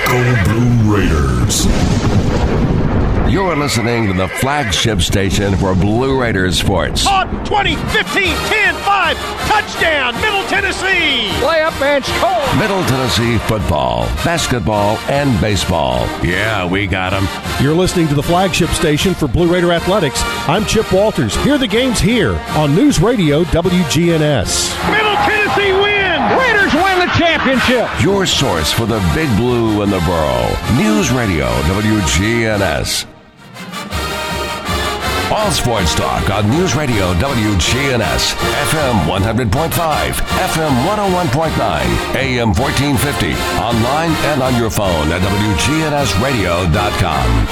Go 0.06 0.44
Blue 0.44 0.96
Raiders. 0.96 1.66
You're 3.30 3.54
listening 3.54 4.08
to 4.08 4.12
the 4.12 4.26
flagship 4.26 5.00
station 5.00 5.56
for 5.56 5.72
Blue 5.76 6.20
Raiders 6.20 6.58
sports. 6.58 7.06
On 7.06 7.28
20, 7.44 7.76
15, 7.76 8.02
10, 8.02 8.74
5, 8.74 9.16
touchdown, 9.46 10.20
Middle 10.20 10.42
Tennessee. 10.48 11.30
Play 11.38 11.62
up 11.62 11.80
and 11.80 12.04
score. 12.04 12.56
Middle 12.58 12.82
Tennessee 12.86 13.38
football, 13.46 14.06
basketball, 14.24 14.96
and 15.08 15.40
baseball. 15.40 16.08
Yeah, 16.24 16.68
we 16.68 16.88
got 16.88 17.10
them. 17.10 17.28
You're 17.62 17.76
listening 17.76 18.08
to 18.08 18.16
the 18.16 18.22
flagship 18.22 18.70
station 18.70 19.14
for 19.14 19.28
Blue 19.28 19.46
Raider 19.46 19.70
Athletics. 19.70 20.20
I'm 20.48 20.64
Chip 20.64 20.92
Walters. 20.92 21.36
Hear 21.44 21.56
the 21.56 21.68
games 21.68 22.00
here 22.00 22.32
on 22.56 22.74
News 22.74 23.00
Radio 23.00 23.44
WGNS. 23.44 24.90
Middle 24.90 25.14
Tennessee 25.14 25.72
win. 25.72 26.36
Raiders 26.36 26.74
win 26.74 26.98
the 26.98 27.12
championship. 27.16 27.88
Your 28.02 28.26
source 28.26 28.72
for 28.72 28.86
the 28.86 28.98
Big 29.14 29.28
Blue 29.36 29.82
and 29.82 29.92
the 29.92 30.00
Borough. 30.00 30.76
News 30.76 31.12
Radio 31.12 31.46
WGNS. 31.46 33.06
All 35.32 35.52
sports 35.52 35.94
talk 35.94 36.28
on 36.28 36.50
News 36.50 36.74
Radio 36.74 37.14
WGNS, 37.14 38.34
FM 38.34 39.06
100.5, 39.06 40.10
FM 40.10 40.84
101.9, 40.84 42.14
AM 42.16 42.48
1450, 42.48 43.34
online 43.62 44.10
and 44.10 44.42
on 44.42 44.56
your 44.60 44.70
phone 44.70 45.12
at 45.12 45.20
WGNSradio.com. 45.22 47.46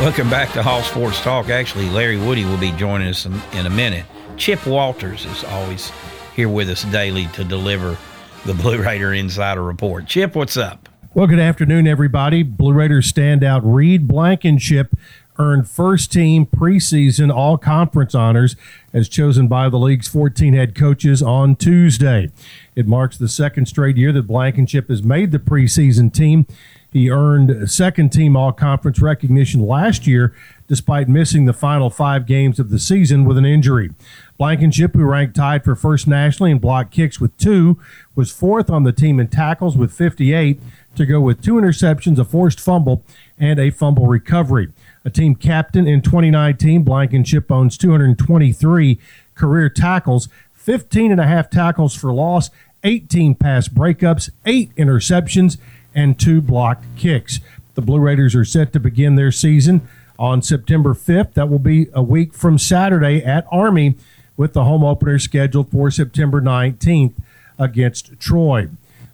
Welcome 0.00 0.30
back 0.30 0.52
to 0.52 0.62
Hall 0.62 0.82
Sports 0.82 1.20
Talk. 1.20 1.48
Actually, 1.48 1.90
Larry 1.90 2.16
Woody 2.16 2.44
will 2.44 2.58
be 2.58 2.70
joining 2.70 3.08
us 3.08 3.26
in, 3.26 3.42
in 3.54 3.66
a 3.66 3.70
minute. 3.70 4.04
Chip 4.36 4.64
Walters 4.64 5.26
is 5.26 5.42
always 5.42 5.90
here 6.36 6.48
with 6.48 6.68
us 6.68 6.84
daily 6.84 7.26
to 7.28 7.42
deliver 7.42 7.98
the 8.46 8.54
Blue 8.62 8.80
Raider 8.80 9.12
Insider 9.12 9.64
Report. 9.64 10.06
Chip, 10.06 10.36
what's 10.36 10.56
up? 10.56 10.88
Well, 11.12 11.26
good 11.28 11.38
afternoon, 11.40 11.86
everybody. 11.86 12.42
Blue 12.44 12.72
Raiders 12.72 13.12
standout 13.12 13.60
Reed 13.64 14.08
Blankenship 14.08 14.96
earned 15.38 15.68
first 15.68 16.12
team 16.12 16.46
preseason 16.46 17.32
all 17.34 17.58
conference 17.58 18.14
honors 18.14 18.56
as 18.92 19.08
chosen 19.08 19.48
by 19.48 19.68
the 19.68 19.78
league's 19.78 20.08
14 20.08 20.54
head 20.54 20.74
coaches 20.74 21.22
on 21.22 21.56
Tuesday. 21.56 22.30
It 22.76 22.86
marks 22.86 23.16
the 23.16 23.28
second 23.28 23.66
straight 23.66 23.96
year 23.96 24.12
that 24.12 24.26
Blankenship 24.26 24.88
has 24.88 25.02
made 25.02 25.32
the 25.32 25.38
preseason 25.38 26.12
team. 26.12 26.46
He 26.92 27.10
earned 27.10 27.68
second 27.68 28.10
team 28.10 28.36
all 28.36 28.52
conference 28.52 29.00
recognition 29.00 29.66
last 29.66 30.06
year 30.06 30.32
despite 30.68 31.08
missing 31.08 31.44
the 31.44 31.52
final 31.52 31.90
five 31.90 32.24
games 32.24 32.58
of 32.58 32.70
the 32.70 32.78
season 32.78 33.24
with 33.24 33.36
an 33.36 33.44
injury. 33.44 33.90
Blankenship, 34.38 34.94
who 34.94 35.04
ranked 35.04 35.36
tied 35.36 35.64
for 35.64 35.74
first 35.74 36.06
nationally 36.06 36.52
in 36.52 36.58
block 36.58 36.90
kicks 36.90 37.20
with 37.20 37.36
two, 37.36 37.78
was 38.14 38.30
fourth 38.30 38.70
on 38.70 38.84
the 38.84 38.92
team 38.92 39.20
in 39.20 39.28
tackles 39.28 39.76
with 39.76 39.92
58 39.92 40.60
to 40.94 41.04
go 41.04 41.20
with 41.20 41.42
two 41.42 41.54
interceptions, 41.54 42.18
a 42.18 42.24
forced 42.24 42.60
fumble, 42.60 43.02
and 43.38 43.58
a 43.58 43.70
fumble 43.70 44.06
recovery. 44.06 44.72
A 45.04 45.10
team 45.10 45.34
captain 45.34 45.86
in 45.86 46.00
2019, 46.00 46.82
Blankenship 46.82 47.50
owns 47.52 47.76
223 47.76 48.98
career 49.34 49.68
tackles, 49.68 50.28
15 50.54 51.12
and 51.12 51.20
a 51.20 51.26
half 51.26 51.50
tackles 51.50 51.94
for 51.94 52.12
loss, 52.12 52.50
18 52.84 53.34
pass 53.34 53.68
breakups, 53.68 54.30
eight 54.46 54.74
interceptions, 54.76 55.58
and 55.94 56.18
two 56.18 56.40
blocked 56.40 56.84
kicks. 56.96 57.40
The 57.74 57.82
Blue 57.82 58.00
Raiders 58.00 58.34
are 58.34 58.44
set 58.44 58.72
to 58.72 58.80
begin 58.80 59.16
their 59.16 59.32
season 59.32 59.86
on 60.18 60.40
September 60.42 60.94
5th. 60.94 61.34
That 61.34 61.50
will 61.50 61.58
be 61.58 61.88
a 61.92 62.02
week 62.02 62.32
from 62.32 62.58
Saturday 62.58 63.22
at 63.22 63.46
Army, 63.50 63.96
with 64.36 64.52
the 64.52 64.64
home 64.64 64.82
opener 64.82 65.18
scheduled 65.18 65.70
for 65.70 65.90
September 65.90 66.40
19th 66.40 67.12
against 67.58 68.18
Troy. 68.18 68.68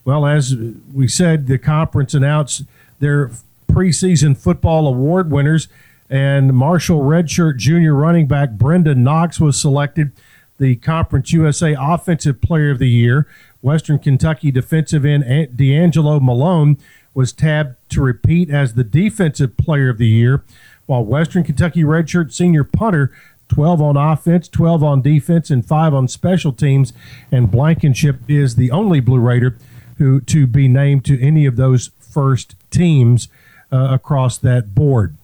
Well, 0.04 0.26
as 0.26 0.56
we 0.92 1.08
said, 1.08 1.46
the 1.46 1.58
conference 1.58 2.14
announced 2.14 2.64
their 3.00 3.30
preseason 3.70 4.36
football 4.36 4.86
award 4.86 5.30
winners, 5.30 5.68
and 6.08 6.52
Marshall 6.52 7.00
Redshirt 7.00 7.56
Junior 7.56 7.94
running 7.94 8.26
back 8.26 8.50
Brenden 8.50 8.98
Knox 8.98 9.38
was 9.38 9.58
selected 9.58 10.12
the 10.58 10.76
Conference 10.76 11.32
USA 11.32 11.74
Offensive 11.78 12.40
Player 12.40 12.70
of 12.70 12.78
the 12.78 12.88
Year. 12.88 13.26
Western 13.62 13.98
Kentucky 13.98 14.50
defensive 14.50 15.04
end 15.04 15.24
DeAngelo 15.56 16.20
Malone 16.20 16.78
was 17.14 17.32
tabbed 17.32 17.76
to 17.90 18.02
repeat 18.02 18.50
as 18.50 18.74
the 18.74 18.84
Defensive 18.84 19.56
Player 19.56 19.88
of 19.88 19.98
the 19.98 20.08
Year, 20.08 20.44
while 20.86 21.04
Western 21.04 21.44
Kentucky 21.44 21.82
redshirt 21.82 22.32
senior 22.32 22.64
punter 22.64 23.12
12 23.48 23.82
on 23.82 23.96
offense, 23.96 24.48
12 24.48 24.82
on 24.82 25.02
defense, 25.02 25.50
and 25.50 25.66
5 25.66 25.92
on 25.92 26.08
special 26.08 26.52
teams. 26.52 26.92
And 27.32 27.50
Blankenship 27.50 28.18
is 28.28 28.56
the 28.56 28.70
only 28.70 29.00
Blue 29.00 29.18
Raider 29.18 29.56
who 29.98 30.20
to 30.22 30.46
be 30.46 30.68
named 30.68 31.04
to 31.04 31.20
any 31.20 31.46
of 31.46 31.56
those 31.56 31.90
first 31.98 32.54
teams 32.70 33.28
across 33.70 34.38
that 34.38 34.74
board. 34.74 35.16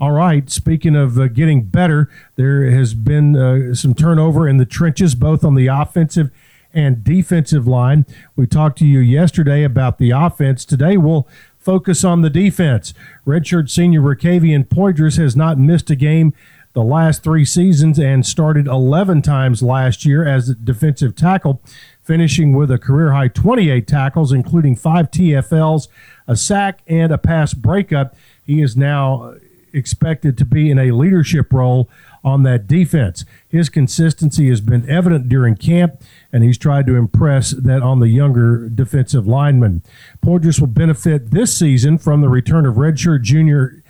All 0.00 0.12
right. 0.12 0.48
Speaking 0.48 0.94
of 0.94 1.18
uh, 1.18 1.26
getting 1.26 1.64
better, 1.64 2.08
there 2.36 2.70
has 2.70 2.94
been 2.94 3.36
uh, 3.36 3.74
some 3.74 3.94
turnover 3.94 4.48
in 4.48 4.58
the 4.58 4.64
trenches, 4.64 5.16
both 5.16 5.44
on 5.44 5.56
the 5.56 5.66
offensive 5.66 6.30
and 6.72 7.02
defensive 7.02 7.66
line. 7.66 8.06
We 8.36 8.46
talked 8.46 8.78
to 8.78 8.86
you 8.86 9.00
yesterday 9.00 9.64
about 9.64 9.98
the 9.98 10.10
offense. 10.10 10.64
Today 10.64 10.96
we'll 10.96 11.26
focus 11.58 12.04
on 12.04 12.22
the 12.22 12.30
defense. 12.30 12.94
Redshirt 13.26 13.70
senior 13.70 14.00
Rickavian 14.00 14.68
Poydras 14.68 15.18
has 15.18 15.34
not 15.34 15.58
missed 15.58 15.90
a 15.90 15.96
game 15.96 16.32
the 16.74 16.84
last 16.84 17.24
three 17.24 17.44
seasons 17.44 17.98
and 17.98 18.24
started 18.24 18.68
11 18.68 19.22
times 19.22 19.62
last 19.62 20.04
year 20.04 20.24
as 20.24 20.48
a 20.48 20.54
defensive 20.54 21.16
tackle, 21.16 21.60
finishing 22.02 22.54
with 22.54 22.70
a 22.70 22.78
career 22.78 23.12
high 23.12 23.28
28 23.28 23.86
tackles, 23.86 24.32
including 24.32 24.76
five 24.76 25.10
TFLs, 25.10 25.88
a 26.28 26.36
sack, 26.36 26.80
and 26.86 27.10
a 27.10 27.18
pass 27.18 27.54
breakup. 27.54 28.14
He 28.44 28.62
is 28.62 28.76
now 28.76 29.34
expected 29.72 30.38
to 30.38 30.44
be 30.44 30.70
in 30.70 30.78
a 30.78 30.92
leadership 30.92 31.52
role 31.52 31.88
on 32.24 32.42
that 32.42 32.66
defense. 32.66 33.24
His 33.48 33.68
consistency 33.68 34.48
has 34.48 34.60
been 34.60 34.88
evident 34.88 35.28
during 35.28 35.56
camp, 35.56 36.00
and 36.32 36.44
he's 36.44 36.58
tried 36.58 36.86
to 36.86 36.94
impress 36.94 37.50
that 37.50 37.82
on 37.82 38.00
the 38.00 38.08
younger 38.08 38.68
defensive 38.68 39.26
lineman. 39.26 39.82
Poydras 40.24 40.60
will 40.60 40.68
benefit 40.68 41.30
this 41.30 41.56
season 41.56 41.98
from 41.98 42.20
the 42.20 42.28
return 42.28 42.66
of 42.66 42.74
redshirt 42.74 43.22
junior 43.22 43.82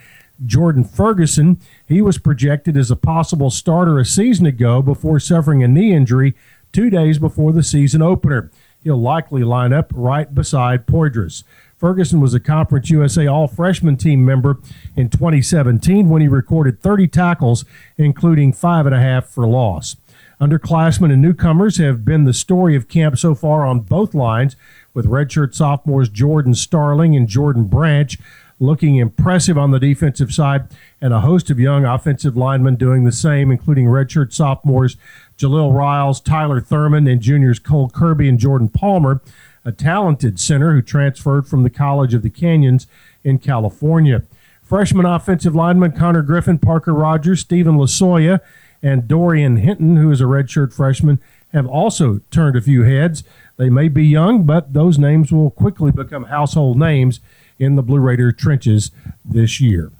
Jordan 0.44 0.84
Ferguson. 0.84 1.60
He 1.86 2.00
was 2.00 2.18
projected 2.18 2.76
as 2.76 2.90
a 2.90 2.96
possible 2.96 3.50
starter 3.50 3.98
a 3.98 4.04
season 4.04 4.46
ago 4.46 4.82
before 4.82 5.18
suffering 5.18 5.62
a 5.62 5.68
knee 5.68 5.92
injury 5.92 6.34
two 6.72 6.90
days 6.90 7.18
before 7.18 7.52
the 7.52 7.62
season 7.62 8.02
opener. 8.02 8.50
He'll 8.82 9.00
likely 9.00 9.42
line 9.42 9.72
up 9.72 9.90
right 9.94 10.32
beside 10.32 10.86
Poydras. 10.86 11.42
Ferguson 11.78 12.20
was 12.20 12.34
a 12.34 12.40
Conference 12.40 12.90
USA 12.90 13.26
All 13.28 13.46
Freshman 13.46 13.96
team 13.96 14.24
member 14.24 14.58
in 14.96 15.08
2017 15.08 16.08
when 16.08 16.20
he 16.20 16.26
recorded 16.28 16.80
30 16.80 17.06
tackles, 17.06 17.64
including 17.96 18.52
five 18.52 18.84
and 18.84 18.94
a 18.94 19.00
half 19.00 19.26
for 19.26 19.46
loss. 19.46 19.96
Underclassmen 20.40 21.12
and 21.12 21.22
newcomers 21.22 21.76
have 21.76 22.04
been 22.04 22.24
the 22.24 22.34
story 22.34 22.74
of 22.74 22.88
camp 22.88 23.16
so 23.16 23.34
far 23.34 23.64
on 23.64 23.80
both 23.80 24.12
lines, 24.12 24.56
with 24.92 25.06
redshirt 25.06 25.54
sophomores 25.54 26.08
Jordan 26.08 26.54
Starling 26.54 27.14
and 27.14 27.28
Jordan 27.28 27.64
Branch 27.64 28.18
looking 28.60 28.96
impressive 28.96 29.56
on 29.56 29.70
the 29.70 29.78
defensive 29.78 30.32
side, 30.32 30.68
and 31.00 31.12
a 31.12 31.20
host 31.20 31.50
of 31.50 31.60
young 31.60 31.84
offensive 31.84 32.36
linemen 32.36 32.74
doing 32.74 33.04
the 33.04 33.12
same, 33.12 33.50
including 33.50 33.86
redshirt 33.86 34.32
sophomores 34.32 34.96
Jalil 35.36 35.72
Riles, 35.72 36.20
Tyler 36.20 36.60
Thurman, 36.60 37.06
and 37.06 37.20
juniors 37.20 37.60
Cole 37.60 37.88
Kirby 37.88 38.28
and 38.28 38.38
Jordan 38.38 38.68
Palmer 38.68 39.20
a 39.68 39.72
talented 39.72 40.40
center 40.40 40.72
who 40.72 40.80
transferred 40.80 41.46
from 41.46 41.62
the 41.62 41.68
College 41.68 42.14
of 42.14 42.22
the 42.22 42.30
Canyons 42.30 42.86
in 43.22 43.38
California. 43.38 44.22
Freshman 44.62 45.04
offensive 45.04 45.54
lineman 45.54 45.92
Connor 45.92 46.22
Griffin, 46.22 46.58
Parker 46.58 46.94
Rogers, 46.94 47.40
Stephen 47.40 47.76
Lasoya, 47.76 48.40
and 48.82 49.06
Dorian 49.06 49.58
Hinton, 49.58 49.96
who 49.96 50.10
is 50.10 50.22
a 50.22 50.24
redshirt 50.24 50.72
freshman, 50.72 51.20
have 51.52 51.66
also 51.66 52.22
turned 52.30 52.56
a 52.56 52.62
few 52.62 52.84
heads. 52.84 53.24
They 53.58 53.68
may 53.68 53.88
be 53.88 54.06
young, 54.06 54.44
but 54.44 54.72
those 54.72 54.98
names 54.98 55.30
will 55.30 55.50
quickly 55.50 55.90
become 55.90 56.24
household 56.24 56.78
names 56.78 57.20
in 57.58 57.76
the 57.76 57.82
Blue 57.82 58.00
Raider 58.00 58.32
trenches 58.32 58.90
this 59.22 59.60
year. 59.60 59.92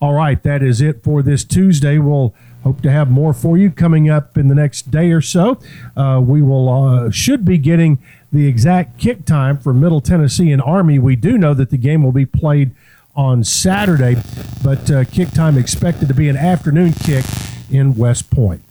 All 0.00 0.14
right, 0.14 0.42
that 0.44 0.62
is 0.62 0.80
it 0.80 1.02
for 1.02 1.22
this 1.22 1.44
Tuesday. 1.44 1.98
We'll 1.98 2.34
hope 2.62 2.80
to 2.80 2.90
have 2.90 3.10
more 3.10 3.34
for 3.34 3.58
you 3.58 3.70
coming 3.70 4.08
up 4.08 4.38
in 4.38 4.48
the 4.48 4.54
next 4.54 4.90
day 4.90 5.12
or 5.12 5.20
so. 5.20 5.58
Uh, 5.94 6.22
we 6.24 6.40
will 6.40 6.68
uh, 6.68 7.10
should 7.10 7.44
be 7.44 7.58
getting 7.58 7.98
the 8.34 8.48
exact 8.48 8.98
kick 8.98 9.24
time 9.24 9.56
for 9.56 9.72
Middle 9.72 10.00
Tennessee 10.00 10.50
and 10.50 10.60
Army. 10.60 10.98
We 10.98 11.14
do 11.14 11.38
know 11.38 11.54
that 11.54 11.70
the 11.70 11.76
game 11.76 12.02
will 12.02 12.12
be 12.12 12.26
played 12.26 12.72
on 13.14 13.44
Saturday, 13.44 14.16
but 14.64 14.90
uh, 14.90 15.04
kick 15.04 15.30
time 15.30 15.56
expected 15.56 16.08
to 16.08 16.14
be 16.14 16.28
an 16.28 16.36
afternoon 16.36 16.92
kick 16.92 17.24
in 17.70 17.94
West 17.94 18.30
Point. 18.30 18.62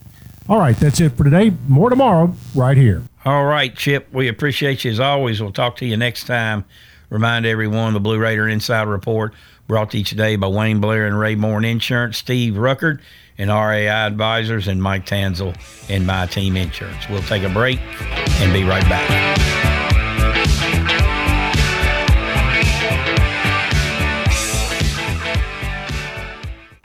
All 0.50 0.60
right, 0.60 0.76
that's 0.76 1.00
it 1.00 1.14
for 1.14 1.24
today. 1.24 1.54
More 1.70 1.90
tomorrow, 1.90 2.36
right 2.54 2.76
here. 2.76 3.04
All 3.24 3.46
right, 3.46 3.74
Chip. 3.74 4.14
We 4.14 4.28
appreciate 4.28 4.84
you 4.84 4.92
as 4.92 5.00
always. 5.00 5.42
We'll 5.42 5.54
talk 5.54 5.78
to 5.78 5.86
you 5.86 5.96
next 5.96 6.26
time. 6.26 6.66
Remind 7.10 7.46
everyone 7.46 7.94
the 7.94 8.02
Blue 8.02 8.20
Raider 8.20 8.50
Insider 8.50 8.92
Report 8.92 9.34
brought 9.68 9.92
to 9.92 10.00
you 10.00 10.04
today 10.04 10.36
by 10.36 10.48
Wayne 10.48 10.82
Blair 10.82 11.08
and 11.08 11.18
Ray 11.18 11.36
Moore 11.36 11.64
Insurance, 11.64 12.18
Steve 12.18 12.56
Ruckert 12.56 13.00
and 13.38 13.50
RAI 13.50 13.88
Advisors, 13.88 14.68
and 14.68 14.82
Mike 14.82 15.06
Tanzel 15.06 15.56
and 15.90 16.06
My 16.06 16.26
Team 16.28 16.58
Insurance. 16.58 17.08
We'll 17.10 17.22
take 17.24 17.44
a 17.44 17.50
break 17.50 17.80
and 17.80 18.54
be 18.54 18.64
right 18.64 18.84
back. 18.84 19.63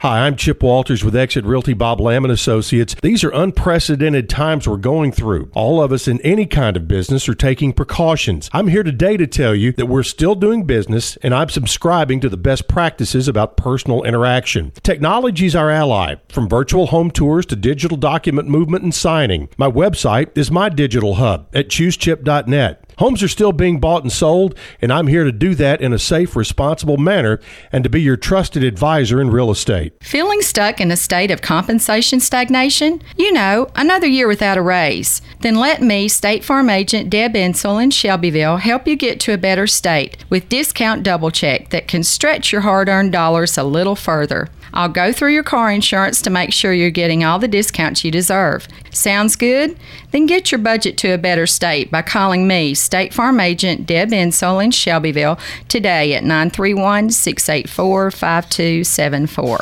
Hi, 0.01 0.25
I'm 0.25 0.37
Chip 0.37 0.63
Walters 0.63 1.03
with 1.03 1.13
Exit 1.13 1.43
Realty 1.43 1.73
Bob 1.73 1.99
Lamb 1.99 2.23
and 2.23 2.31
Associates. 2.31 2.95
These 3.01 3.21
are 3.25 3.31
unprecedented 3.31 4.29
times 4.29 4.65
we're 4.65 4.77
going 4.77 5.11
through. 5.11 5.51
All 5.53 5.83
of 5.83 5.91
us 5.91 6.07
in 6.07 6.21
any 6.21 6.45
kind 6.45 6.77
of 6.77 6.87
business 6.87 7.27
are 7.27 7.35
taking 7.35 7.73
precautions. 7.73 8.49
I'm 8.53 8.69
here 8.69 8.83
today 8.83 9.17
to 9.17 9.27
tell 9.27 9.53
you 9.53 9.73
that 9.73 9.87
we're 9.87 10.03
still 10.03 10.35
doing 10.35 10.63
business 10.63 11.17
and 11.17 11.35
I'm 11.35 11.49
subscribing 11.49 12.21
to 12.21 12.29
the 12.29 12.37
best 12.37 12.69
practices 12.69 13.27
about 13.27 13.57
personal 13.57 14.03
interaction. 14.03 14.71
Technology 14.83 15.47
is 15.47 15.55
our 15.57 15.69
ally, 15.69 16.15
from 16.29 16.47
virtual 16.47 16.87
home 16.87 17.11
tours 17.11 17.45
to 17.47 17.57
digital 17.57 17.97
document 17.97 18.47
movement 18.47 18.85
and 18.85 18.95
signing. 18.95 19.49
My 19.57 19.69
website 19.69 20.29
is 20.37 20.49
my 20.49 20.69
digital 20.69 21.15
hub 21.15 21.49
at 21.53 21.67
choosechip.net. 21.67 22.88
Homes 22.99 23.23
are 23.23 23.29
still 23.29 23.53
being 23.53 23.79
bought 23.79 24.03
and 24.03 24.11
sold, 24.11 24.55
and 24.81 24.91
I'm 24.91 25.07
here 25.07 25.23
to 25.23 25.31
do 25.31 25.55
that 25.55 25.79
in 25.79 25.93
a 25.93 25.99
safe, 25.99 26.35
responsible 26.35 26.97
manner 26.97 27.39
and 27.71 27.81
to 27.85 27.89
be 27.89 28.01
your 28.01 28.17
trusted 28.17 28.61
advisor 28.61 29.21
in 29.21 29.31
real 29.31 29.51
estate. 29.51 29.93
Feeling 30.01 30.41
stuck 30.41 30.81
in 30.81 30.91
a 30.91 30.97
state 30.97 31.31
of 31.31 31.41
compensation 31.41 32.19
stagnation? 32.19 33.01
You 33.15 33.31
know, 33.31 33.69
another 33.73 34.05
year 34.05 34.27
without 34.27 34.57
a 34.57 34.61
raise. 34.61 35.21
Then 35.39 35.55
let 35.55 35.81
me, 35.81 36.09
State 36.09 36.43
Farm 36.43 36.69
agent 36.69 37.09
Deb 37.09 37.37
Insel 37.37 37.81
in 37.81 37.91
Shelbyville, 37.91 38.57
help 38.57 38.85
you 38.85 38.97
get 38.97 39.21
to 39.21 39.33
a 39.33 39.37
better 39.37 39.65
state 39.65 40.17
with 40.29 40.49
discount 40.49 41.01
double 41.01 41.31
check 41.31 41.69
that 41.69 41.87
can 41.87 42.03
stretch 42.03 42.51
your 42.51 42.61
hard 42.61 42.89
earned 42.89 43.13
dollars 43.13 43.57
a 43.57 43.63
little 43.63 43.95
further. 43.95 44.49
I'll 44.73 44.89
go 44.89 45.11
through 45.11 45.33
your 45.33 45.43
car 45.43 45.71
insurance 45.71 46.21
to 46.23 46.29
make 46.29 46.53
sure 46.53 46.73
you're 46.73 46.89
getting 46.89 47.23
all 47.23 47.39
the 47.39 47.47
discounts 47.47 48.03
you 48.03 48.11
deserve. 48.11 48.67
Sounds 48.91 49.35
good? 49.35 49.77
Then 50.11 50.25
get 50.25 50.51
your 50.51 50.59
budget 50.59 50.97
to 50.99 51.13
a 51.13 51.17
better 51.17 51.47
state 51.47 51.91
by 51.91 52.01
calling 52.01 52.47
me, 52.47 52.73
State 52.73 53.13
Farm 53.13 53.39
Agent 53.39 53.85
Deb 53.85 54.11
Insel 54.11 54.63
in 54.63 54.71
Shelbyville, 54.71 55.39
today 55.67 56.13
at 56.13 56.23
931 56.23 57.11
684 57.11 58.11
5274. 58.11 59.59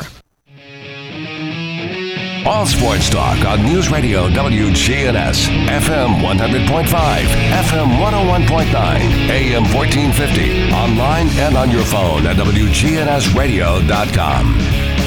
All 2.48 2.64
sports 2.64 3.10
talk 3.10 3.44
on 3.44 3.62
News 3.62 3.90
Radio 3.90 4.30
WGNS, 4.30 5.48
FM 5.68 6.22
100.5, 6.22 6.86
FM 6.86 7.98
101.9, 7.98 9.28
AM 9.28 9.64
1450, 9.74 10.72
online 10.72 11.28
and 11.40 11.58
on 11.58 11.70
your 11.70 11.84
phone 11.84 12.26
at 12.26 12.36
WGNSradio.com. 12.36 14.97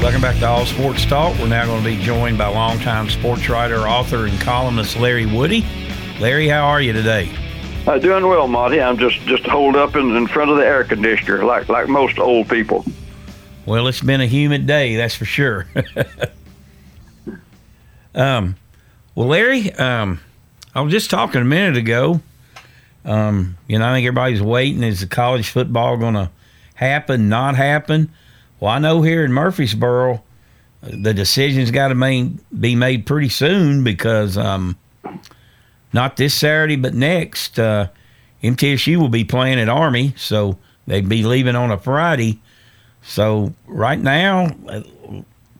Welcome 0.00 0.22
back 0.22 0.38
to 0.38 0.48
All 0.48 0.64
Sports 0.64 1.04
Talk. 1.04 1.38
We're 1.38 1.48
now 1.48 1.66
going 1.66 1.84
to 1.84 1.90
be 1.90 2.02
joined 2.02 2.38
by 2.38 2.46
longtime 2.46 3.10
sports 3.10 3.50
writer, 3.50 3.80
author, 3.80 4.24
and 4.24 4.40
columnist 4.40 4.96
Larry 4.96 5.26
Woody. 5.26 5.62
Larry, 6.18 6.48
how 6.48 6.66
are 6.66 6.80
you 6.80 6.94
today? 6.94 7.30
Uh, 7.86 7.98
doing 7.98 8.26
well, 8.26 8.48
Monty. 8.48 8.80
I'm 8.80 8.96
just 8.96 9.20
just 9.26 9.44
holed 9.44 9.76
up 9.76 9.96
in, 9.96 10.16
in 10.16 10.26
front 10.26 10.50
of 10.50 10.56
the 10.56 10.64
air 10.64 10.84
conditioner, 10.84 11.44
like 11.44 11.68
like 11.68 11.86
most 11.86 12.18
old 12.18 12.48
people. 12.48 12.82
Well, 13.66 13.86
it's 13.88 14.00
been 14.00 14.22
a 14.22 14.26
humid 14.26 14.66
day, 14.66 14.96
that's 14.96 15.14
for 15.14 15.26
sure. 15.26 15.66
um, 18.14 18.56
well, 19.14 19.28
Larry, 19.28 19.70
um, 19.74 20.18
I 20.74 20.80
was 20.80 20.92
just 20.92 21.10
talking 21.10 21.42
a 21.42 21.44
minute 21.44 21.76
ago. 21.76 22.22
Um, 23.04 23.58
you 23.66 23.78
know, 23.78 23.86
I 23.86 23.94
think 23.94 24.06
everybody's 24.06 24.40
waiting. 24.40 24.82
Is 24.82 25.00
the 25.00 25.06
college 25.06 25.50
football 25.50 25.98
going 25.98 26.14
to 26.14 26.30
happen? 26.74 27.28
Not 27.28 27.54
happen? 27.54 28.10
Well, 28.60 28.70
I 28.70 28.78
know 28.78 29.00
here 29.00 29.24
in 29.24 29.32
Murfreesboro, 29.32 30.22
the 30.82 31.14
decision's 31.14 31.70
got 31.70 31.88
to 31.88 32.38
be 32.58 32.76
made 32.76 33.06
pretty 33.06 33.30
soon 33.30 33.82
because 33.82 34.36
um, 34.36 34.78
not 35.92 36.16
this 36.16 36.34
Saturday, 36.34 36.76
but 36.76 36.94
next, 36.94 37.58
uh, 37.58 37.88
MTSU 38.42 38.96
will 38.96 39.08
be 39.08 39.24
playing 39.24 39.58
at 39.58 39.68
Army, 39.68 40.14
so 40.16 40.58
they'd 40.86 41.08
be 41.08 41.22
leaving 41.22 41.56
on 41.56 41.70
a 41.70 41.78
Friday. 41.78 42.40
So 43.02 43.54
right 43.66 43.98
now, 43.98 44.54
uh, 44.68 44.82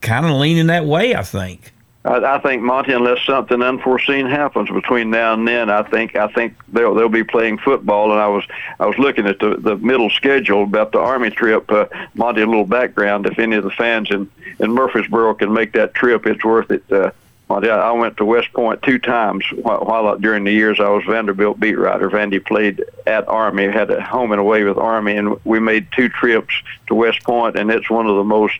kind 0.02 0.26
of 0.26 0.32
leaning 0.32 0.66
that 0.66 0.84
way, 0.84 1.14
I 1.14 1.22
think. 1.22 1.72
I, 2.04 2.36
I 2.36 2.38
think 2.38 2.62
Monty, 2.62 2.92
unless 2.92 3.24
something 3.24 3.60
unforeseen 3.62 4.26
happens 4.26 4.70
between 4.70 5.10
now 5.10 5.34
and 5.34 5.46
then, 5.46 5.68
I 5.68 5.82
think 5.82 6.16
I 6.16 6.28
think 6.28 6.54
they'll 6.72 6.94
they'll 6.94 7.08
be 7.08 7.24
playing 7.24 7.58
football. 7.58 8.12
And 8.12 8.20
I 8.20 8.28
was 8.28 8.44
I 8.78 8.86
was 8.86 8.98
looking 8.98 9.26
at 9.26 9.38
the 9.38 9.56
the 9.56 9.76
middle 9.76 10.10
schedule 10.10 10.62
about 10.62 10.92
the 10.92 10.98
Army 10.98 11.30
trip. 11.30 11.70
Uh, 11.70 11.86
Monty, 12.14 12.42
a 12.42 12.46
little 12.46 12.64
background. 12.64 13.26
If 13.26 13.38
any 13.38 13.56
of 13.56 13.64
the 13.64 13.70
fans 13.70 14.10
in 14.10 14.30
in 14.58 14.72
Murfreesboro 14.72 15.34
can 15.34 15.52
make 15.52 15.72
that 15.72 15.94
trip, 15.94 16.26
it's 16.26 16.44
worth 16.44 16.70
it. 16.70 16.84
Uh, 16.90 17.10
Well, 17.48 17.64
yeah, 17.64 17.82
I 17.82 17.90
went 17.90 18.16
to 18.18 18.24
West 18.24 18.52
Point 18.52 18.80
two 18.80 19.00
times 19.00 19.44
while, 19.50 19.80
while 19.80 20.16
during 20.16 20.44
the 20.44 20.52
years 20.52 20.78
I 20.78 20.88
was 20.88 21.02
Vanderbilt 21.04 21.58
beat 21.58 21.76
writer. 21.76 22.08
Vandy 22.08 22.38
played 22.38 22.84
at 23.08 23.26
Army, 23.26 23.66
had 23.66 23.90
a 23.90 24.00
home 24.00 24.30
and 24.30 24.40
away 24.40 24.62
with 24.62 24.78
Army, 24.78 25.16
and 25.16 25.36
we 25.44 25.58
made 25.58 25.88
two 25.90 26.08
trips 26.08 26.54
to 26.86 26.94
West 26.94 27.24
Point, 27.24 27.56
and 27.56 27.68
it's 27.70 27.90
one 27.90 28.06
of 28.06 28.14
the 28.14 28.24
most 28.24 28.58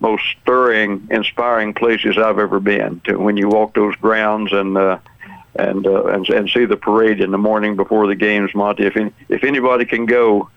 most 0.00 0.22
stirring, 0.42 1.08
inspiring 1.10 1.74
places 1.74 2.18
I've 2.18 2.38
ever 2.38 2.60
been. 2.60 3.00
To 3.04 3.16
when 3.16 3.36
you 3.36 3.48
walk 3.48 3.74
those 3.74 3.96
grounds 3.96 4.52
and 4.52 4.76
uh, 4.76 4.98
and 5.54 5.86
uh, 5.86 6.04
and 6.06 6.28
and 6.28 6.50
see 6.50 6.64
the 6.64 6.76
parade 6.76 7.20
in 7.20 7.30
the 7.30 7.38
morning 7.38 7.76
before 7.76 8.06
the 8.06 8.14
games, 8.14 8.54
Monty. 8.54 8.84
If 8.84 8.96
any, 8.96 9.12
if 9.28 9.42
anybody 9.42 9.84
can 9.84 10.06
go, 10.06 10.50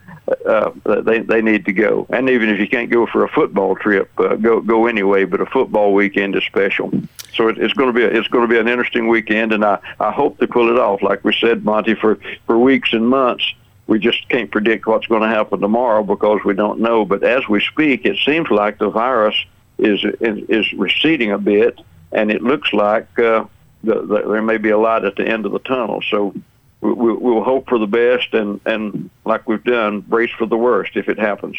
uh, 0.46 0.72
they 0.86 1.20
they 1.20 1.42
need 1.42 1.66
to 1.66 1.74
go. 1.74 2.06
And 2.10 2.30
even 2.30 2.50
if 2.50 2.60
you 2.60 2.68
can't 2.68 2.90
go 2.90 3.06
for 3.08 3.24
a 3.24 3.30
football 3.30 3.76
trip, 3.76 4.12
uh, 4.20 4.36
go 4.36 4.62
go 4.62 4.88
anyway. 4.88 5.26
But 5.26 5.42
a 5.42 5.46
football 5.46 5.94
weekend 5.94 6.36
is 6.36 6.44
special. 6.44 6.92
So 7.34 7.48
it, 7.48 7.58
it's 7.58 7.74
going 7.74 7.94
to 7.94 7.94
be 7.94 8.04
a, 8.04 8.08
it's 8.08 8.28
going 8.28 8.48
to 8.48 8.54
be 8.54 8.60
an 8.60 8.68
interesting 8.68 9.08
weekend, 9.08 9.54
and 9.54 9.64
I 9.64 9.80
I 10.00 10.12
hope 10.12 10.38
to 10.40 10.48
pull 10.48 10.70
it 10.70 10.80
off. 10.80 11.02
Like 11.02 11.24
we 11.24 11.34
said, 11.34 11.64
Monty, 11.64 11.96
for 11.96 12.20
for 12.46 12.58
weeks 12.58 12.94
and 12.94 13.08
months. 13.08 13.54
We 13.90 13.98
just 13.98 14.30
can't 14.30 14.52
predict 14.52 14.86
what's 14.86 15.08
going 15.08 15.24
to 15.24 15.28
happen 15.28 15.62
tomorrow 15.62 16.04
because 16.04 16.42
we 16.46 16.54
don't 16.54 16.80
know. 16.80 17.06
But 17.06 17.24
as 17.24 17.50
we 17.50 17.60
speak, 17.60 18.06
it 18.06 18.18
seems 18.24 18.52
like 18.52 18.78
the 18.78 18.92
virus 18.92 19.36
is 19.80 20.06
is, 20.22 20.72
receding 20.74 21.32
a 21.32 21.40
bit, 21.40 21.82
and 22.12 22.30
it 22.30 22.44
looks 22.44 22.72
like 22.72 23.08
uh, 23.18 23.46
the, 23.84 24.02
the, 24.06 24.22
there 24.28 24.44
may 24.44 24.58
be 24.58 24.70
a 24.70 24.78
light 24.78 25.06
at 25.06 25.16
the 25.16 25.28
end 25.28 25.48
of 25.48 25.54
the 25.54 25.60
tunnel. 25.60 26.04
So 26.08 26.36
we, 26.82 26.94
we, 26.94 27.14
we'll 27.14 27.44
hope 27.44 27.68
for 27.68 27.80
the 27.80 27.88
best, 27.88 28.32
and 28.36 28.62
and 28.68 29.10
like 29.26 29.50
we've 29.50 29.64
done, 29.64 30.02
brace 30.02 30.32
for 30.38 30.46
the 30.46 30.58
worst 30.58 30.96
if 30.96 31.10
it 31.10 31.18
happens. 31.18 31.58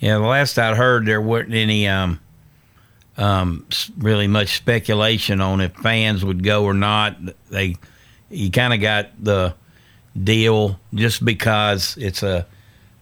Yeah, 0.00 0.14
the 0.14 0.24
last 0.24 0.58
I'd 0.58 0.76
heard, 0.76 1.06
there 1.06 1.20
wasn't 1.20 1.54
any 1.54 1.86
um, 1.86 2.18
um, 3.16 3.64
really 3.96 4.26
much 4.26 4.56
speculation 4.56 5.40
on 5.40 5.60
if 5.60 5.74
fans 5.76 6.24
would 6.24 6.42
go 6.42 6.64
or 6.64 6.74
not. 6.74 7.18
They, 7.50 7.76
you 8.30 8.50
kind 8.50 8.74
of 8.74 8.80
got 8.80 9.10
the 9.22 9.54
deal 10.24 10.78
just 10.94 11.24
because 11.24 11.96
it's 11.98 12.22
a, 12.22 12.46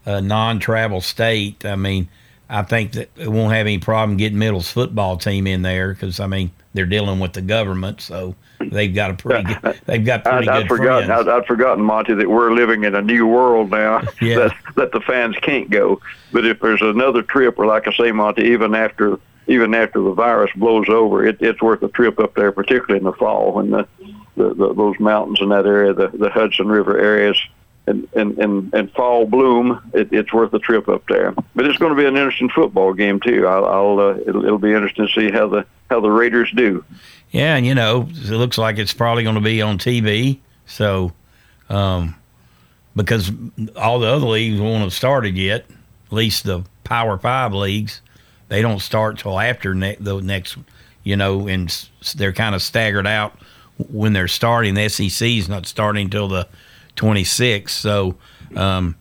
a 0.05 0.21
non-travel 0.21 1.01
state. 1.01 1.65
I 1.65 1.77
mean, 1.77 2.09
I 2.49 2.63
think 2.63 2.93
that 2.93 3.11
it 3.17 3.29
won't 3.29 3.53
have 3.53 3.67
any 3.67 3.79
problem 3.79 4.17
getting 4.17 4.39
Middle's 4.39 4.71
football 4.71 5.17
team 5.17 5.47
in 5.47 5.63
there 5.63 5.93
because 5.93 6.21
I 6.21 6.27
mean 6.27 6.51
they're 6.75 6.87
dealing 6.87 7.19
with 7.19 7.33
the 7.33 7.41
government, 7.41 8.01
so 8.01 8.35
they've 8.61 8.95
got 8.95 9.11
a 9.11 9.15
pretty 9.15 9.43
good, 9.45 9.81
they've 9.87 10.05
got 10.05 10.23
pretty 10.25 10.39
I'd, 10.39 10.45
good 10.45 10.63
I'd 10.65 10.69
forgotten, 10.69 11.07
friends. 11.07 11.29
I'd, 11.29 11.33
I'd 11.41 11.47
forgotten, 11.47 11.83
Monty, 11.85 12.15
that 12.15 12.29
we're 12.29 12.53
living 12.53 12.85
in 12.85 12.95
a 12.95 13.03
new 13.03 13.27
world 13.27 13.71
now 13.71 14.03
Yeah. 14.21 14.37
that 14.39 14.57
that 14.77 14.93
the 14.93 15.01
fans 15.01 15.37
can't 15.43 15.71
go. 15.71 16.01
But 16.33 16.47
if 16.47 16.61
there's 16.61 16.83
another 16.83 17.23
trip, 17.23 17.59
or 17.59 17.67
like 17.67 17.89
I 17.89 17.93
say, 17.93 18.13
Monty, 18.13 18.45
even 18.45 18.75
after 18.75 19.19
even 19.49 19.75
after 19.75 20.01
the 20.01 20.13
virus 20.13 20.51
blows 20.57 20.89
over, 20.89 21.25
it, 21.25 21.39
it's 21.41 21.63
worth 21.63 21.83
a 21.83 21.89
trip 21.89 22.19
up 22.19 22.35
there, 22.35 22.53
particularly 22.53 22.99
in 22.99 23.05
the 23.05 23.13
fall 23.13 23.53
when 23.53 23.71
the, 23.71 23.87
the, 24.37 24.55
the 24.55 24.75
those 24.75 24.99
mountains 25.01 25.41
in 25.41 25.49
that 25.49 25.67
area, 25.67 25.93
the, 25.93 26.09
the 26.09 26.31
Hudson 26.31 26.69
River 26.69 26.99
areas, 26.99 27.39
and 27.87 28.09
and 28.15 28.39
and, 28.39 28.75
and 28.75 28.93
fall 28.93 29.27
bloom, 29.27 29.81
it, 29.95 30.13
it's 30.13 30.33
worth 30.33 30.53
a 30.55 30.59
trip 30.59 30.89
up 30.89 31.05
there. 31.09 31.35
But 31.55 31.67
it's 31.67 31.79
going 31.79 31.95
to 31.95 32.01
be 32.01 32.07
an 32.07 32.17
interesting 32.17 32.51
football 32.51 32.93
game 32.93 33.21
too. 33.21 33.47
I'll, 33.47 33.65
I'll 33.65 34.01
uh, 34.01 34.17
it'll, 34.27 34.45
it'll 34.45 34.59
be 34.59 34.73
interesting 34.73 35.07
to 35.07 35.13
see 35.13 35.31
how 35.31 35.49
the 35.49 35.67
how 35.91 36.01
the 36.01 36.11
Raiders 36.11 36.51
do. 36.55 36.85
Yeah, 37.31 37.57
and 37.57 37.67
you 37.67 37.75
know, 37.75 38.09
it 38.11 38.31
looks 38.31 38.59
like 38.59 38.79
it's 38.79 38.95
probably 38.95 39.23
going 39.23 39.35
to 39.35 39.41
be 39.41 39.63
on 39.63 39.79
TV. 39.79 40.39
So, 40.67 41.13
um, 41.69 42.15
because 42.95 43.31
all 43.77 43.99
the 43.99 44.09
other 44.09 44.27
leagues 44.27 44.61
won't 44.61 44.83
have 44.83 44.93
started 44.93 45.37
yet, 45.37 45.67
at 46.07 46.13
least 46.13 46.45
the 46.45 46.65
Power 46.85 47.19
Five 47.19 47.53
leagues, 47.53 48.01
they 48.49 48.63
don't 48.63 48.81
start 48.81 49.19
till 49.19 49.39
after 49.39 49.75
ne- 49.75 49.97
the 49.99 50.21
next, 50.21 50.57
you 51.05 51.17
know, 51.17 51.49
and 51.49 51.89
they're 52.17 52.33
kind 52.33 52.55
of 52.55 52.63
staggered 52.63 53.07
out 53.07 53.39
when 53.79 54.13
they're 54.13 54.29
starting. 54.29 54.75
The 54.75 54.89
SEC 54.89 55.29
is 55.29 55.49
not 55.49 55.67
starting 55.67 56.05
until 56.05 56.29
the 56.29 56.49
26th. 56.97 57.71
So, 57.71 58.17
um, 58.55 58.97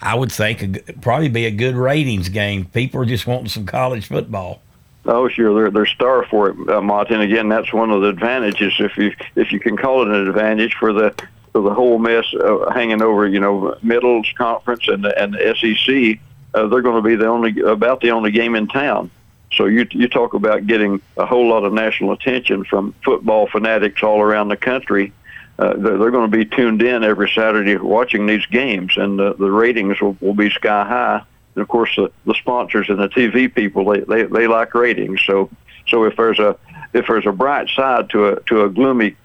I 0.00 0.14
would 0.14 0.30
think 0.30 1.00
probably 1.00 1.28
be 1.28 1.46
a 1.46 1.50
good 1.50 1.76
ratings 1.76 2.28
game. 2.28 2.66
People 2.66 3.00
are 3.00 3.06
just 3.06 3.26
wanting 3.26 3.48
some 3.48 3.64
college 3.64 4.06
football. 4.06 4.60
Oh, 5.06 5.28
sure, 5.28 5.54
they're 5.54 5.70
they're 5.70 5.86
star 5.86 6.26
for 6.26 6.50
it, 6.50 6.68
uh. 6.68 6.80
And 6.80 7.22
again, 7.22 7.48
that's 7.48 7.72
one 7.72 7.90
of 7.90 8.02
the 8.02 8.08
advantages 8.08 8.74
if 8.78 8.96
you 8.96 9.14
if 9.34 9.52
you 9.52 9.60
can 9.60 9.76
call 9.76 10.02
it 10.02 10.08
an 10.08 10.28
advantage 10.28 10.74
for 10.74 10.92
the 10.92 11.14
for 11.52 11.62
the 11.62 11.72
whole 11.72 11.98
mess 11.98 12.24
uh, 12.34 12.70
hanging 12.72 13.00
over, 13.00 13.26
you 13.26 13.38
know, 13.38 13.76
Middle's 13.82 14.30
conference 14.36 14.88
and 14.88 15.04
the, 15.04 15.18
and 15.20 15.34
the 15.34 15.54
SEC. 15.54 16.20
Uh, 16.52 16.66
they're 16.68 16.82
going 16.82 17.02
to 17.02 17.08
be 17.08 17.16
the 17.16 17.26
only 17.26 17.60
about 17.60 18.00
the 18.00 18.10
only 18.10 18.30
game 18.30 18.54
in 18.54 18.66
town. 18.66 19.10
So 19.56 19.66
you 19.66 19.86
you 19.90 20.08
talk 20.08 20.34
about 20.34 20.66
getting 20.66 21.00
a 21.16 21.26
whole 21.26 21.48
lot 21.48 21.64
of 21.64 21.72
national 21.72 22.12
attention 22.12 22.64
from 22.64 22.94
football 23.04 23.46
fanatics 23.46 24.02
all 24.02 24.20
around 24.20 24.48
the 24.48 24.56
country. 24.56 25.12
Uh, 25.58 25.74
they're, 25.76 25.98
they're 25.98 26.10
going 26.10 26.30
to 26.30 26.36
be 26.36 26.44
tuned 26.44 26.82
in 26.82 27.04
every 27.04 27.30
Saturday 27.34 27.76
watching 27.76 28.26
these 28.26 28.44
games, 28.46 28.96
and 28.96 29.18
the, 29.18 29.34
the 29.34 29.50
ratings 29.50 30.00
will, 30.00 30.16
will 30.20 30.34
be 30.34 30.50
sky 30.50 30.84
high. 30.84 31.22
And 31.54 31.62
of 31.62 31.68
course, 31.68 31.94
the, 31.96 32.10
the 32.26 32.34
sponsors 32.34 32.88
and 32.88 32.98
the 32.98 33.08
TV 33.08 33.54
people 33.54 33.84
they, 33.92 34.00
they, 34.00 34.22
they 34.24 34.46
like 34.48 34.74
ratings. 34.74 35.20
So 35.24 35.50
so 35.86 36.04
if 36.04 36.16
there's 36.16 36.38
a 36.38 36.56
if 36.92 37.06
there's 37.06 37.26
a 37.26 37.32
bright 37.32 37.68
side 37.70 38.10
to 38.10 38.28
a 38.28 38.40
to 38.44 38.64
a 38.64 38.70
gloomy 38.70 39.16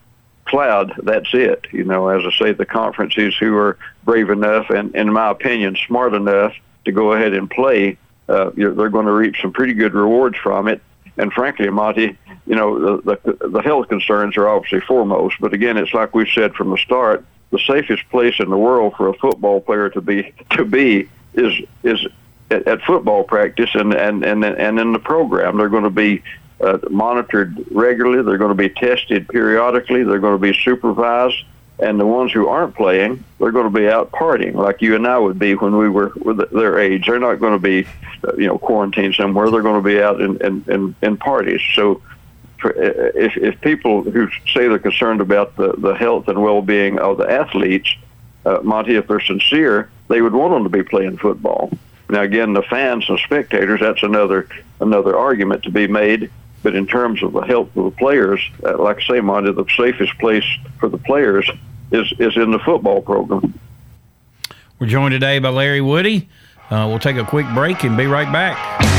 cloud, 0.45 0.93
that's 1.03 1.29
it. 1.33 1.67
You 1.71 1.85
know, 1.85 2.09
as 2.09 2.23
I 2.25 2.37
say, 2.37 2.53
the 2.53 2.65
conferences 2.65 3.35
who 3.37 3.55
are 3.55 3.77
brave 4.03 4.29
enough 4.29 4.69
and, 4.69 4.93
in 4.95 5.13
my 5.13 5.29
opinion, 5.29 5.77
smart 5.87 6.13
enough 6.13 6.53
to 6.85 6.91
go 6.91 7.13
ahead 7.13 7.33
and 7.33 7.49
play, 7.49 7.97
uh, 8.29 8.51
you're, 8.55 8.73
they're 8.73 8.89
going 8.89 9.07
to 9.07 9.11
reap 9.11 9.35
some 9.41 9.51
pretty 9.51 9.73
good 9.73 9.93
rewards 9.93 10.37
from 10.37 10.67
it. 10.67 10.81
And 11.17 11.33
frankly, 11.33 11.69
Monty, 11.69 12.17
you 12.45 12.55
know, 12.55 12.97
the, 13.01 13.19
the 13.23 13.47
the 13.49 13.61
health 13.61 13.89
concerns 13.89 14.37
are 14.37 14.47
obviously 14.47 14.79
foremost. 14.81 15.35
But 15.39 15.53
again, 15.53 15.75
it's 15.75 15.93
like 15.93 16.15
we 16.15 16.29
said 16.33 16.53
from 16.53 16.69
the 16.71 16.77
start: 16.77 17.25
the 17.51 17.59
safest 17.59 18.07
place 18.09 18.35
in 18.39 18.49
the 18.49 18.57
world 18.57 18.93
for 18.95 19.09
a 19.09 19.13
football 19.13 19.59
player 19.59 19.89
to 19.89 20.01
be 20.01 20.33
to 20.51 20.63
be 20.63 21.09
is 21.33 21.53
is 21.83 22.07
at, 22.51 22.67
at 22.67 22.81
football 22.83 23.23
practice 23.23 23.71
and 23.73 23.93
and 23.93 24.23
and 24.23 24.45
and 24.45 24.79
in 24.79 24.93
the 24.93 24.99
program. 24.99 25.57
They're 25.57 25.69
going 25.69 25.83
to 25.83 25.89
be 25.89 26.23
uh, 26.61 26.77
monitored 26.89 27.57
regularly. 27.71 28.23
They're 28.23 28.37
going 28.37 28.55
to 28.55 28.69
be 28.69 28.69
tested 28.69 29.27
periodically. 29.27 30.03
They're 30.03 30.19
going 30.19 30.39
to 30.39 30.41
be 30.41 30.57
supervised. 30.63 31.43
And 31.81 31.97
the 31.97 32.05
ones 32.05 32.33
who 32.33 32.47
aren't 32.47 32.75
playing, 32.75 33.23
they're 33.39 33.51
going 33.51 33.71
to 33.71 33.79
be 33.79 33.87
out 33.87 34.11
partying 34.11 34.53
like 34.53 34.81
you 34.81 34.95
and 34.95 35.07
I 35.07 35.17
would 35.17 35.39
be 35.39 35.55
when 35.55 35.77
we 35.77 35.87
were 35.87 36.11
their 36.51 36.77
age. 36.77 37.05
They're 37.05 37.19
not 37.19 37.39
going 37.39 37.53
to 37.53 37.59
be, 37.59 37.87
uh, 38.27 38.35
you 38.35 38.47
know, 38.47 38.57
quarantined 38.57 39.15
somewhere. 39.15 39.49
They're 39.49 39.61
going 39.61 39.81
to 39.81 39.89
be 39.89 40.01
out 40.01 40.19
in, 40.19 40.37
in, 40.45 40.65
in, 40.67 40.95
in 41.01 41.17
parties. 41.17 41.61
So 41.75 42.01
if, 42.65 43.37
if 43.37 43.61
people 43.61 44.03
who 44.03 44.29
say 44.53 44.67
they're 44.67 44.79
concerned 44.79 45.21
about 45.21 45.55
the, 45.55 45.71
the 45.77 45.93
health 45.93 46.27
and 46.27 46.41
well-being 46.41 46.99
of 46.99 47.17
the 47.17 47.31
athletes, 47.31 47.95
uh, 48.45 48.59
Monty, 48.61 48.95
if 48.95 49.07
they're 49.07 49.21
sincere, 49.21 49.89
they 50.09 50.21
would 50.21 50.33
want 50.33 50.53
them 50.53 50.63
to 50.63 50.69
be 50.69 50.83
playing 50.83 51.17
football. 51.17 51.71
Now, 52.09 52.23
again, 52.23 52.53
the 52.53 52.63
fans 52.63 53.05
and 53.07 53.19
spectators, 53.19 53.79
that's 53.79 54.03
another 54.03 54.49
another 54.81 55.15
argument 55.15 55.63
to 55.63 55.71
be 55.71 55.87
made. 55.87 56.31
But 56.61 56.75
in 56.75 56.87
terms 56.87 57.23
of 57.23 57.31
the 57.31 57.41
health 57.41 57.69
of 57.77 57.85
the 57.85 57.91
players, 57.91 58.41
uh, 58.65 58.77
like 58.77 58.97
I 58.97 59.07
say, 59.07 59.21
Monty, 59.21 59.53
the 59.53 59.65
safest 59.77 60.17
place 60.19 60.43
for 60.79 60.89
the 60.89 60.97
players 60.97 61.49
is, 61.91 62.13
is 62.19 62.35
in 62.35 62.51
the 62.51 62.59
football 62.59 63.01
program. 63.01 63.59
We're 64.79 64.87
joined 64.87 65.11
today 65.11 65.39
by 65.39 65.49
Larry 65.49 65.81
Woody. 65.81 66.29
Uh, 66.69 66.85
we'll 66.87 66.99
take 66.99 67.17
a 67.17 67.25
quick 67.25 67.47
break 67.53 67.83
and 67.83 67.97
be 67.97 68.05
right 68.05 68.31
back. 68.31 68.98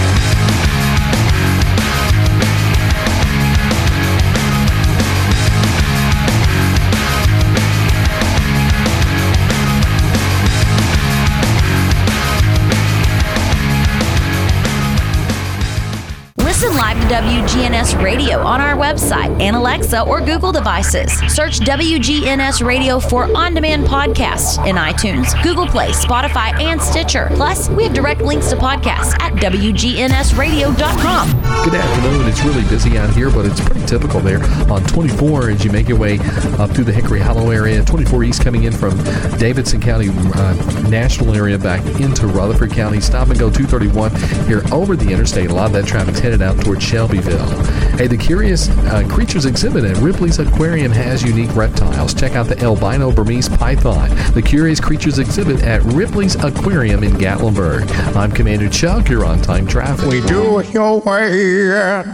Radio 18.03 18.39
on 18.39 18.61
our 18.61 18.77
website 18.77 19.41
and 19.41 19.55
Alexa 19.55 20.03
or 20.03 20.21
Google 20.21 20.53
devices. 20.53 21.13
Search 21.33 21.61
WGNS 21.61 22.65
Radio 22.65 22.99
for 22.99 23.25
on 23.37 23.55
demand 23.55 23.87
podcasts 23.87 24.65
in 24.67 24.77
iTunes, 24.77 25.41
Google 25.43 25.67
Play, 25.67 25.91
Spotify, 25.91 26.59
and 26.61 26.81
Stitcher. 26.81 27.29
Plus, 27.35 27.69
we 27.71 27.85
have 27.85 27.93
direct 27.93 28.23
links 28.23 28.49
to 28.51 28.57
podcasts 28.57 29.13
at 29.21 29.33
WGNSradio.com. 29.35 31.31
Good 31.65 31.75
afternoon. 31.75 32.29
It's 32.29 32.43
really 32.43 32.65
busy 32.69 32.97
out 32.97 33.11
here, 33.11 33.31
but 33.31 33.45
it's 33.45 33.61
pretty 33.61 33.85
typical 33.87 34.21
there 34.21 34.43
on 34.71 34.83
24 34.85 35.51
as 35.51 35.65
you 35.65 35.71
make 35.71 35.89
your 35.89 35.99
way 35.99 36.19
up 36.59 36.71
through 36.71 36.85
the 36.85 36.93
Hickory 36.93 37.21
Hollow 37.21 37.51
area. 37.51 37.85
24 37.85 38.25
East 38.25 38.43
coming 38.43 38.65
in 38.65 38.73
from 38.73 38.97
Davidson 39.39 39.81
County, 39.81 40.09
uh, 40.09 40.55
Nashville 40.89 41.35
area 41.35 41.59
back 41.59 41.85
into 42.01 42.27
Rutherford 42.27 42.73
County. 42.73 43.01
Stop 43.01 43.29
and 43.29 43.39
go 43.39 43.51
231 43.51 44.15
here 44.47 44.63
over 44.73 44.97
the 44.97 45.13
interstate. 45.13 45.51
A 45.51 45.55
lot 45.55 45.67
of 45.67 45.73
that 45.73 45.87
traffic's 45.87 46.19
headed 46.21 46.43
out 46.43 46.59
towards 46.65 46.83
Shelbyville. 46.83 47.90
Hey, 48.01 48.07
the 48.07 48.17
Curious 48.17 48.71
uh, 48.71 49.07
Creatures 49.11 49.45
exhibit 49.45 49.85
at 49.85 49.95
Ripley's 49.99 50.39
Aquarium 50.39 50.91
has 50.91 51.23
unique 51.23 51.55
reptiles. 51.55 52.15
Check 52.15 52.33
out 52.33 52.47
the 52.47 52.59
albino 52.61 53.13
Burmese 53.13 53.51
python. 53.51 54.09
The 54.33 54.41
Curious 54.41 54.81
Creatures 54.81 55.19
exhibit 55.19 55.63
at 55.65 55.83
Ripley's 55.83 56.35
Aquarium 56.37 57.05
in 57.05 57.13
Gatlinburg. 57.13 57.87
I'm 58.17 58.33
Commander 58.33 58.71
Chuck. 58.71 59.11
You're 59.11 59.27
on 59.27 59.43
time 59.43 59.67
traffic. 59.67 60.07
We 60.07 60.23
do 60.23 60.61
it 60.61 60.73
your 60.73 61.01
way 61.01 61.73
at 61.73 62.05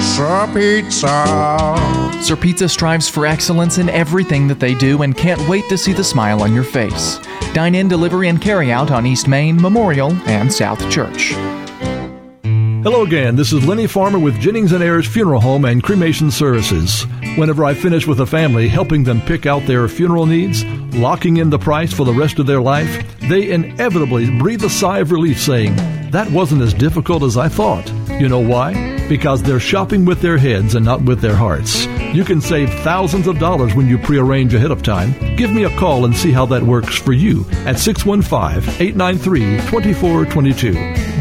Sir 0.00 0.50
Pizza. 0.54 2.22
Sir 2.22 2.36
Pizza 2.36 2.66
strives 2.66 3.06
for 3.06 3.26
excellence 3.26 3.76
in 3.76 3.90
everything 3.90 4.48
that 4.48 4.58
they 4.58 4.74
do 4.74 5.02
and 5.02 5.14
can't 5.14 5.46
wait 5.50 5.68
to 5.68 5.76
see 5.76 5.92
the 5.92 6.02
smile 6.02 6.40
on 6.40 6.54
your 6.54 6.64
face. 6.64 7.18
Dine 7.52 7.74
in, 7.74 7.88
delivery, 7.88 8.30
and 8.30 8.40
carry 8.40 8.72
out 8.72 8.90
on 8.90 9.04
East 9.04 9.28
Main, 9.28 9.60
Memorial, 9.60 10.12
and 10.26 10.50
South 10.50 10.80
Church. 10.90 11.34
Hello 12.86 13.02
again. 13.02 13.34
This 13.34 13.52
is 13.52 13.66
Lenny 13.66 13.88
Farmer 13.88 14.20
with 14.20 14.38
Jennings 14.38 14.70
and 14.70 14.80
Ayers 14.80 15.08
Funeral 15.08 15.40
Home 15.40 15.64
and 15.64 15.82
Cremation 15.82 16.30
Services. 16.30 17.02
Whenever 17.36 17.64
I 17.64 17.74
finish 17.74 18.06
with 18.06 18.20
a 18.20 18.26
family, 18.26 18.68
helping 18.68 19.02
them 19.02 19.20
pick 19.22 19.44
out 19.44 19.66
their 19.66 19.88
funeral 19.88 20.24
needs, 20.24 20.64
locking 20.94 21.38
in 21.38 21.50
the 21.50 21.58
price 21.58 21.92
for 21.92 22.04
the 22.04 22.12
rest 22.12 22.38
of 22.38 22.46
their 22.46 22.60
life, 22.60 23.04
they 23.22 23.50
inevitably 23.50 24.30
breathe 24.38 24.62
a 24.62 24.70
sigh 24.70 25.00
of 25.00 25.10
relief 25.10 25.40
saying, 25.40 25.74
That 26.12 26.30
wasn't 26.30 26.62
as 26.62 26.72
difficult 26.72 27.24
as 27.24 27.36
I 27.36 27.48
thought. 27.48 27.90
You 28.20 28.28
know 28.28 28.38
why? 28.38 29.04
Because 29.08 29.42
they're 29.42 29.58
shopping 29.58 30.04
with 30.04 30.20
their 30.20 30.38
heads 30.38 30.76
and 30.76 30.84
not 30.84 31.02
with 31.02 31.20
their 31.20 31.34
hearts. 31.34 31.86
You 32.14 32.22
can 32.22 32.40
save 32.40 32.72
thousands 32.84 33.26
of 33.26 33.40
dollars 33.40 33.74
when 33.74 33.88
you 33.88 33.98
prearrange 33.98 34.54
ahead 34.54 34.70
of 34.70 34.84
time. 34.84 35.12
Give 35.34 35.50
me 35.50 35.64
a 35.64 35.76
call 35.76 36.04
and 36.04 36.16
see 36.16 36.30
how 36.30 36.46
that 36.46 36.62
works 36.62 36.96
for 36.96 37.12
you 37.12 37.46
at 37.66 37.80
615 37.80 38.62
893 38.80 39.56
2422. 39.70 41.05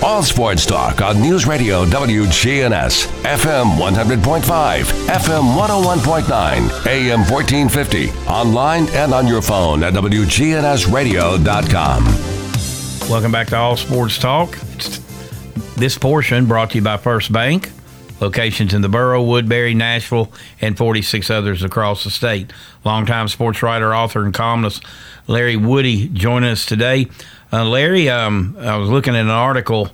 All 0.00 0.22
sports 0.22 0.64
talk 0.64 1.02
on 1.02 1.20
News 1.20 1.44
Radio 1.44 1.84
WGNS, 1.84 3.08
FM 3.24 3.76
100.5, 3.76 4.84
FM 5.08 5.56
101.9, 5.56 6.86
AM 6.86 7.18
1450, 7.28 8.10
online 8.28 8.86
and 8.90 9.12
on 9.12 9.26
your 9.26 9.42
phone 9.42 9.82
at 9.82 9.94
WGNSradio.com. 9.94 12.04
Welcome 13.10 13.32
back 13.32 13.48
to 13.48 13.56
All 13.56 13.76
Sports 13.76 14.18
Talk. 14.18 14.56
This 15.76 15.98
portion 15.98 16.46
brought 16.46 16.70
to 16.70 16.76
you 16.76 16.82
by 16.82 16.96
First 16.96 17.32
Bank. 17.32 17.72
Locations 18.20 18.72
in 18.74 18.82
the 18.82 18.88
borough, 18.88 19.22
Woodbury, 19.22 19.74
Nashville, 19.74 20.32
and 20.60 20.76
46 20.78 21.28
others 21.30 21.64
across 21.64 22.04
the 22.04 22.10
state. 22.10 22.52
Longtime 22.84 23.26
sports 23.28 23.62
writer, 23.64 23.92
author, 23.94 24.24
and 24.24 24.32
columnist 24.32 24.84
Larry 25.26 25.56
Woody 25.56 26.06
joining 26.08 26.50
us 26.50 26.64
today. 26.66 27.08
Uh, 27.52 27.64
Larry, 27.64 28.08
um, 28.10 28.56
I 28.60 28.76
was 28.76 28.90
looking 28.90 29.14
at 29.14 29.22
an 29.22 29.30
article 29.30 29.90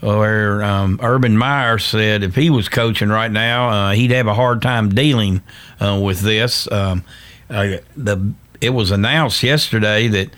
where 0.00 0.62
um, 0.62 0.98
Urban 1.02 1.36
Meyer 1.36 1.78
said 1.78 2.22
if 2.22 2.34
he 2.34 2.50
was 2.50 2.68
coaching 2.68 3.08
right 3.08 3.30
now, 3.30 3.68
uh, 3.68 3.92
he'd 3.92 4.10
have 4.10 4.26
a 4.26 4.34
hard 4.34 4.62
time 4.62 4.90
dealing 4.90 5.42
uh, 5.80 6.00
with 6.02 6.20
this. 6.20 6.70
Um, 6.70 7.04
uh, 7.48 7.78
the 7.96 8.32
it 8.60 8.70
was 8.70 8.90
announced 8.90 9.42
yesterday 9.42 10.08
that 10.08 10.30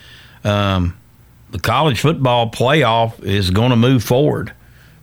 um, 0.43 0.97
the 1.51 1.59
college 1.59 1.99
football 1.99 2.49
playoff 2.49 3.23
is 3.23 3.49
going 3.49 3.71
to 3.71 3.75
move 3.75 4.03
forward. 4.03 4.53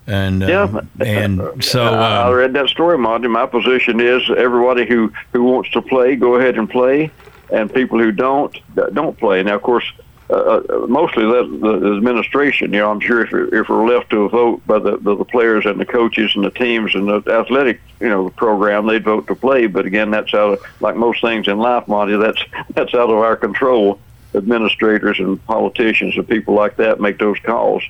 And 0.07 0.43
uh, 0.43 0.47
yeah, 0.47 0.81
and 1.01 1.65
so 1.65 1.83
I, 1.83 2.19
I 2.19 2.29
um, 2.29 2.35
read 2.35 2.53
that 2.53 2.69
story, 2.69 2.97
Monty. 2.97 3.27
My 3.27 3.47
position 3.47 3.99
is 3.99 4.23
everybody 4.37 4.87
who 4.87 5.13
who 5.33 5.43
wants 5.43 5.71
to 5.71 5.83
play, 5.83 6.15
go 6.15 6.37
ahead 6.37 6.59
and 6.59 6.71
play, 6.71 7.11
and 7.53 7.73
people 7.73 7.99
who 7.99 8.13
don't 8.13 8.57
don't 8.95 9.19
play. 9.19 9.43
Now, 9.43 9.57
of 9.57 9.63
course, 9.63 9.91
uh, 10.29 10.87
mostly 10.89 11.25
that 11.25 11.59
the 11.61 11.97
administration. 11.97 12.73
You 12.73 12.81
know, 12.81 12.91
I'm 12.91 13.01
sure 13.01 13.25
if 13.25 13.33
if 13.53 13.69
we're 13.69 13.87
left 13.87 14.11
to 14.11 14.23
a 14.23 14.29
vote 14.29 14.67
by 14.67 14.79
the, 14.79 14.97
the 14.97 15.17
the 15.17 15.25
players 15.25 15.67
and 15.67 15.81
the 15.81 15.87
coaches 15.87 16.33
and 16.35 16.45
the 16.45 16.51
teams 16.51 16.95
and 16.95 17.09
the 17.09 17.23
athletic 17.31 17.81
you 18.01 18.09
know 18.09 18.31
program, 18.31 18.87
they'd 18.87 19.05
vote 19.05 19.27
to 19.29 19.35
play. 19.35 19.67
But 19.67 19.87
again, 19.87 20.11
that's 20.11 20.35
out 20.35 20.55
of 20.55 20.63
like 20.81 20.97
most 20.97 21.21
things 21.21 21.47
in 21.49 21.59
life, 21.59 21.87
Monty. 21.87 22.17
That's 22.17 22.43
that's 22.71 22.95
out 22.95 23.11
of 23.11 23.19
our 23.19 23.37
control. 23.37 24.01
Administrators 24.35 25.19
and 25.19 25.43
politicians 25.47 26.15
and 26.17 26.29
people 26.29 26.53
like 26.53 26.77
that 26.77 27.01
make 27.01 27.19
those 27.19 27.39
calls. 27.39 27.83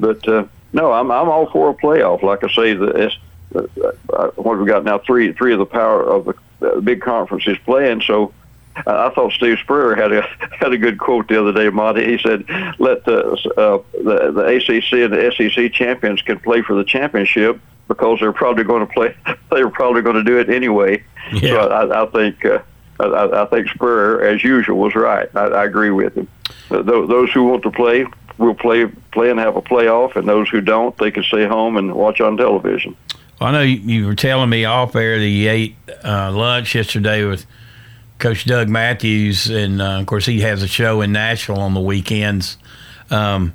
But 0.00 0.26
uh, 0.26 0.46
no, 0.72 0.90
I'm 0.90 1.12
I'm 1.12 1.28
all 1.28 1.48
for 1.50 1.70
a 1.70 1.74
playoff. 1.74 2.22
Like 2.22 2.42
I 2.42 2.48
say, 2.52 2.74
the 2.74 3.12
uh, 3.54 3.66
uh, 4.12 4.30
what 4.30 4.58
we 4.58 4.66
got 4.66 4.84
now 4.84 4.98
three 4.98 5.32
three 5.32 5.52
of 5.52 5.58
the 5.58 5.66
power 5.66 6.02
of 6.02 6.24
the 6.24 6.34
uh, 6.66 6.80
big 6.80 7.02
conferences 7.02 7.58
playing. 7.64 8.00
So 8.00 8.26
uh, 8.26 8.28
I 8.76 9.10
thought 9.10 9.32
Steve 9.32 9.58
Spurrier 9.58 9.94
had 9.94 10.12
a 10.12 10.22
had 10.58 10.72
a 10.72 10.78
good 10.78 10.98
quote 10.98 11.28
the 11.28 11.40
other 11.40 11.52
day, 11.52 11.68
Monty. 11.68 12.04
He 12.04 12.18
said, 12.18 12.44
"Let 12.78 13.04
the 13.04 13.32
uh, 13.56 13.82
the, 13.92 14.32
the 14.32 14.46
ACC 14.56 14.92
and 14.92 15.12
the 15.12 15.32
SEC 15.36 15.72
champions 15.72 16.22
can 16.22 16.38
play 16.38 16.62
for 16.62 16.74
the 16.74 16.84
championship 16.84 17.60
because 17.88 18.20
they're 18.20 18.32
probably 18.32 18.64
going 18.64 18.86
to 18.86 18.92
play. 18.92 19.14
They're 19.50 19.68
probably 19.68 20.00
going 20.02 20.16
to 20.16 20.24
do 20.24 20.38
it 20.38 20.48
anyway." 20.48 21.04
Yeah. 21.32 21.50
So 21.50 21.68
I, 21.68 22.02
I 22.02 22.06
think. 22.06 22.44
Uh, 22.44 22.60
I, 23.00 23.42
I 23.42 23.46
think 23.46 23.68
Spurrier, 23.68 24.22
as 24.22 24.44
usual, 24.44 24.78
was 24.78 24.94
right. 24.94 25.28
I, 25.34 25.46
I 25.46 25.64
agree 25.64 25.90
with 25.90 26.14
him. 26.14 26.28
Uh, 26.70 26.82
th- 26.82 27.08
those 27.08 27.32
who 27.32 27.44
want 27.44 27.64
to 27.64 27.70
play 27.70 28.06
will 28.38 28.54
play, 28.54 28.86
play 29.10 29.30
and 29.30 29.40
have 29.40 29.56
a 29.56 29.62
playoff, 29.62 30.14
and 30.14 30.28
those 30.28 30.48
who 30.50 30.60
don't, 30.60 30.96
they 30.98 31.10
can 31.10 31.24
stay 31.24 31.46
home 31.46 31.76
and 31.76 31.92
watch 31.94 32.20
on 32.20 32.36
television. 32.36 32.96
Well, 33.40 33.48
I 33.48 33.52
know 33.52 33.62
you, 33.62 33.76
you 33.78 34.06
were 34.06 34.14
telling 34.14 34.50
me 34.50 34.64
off 34.64 34.94
air 34.94 35.18
that 35.18 35.26
you 35.26 35.50
ate 35.50 35.76
uh, 36.04 36.30
lunch 36.30 36.76
yesterday 36.76 37.24
with 37.24 37.44
Coach 38.22 38.44
Doug 38.44 38.68
Matthews, 38.68 39.50
and 39.50 39.82
uh, 39.82 39.98
of 39.98 40.06
course 40.06 40.24
he 40.24 40.42
has 40.42 40.62
a 40.62 40.68
show 40.68 41.00
in 41.00 41.10
Nashville 41.10 41.58
on 41.58 41.74
the 41.74 41.80
weekends, 41.80 42.56
um, 43.10 43.52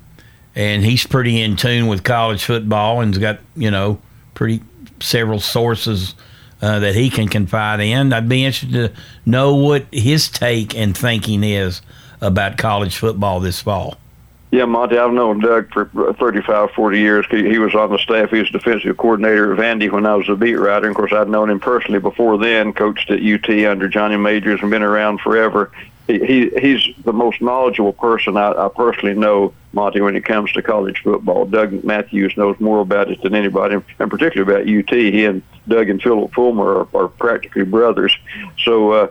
and 0.56 0.84
he's 0.84 1.08
pretty 1.08 1.42
in 1.42 1.56
tune 1.56 1.88
with 1.88 2.04
college 2.04 2.44
football 2.44 3.02
and's 3.02 3.18
got 3.18 3.40
you 3.56 3.72
know 3.72 4.02
pretty 4.34 4.62
several 5.00 5.40
sources 5.40 6.16
uh, 6.62 6.80
that 6.80 6.96
he 6.96 7.10
can 7.10 7.30
confide 7.30 7.80
in. 7.80 8.12
I'd 8.12 8.28
be 8.28 8.44
interested 8.44 8.74
to 8.74 9.02
know 9.26 9.56
what 9.56 9.86
his 9.90 10.28
take 10.28 10.76
and 10.76 10.98
thinking 10.98 11.46
is 11.46 11.82
about 12.20 12.58
college 12.58 12.98
football 12.98 13.40
this 13.40 13.62
fall. 13.62 13.98
Yeah, 14.50 14.64
Monty, 14.64 14.98
I've 14.98 15.12
known 15.12 15.40
Doug 15.40 15.74
for 15.74 16.14
35, 16.14 16.72
40 16.72 17.00
years. 17.00 17.26
He, 17.30 17.60
was 17.60 17.76
on 17.76 17.92
the 17.92 17.98
staff. 17.98 18.30
He 18.30 18.40
was 18.40 18.50
defensive 18.50 18.96
coordinator 18.96 19.52
of 19.52 19.60
Vandy 19.60 19.92
when 19.92 20.06
I 20.06 20.16
was 20.16 20.30
a 20.30 20.36
beat 20.36 20.56
writer. 20.56 20.88
And 20.88 20.92
of 20.92 20.96
course, 20.96 21.12
I'd 21.12 21.28
known 21.28 21.50
him 21.50 21.60
personally 21.60 22.00
before 22.00 22.38
then, 22.38 22.72
coached 22.72 23.12
at 23.12 23.22
UT 23.22 23.50
under 23.70 23.90
Johnny 23.90 24.16
Majors 24.16 24.62
and 24.62 24.72
been 24.72 24.84
around 24.84 25.20
forever. 25.20 25.72
He, 26.08 26.20
he 26.20 26.50
He's 26.62 26.96
the 27.04 27.12
most 27.12 27.42
knowledgeable 27.42 27.92
person 27.92 28.38
I, 28.38 28.52
I 28.54 28.70
personally 28.74 29.16
know, 29.16 29.54
Monty, 29.74 30.00
when 30.00 30.16
it 30.16 30.24
comes 30.24 30.54
to 30.54 30.62
college 30.62 31.02
football. 31.04 31.46
Doug 31.46 31.84
Matthews 31.84 32.38
knows 32.38 32.58
more 32.62 32.80
about 32.80 33.12
it 33.12 33.22
than 33.22 33.36
anybody, 33.36 33.76
and 34.00 34.10
particularly 34.10 34.50
about 34.50 34.90
UT. 34.90 34.96
He 34.96 35.26
and 35.26 35.42
Doug 35.68 35.90
and 35.90 36.02
Philip 36.02 36.34
Fulmer 36.34 36.80
are, 36.82 36.88
are 36.94 37.08
practically 37.08 37.64
brothers. 37.64 38.18
So 38.64 38.92
uh, 38.92 39.08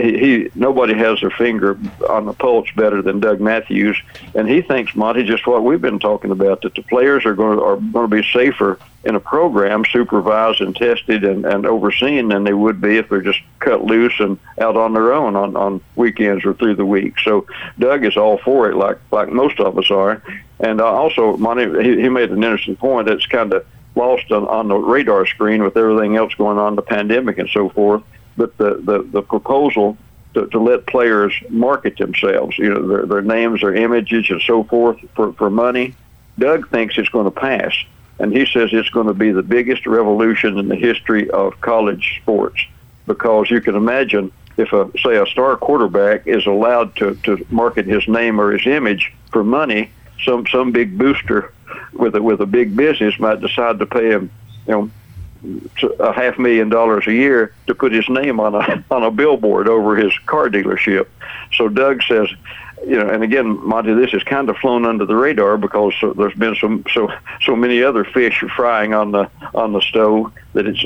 he, 0.00 0.18
he 0.18 0.50
nobody 0.54 0.94
has 0.94 1.20
their 1.20 1.30
finger 1.30 1.78
on 2.08 2.26
the 2.26 2.32
pulse 2.32 2.68
better 2.76 3.02
than 3.02 3.20
Doug 3.20 3.40
Matthews, 3.40 4.00
and 4.34 4.48
he 4.48 4.62
thinks 4.62 4.94
Monty 4.94 5.24
just 5.24 5.46
what 5.46 5.64
we've 5.64 5.80
been 5.80 5.98
talking 5.98 6.30
about 6.30 6.62
that 6.62 6.74
the 6.74 6.82
players 6.82 7.24
are 7.24 7.34
going 7.34 7.58
to, 7.58 7.64
are 7.64 7.76
going 7.76 8.10
to 8.10 8.16
be 8.16 8.28
safer 8.32 8.78
in 9.02 9.14
a 9.14 9.20
program 9.20 9.82
supervised 9.90 10.60
and 10.60 10.76
tested 10.76 11.24
and, 11.24 11.46
and 11.46 11.64
overseen 11.64 12.28
than 12.28 12.44
they 12.44 12.52
would 12.52 12.80
be 12.80 12.98
if 12.98 13.08
they're 13.08 13.22
just 13.22 13.40
cut 13.58 13.82
loose 13.82 14.12
and 14.20 14.38
out 14.60 14.76
on 14.76 14.92
their 14.92 15.12
own 15.12 15.36
on, 15.36 15.56
on 15.56 15.80
weekends 15.96 16.44
or 16.44 16.52
through 16.52 16.74
the 16.74 16.84
week. 16.84 17.18
So 17.20 17.46
Doug 17.78 18.04
is 18.04 18.16
all 18.16 18.38
for 18.38 18.70
it, 18.70 18.76
like 18.76 18.98
like 19.10 19.30
most 19.30 19.58
of 19.60 19.78
us 19.78 19.90
are. 19.90 20.22
And 20.58 20.80
uh, 20.80 20.84
also, 20.84 21.38
Monty, 21.38 21.82
he, 21.82 22.02
he 22.02 22.08
made 22.10 22.30
an 22.30 22.44
interesting 22.44 22.76
point 22.76 23.08
that's 23.08 23.24
kind 23.26 23.52
of 23.54 23.66
lost 23.94 24.30
on, 24.30 24.46
on 24.46 24.68
the 24.68 24.76
radar 24.76 25.26
screen 25.26 25.62
with 25.62 25.76
everything 25.76 26.16
else 26.16 26.34
going 26.34 26.58
on, 26.58 26.76
the 26.76 26.82
pandemic 26.82 27.38
and 27.38 27.48
so 27.50 27.68
forth. 27.68 28.02
But 28.36 28.56
the, 28.56 28.76
the, 28.76 29.02
the 29.02 29.22
proposal 29.22 29.96
to, 30.34 30.46
to 30.46 30.58
let 30.58 30.86
players 30.86 31.32
market 31.48 31.98
themselves, 31.98 32.56
you 32.58 32.72
know, 32.72 32.86
their, 32.86 33.06
their 33.06 33.22
names, 33.22 33.60
their 33.60 33.74
images, 33.74 34.30
and 34.30 34.40
so 34.42 34.64
forth 34.64 34.98
for, 35.14 35.32
for 35.34 35.50
money, 35.50 35.94
Doug 36.38 36.68
thinks 36.70 36.96
it's 36.96 37.08
going 37.08 37.24
to 37.24 37.30
pass. 37.30 37.74
And 38.18 38.32
he 38.36 38.46
says 38.46 38.70
it's 38.72 38.90
going 38.90 39.06
to 39.06 39.14
be 39.14 39.32
the 39.32 39.42
biggest 39.42 39.86
revolution 39.86 40.58
in 40.58 40.68
the 40.68 40.76
history 40.76 41.30
of 41.30 41.60
college 41.60 42.20
sports 42.22 42.60
because 43.06 43.50
you 43.50 43.60
can 43.60 43.74
imagine 43.74 44.30
if 44.56 44.72
a 44.72 44.90
say 45.02 45.16
a 45.16 45.26
star 45.26 45.56
quarterback 45.56 46.26
is 46.26 46.46
allowed 46.46 46.94
to, 46.96 47.14
to 47.24 47.44
market 47.50 47.86
his 47.86 48.06
name 48.06 48.40
or 48.40 48.52
his 48.52 48.66
image 48.66 49.12
for 49.32 49.42
money, 49.42 49.90
some 50.24 50.46
some 50.46 50.70
big 50.70 50.98
booster 50.98 51.52
with 51.92 52.14
a, 52.14 52.22
with 52.22 52.40
a 52.40 52.46
big 52.46 52.76
business 52.76 53.18
might 53.18 53.40
decide 53.40 53.78
to 53.78 53.86
pay 53.86 54.10
him, 54.10 54.30
you 54.66 54.72
know, 54.72 54.90
a 55.98 56.12
half 56.12 56.38
million 56.38 56.68
dollars 56.68 57.06
a 57.06 57.12
year 57.12 57.54
to 57.66 57.74
put 57.74 57.92
his 57.92 58.08
name 58.08 58.40
on 58.40 58.54
a 58.54 58.84
on 58.90 59.02
a 59.02 59.10
billboard 59.10 59.68
over 59.68 59.96
his 59.96 60.12
car 60.26 60.48
dealership. 60.48 61.06
So 61.54 61.68
Doug 61.68 62.02
says, 62.02 62.28
you 62.86 62.96
know, 62.96 63.08
and 63.08 63.22
again, 63.22 63.66
Monty, 63.66 63.94
this 63.94 64.10
has 64.10 64.22
kind 64.22 64.48
of 64.48 64.56
flown 64.56 64.84
under 64.84 65.04
the 65.04 65.16
radar 65.16 65.56
because 65.56 65.94
there's 66.16 66.34
been 66.34 66.56
some 66.56 66.84
so 66.92 67.10
so 67.42 67.56
many 67.56 67.82
other 67.82 68.04
fish 68.04 68.44
frying 68.54 68.94
on 68.94 69.12
the 69.12 69.30
on 69.54 69.72
the 69.72 69.80
stove 69.80 70.32
that 70.52 70.66
it's 70.66 70.84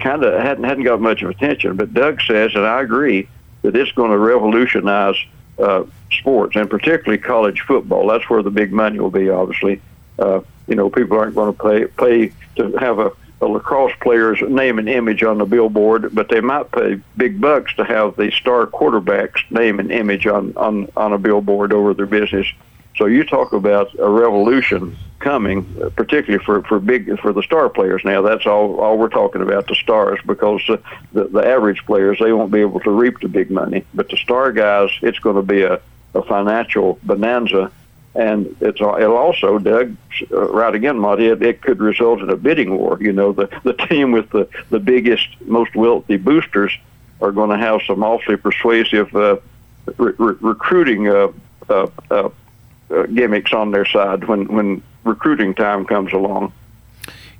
kind 0.00 0.24
of 0.24 0.40
hadn't 0.42 0.64
hadn't 0.64 0.84
got 0.84 1.00
much 1.00 1.22
of 1.22 1.30
attention. 1.30 1.76
But 1.76 1.94
Doug 1.94 2.20
says, 2.22 2.54
and 2.54 2.66
I 2.66 2.82
agree, 2.82 3.28
that 3.62 3.76
it's 3.76 3.92
going 3.92 4.10
to 4.10 4.18
revolutionize 4.18 5.16
uh, 5.58 5.84
sports 6.12 6.56
and 6.56 6.68
particularly 6.70 7.18
college 7.18 7.62
football. 7.62 8.08
That's 8.08 8.28
where 8.28 8.42
the 8.42 8.50
big 8.50 8.72
money 8.72 8.98
will 8.98 9.10
be. 9.10 9.28
Obviously, 9.28 9.80
uh, 10.18 10.40
you 10.66 10.74
know, 10.74 10.90
people 10.90 11.18
aren't 11.18 11.34
going 11.34 11.54
to 11.54 11.62
pay 11.62 11.86
pay 11.86 12.32
to 12.56 12.76
have 12.78 12.98
a 12.98 13.12
a 13.40 13.46
lacrosse 13.46 13.92
player's 14.00 14.40
name 14.42 14.78
and 14.78 14.88
image 14.88 15.22
on 15.22 15.38
the 15.38 15.44
billboard, 15.44 16.14
but 16.14 16.28
they 16.28 16.40
might 16.40 16.70
pay 16.72 16.98
big 17.16 17.40
bucks 17.40 17.74
to 17.76 17.84
have 17.84 18.16
the 18.16 18.30
star 18.30 18.66
quarterback's 18.66 19.42
name 19.50 19.78
and 19.78 19.92
image 19.92 20.26
on, 20.26 20.56
on, 20.56 20.88
on 20.96 21.12
a 21.12 21.18
billboard 21.18 21.72
over 21.72 21.92
their 21.92 22.06
business. 22.06 22.46
So 22.96 23.04
you 23.04 23.24
talk 23.24 23.52
about 23.52 23.94
a 23.98 24.08
revolution 24.08 24.96
coming, 25.18 25.64
particularly 25.96 26.42
for, 26.42 26.62
for 26.62 26.80
big 26.80 27.18
for 27.20 27.32
the 27.34 27.42
star 27.42 27.68
players. 27.68 28.02
Now 28.06 28.22
that's 28.22 28.46
all 28.46 28.80
all 28.80 28.96
we're 28.96 29.10
talking 29.10 29.42
about 29.42 29.66
the 29.66 29.74
stars 29.74 30.18
because 30.24 30.62
the, 30.66 30.80
the, 31.12 31.24
the 31.24 31.46
average 31.46 31.84
players 31.84 32.18
they 32.18 32.32
won't 32.32 32.50
be 32.50 32.60
able 32.60 32.80
to 32.80 32.90
reap 32.90 33.20
the 33.20 33.28
big 33.28 33.50
money, 33.50 33.84
but 33.92 34.08
the 34.08 34.16
star 34.16 34.50
guys 34.50 34.88
it's 35.02 35.18
going 35.18 35.36
to 35.36 35.42
be 35.42 35.62
a, 35.62 35.80
a 36.14 36.22
financial 36.22 36.98
bonanza 37.02 37.70
and 38.16 38.56
it's 38.60 38.80
it'll 38.80 39.16
also, 39.16 39.58
Doug, 39.58 39.96
uh, 40.32 40.50
right 40.50 40.74
again, 40.74 40.98
Monty, 40.98 41.26
it, 41.26 41.42
it 41.42 41.60
could 41.60 41.80
result 41.80 42.20
in 42.20 42.30
a 42.30 42.36
bidding 42.36 42.76
war. 42.78 42.98
You 43.00 43.12
know, 43.12 43.32
the 43.32 43.48
the 43.62 43.74
team 43.74 44.12
with 44.12 44.30
the 44.30 44.48
the 44.70 44.78
biggest, 44.78 45.28
most 45.42 45.74
wealthy 45.76 46.16
boosters 46.16 46.72
are 47.20 47.32
going 47.32 47.50
to 47.50 47.58
have 47.58 47.80
some 47.86 48.02
awfully 48.02 48.36
persuasive 48.36 49.14
uh, 49.14 49.36
re- 49.98 50.14
re- 50.18 50.36
recruiting 50.40 51.08
uh, 51.08 51.28
uh, 51.68 51.86
uh, 52.10 52.28
gimmicks 53.14 53.52
on 53.52 53.70
their 53.70 53.86
side 53.86 54.24
when 54.24 54.46
when 54.48 54.82
recruiting 55.04 55.54
time 55.54 55.84
comes 55.84 56.12
along. 56.12 56.52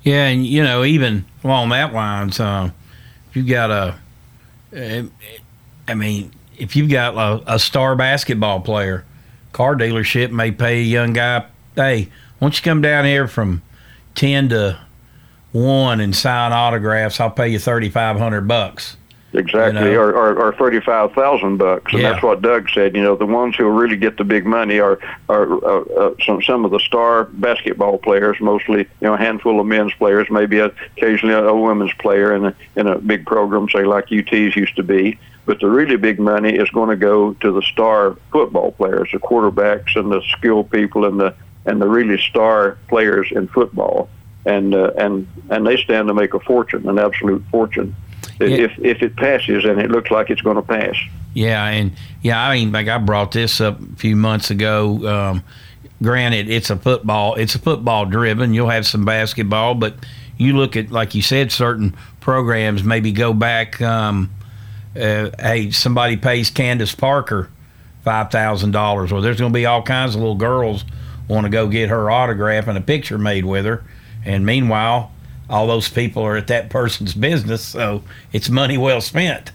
Yeah, 0.03 0.27
and 0.27 0.45
you 0.45 0.63
know, 0.63 0.83
even 0.83 1.25
along 1.43 1.69
that 1.69 1.93
lines, 1.93 2.39
uh, 2.39 2.69
if 3.29 3.35
you've 3.35 3.47
got 3.47 3.71
a, 3.71 5.09
I 5.87 5.93
mean, 5.95 6.31
if 6.57 6.75
you've 6.75 6.89
got 6.91 7.15
a, 7.15 7.55
a 7.55 7.59
star 7.59 7.95
basketball 7.95 8.61
player 8.61 9.05
car 9.51 9.75
dealership 9.75 10.31
may 10.31 10.51
pay 10.51 10.79
a 10.79 10.83
young 10.83 11.13
guy, 11.13 11.45
hey, 11.75 12.09
why 12.39 12.45
don't 12.45 12.57
you 12.57 12.63
come 12.63 12.81
down 12.81 13.05
here 13.05 13.27
from 13.27 13.61
10 14.15 14.49
to 14.49 14.79
1 15.51 15.99
and 15.99 16.15
sign 16.15 16.51
autographs? 16.51 17.19
I'll 17.19 17.31
pay 17.31 17.49
you 17.49 17.59
3500 17.59 18.47
bucks. 18.47 18.97
Exactly, 19.33 19.89
you 19.89 19.95
know? 19.95 19.99
or, 19.99 20.13
or, 20.13 20.39
or 20.39 20.53
thirty-five 20.53 21.11
thousand 21.11 21.57
bucks, 21.57 21.91
and 21.93 22.01
yeah. 22.01 22.11
that's 22.11 22.23
what 22.23 22.41
Doug 22.41 22.69
said. 22.69 22.95
You 22.95 23.03
know, 23.03 23.17
the 23.17 23.25
ones 23.25 23.57
who 23.57 23.67
really 23.67 23.97
get 23.97 24.15
the 24.15 24.23
big 24.23 24.45
money 24.45 24.79
are 24.79 24.99
are 25.27 25.65
uh, 25.65 25.81
uh, 25.81 26.15
some 26.25 26.41
some 26.41 26.63
of 26.63 26.71
the 26.71 26.79
star 26.79 27.25
basketball 27.25 27.97
players, 27.97 28.37
mostly 28.39 28.79
you 28.79 28.87
know 29.01 29.15
a 29.15 29.17
handful 29.17 29.59
of 29.59 29.65
men's 29.67 29.93
players, 29.95 30.27
maybe 30.31 30.59
occasionally 30.59 31.35
a, 31.35 31.45
a 31.45 31.55
women's 31.55 31.93
player 31.95 32.33
in 32.35 32.45
a 32.45 32.55
in 32.77 32.87
a 32.87 32.99
big 32.99 33.25
program, 33.25 33.67
say 33.69 33.83
like 33.83 34.05
UT's 34.05 34.55
used 34.55 34.77
to 34.77 34.83
be. 34.83 35.19
But 35.47 35.61
the 35.61 35.69
really 35.69 35.95
big 35.95 36.19
money 36.19 36.53
is 36.53 36.69
going 36.71 36.89
to 36.89 36.97
go 36.97 37.33
to 37.35 37.51
the 37.53 37.61
star 37.61 38.17
football 38.33 38.73
players, 38.73 39.09
the 39.13 39.17
quarterbacks, 39.17 39.95
and 39.95 40.11
the 40.11 40.21
skilled 40.37 40.69
people, 40.69 41.05
and 41.05 41.19
the 41.19 41.33
and 41.65 41.81
the 41.81 41.87
really 41.87 42.17
star 42.17 42.77
players 42.89 43.29
in 43.31 43.47
football, 43.47 44.09
and 44.45 44.75
uh, 44.75 44.91
and 44.97 45.25
and 45.49 45.65
they 45.65 45.77
stand 45.77 46.09
to 46.09 46.13
make 46.13 46.33
a 46.33 46.41
fortune, 46.41 46.87
an 46.89 46.99
absolute 46.99 47.43
fortune, 47.49 47.95
yeah. 48.41 48.47
if 48.47 48.77
if 48.79 49.01
it 49.01 49.15
passes, 49.15 49.63
and 49.63 49.79
it 49.79 49.89
looks 49.89 50.11
like 50.11 50.29
it's 50.29 50.41
going 50.41 50.57
to 50.57 50.61
pass. 50.61 50.95
Yeah, 51.33 51.65
and 51.65 51.93
yeah, 52.21 52.45
I 52.45 52.55
mean, 52.57 52.73
like 52.73 52.89
I 52.89 52.97
brought 52.97 53.31
this 53.31 53.61
up 53.61 53.79
a 53.79 53.95
few 53.95 54.17
months 54.17 54.51
ago. 54.51 55.07
Um, 55.07 55.43
granted, 56.01 56.49
it's 56.49 56.69
a 56.69 56.75
football, 56.75 57.35
it's 57.35 57.55
a 57.55 57.59
football 57.59 58.05
driven. 58.05 58.53
You'll 58.53 58.69
have 58.69 58.85
some 58.85 59.05
basketball, 59.05 59.75
but 59.75 59.95
you 60.37 60.57
look 60.57 60.75
at 60.75 60.91
like 60.91 61.15
you 61.15 61.21
said, 61.21 61.53
certain 61.53 61.95
programs 62.19 62.83
maybe 62.83 63.13
go 63.13 63.33
back. 63.33 63.81
Um, 63.81 64.29
uh, 64.97 65.31
hey, 65.39 65.71
somebody 65.71 66.17
pays 66.17 66.49
Candace 66.49 66.95
Parker 66.95 67.49
five 68.03 68.31
thousand 68.31 68.71
dollars, 68.71 69.11
or 69.11 69.21
there's 69.21 69.39
going 69.39 69.51
to 69.51 69.57
be 69.57 69.65
all 69.65 69.81
kinds 69.81 70.15
of 70.15 70.21
little 70.21 70.35
girls 70.35 70.85
want 71.27 71.45
to 71.45 71.49
go 71.49 71.67
get 71.67 71.89
her 71.89 72.09
autograph 72.09 72.67
and 72.67 72.77
a 72.77 72.81
picture 72.81 73.17
made 73.17 73.45
with 73.45 73.65
her, 73.65 73.83
and 74.25 74.45
meanwhile, 74.45 75.11
all 75.49 75.67
those 75.67 75.89
people 75.89 76.23
are 76.23 76.37
at 76.37 76.47
that 76.47 76.69
person's 76.69 77.13
business, 77.13 77.63
so 77.63 78.03
it's 78.31 78.49
money 78.49 78.77
well 78.77 79.01
spent. 79.01 79.51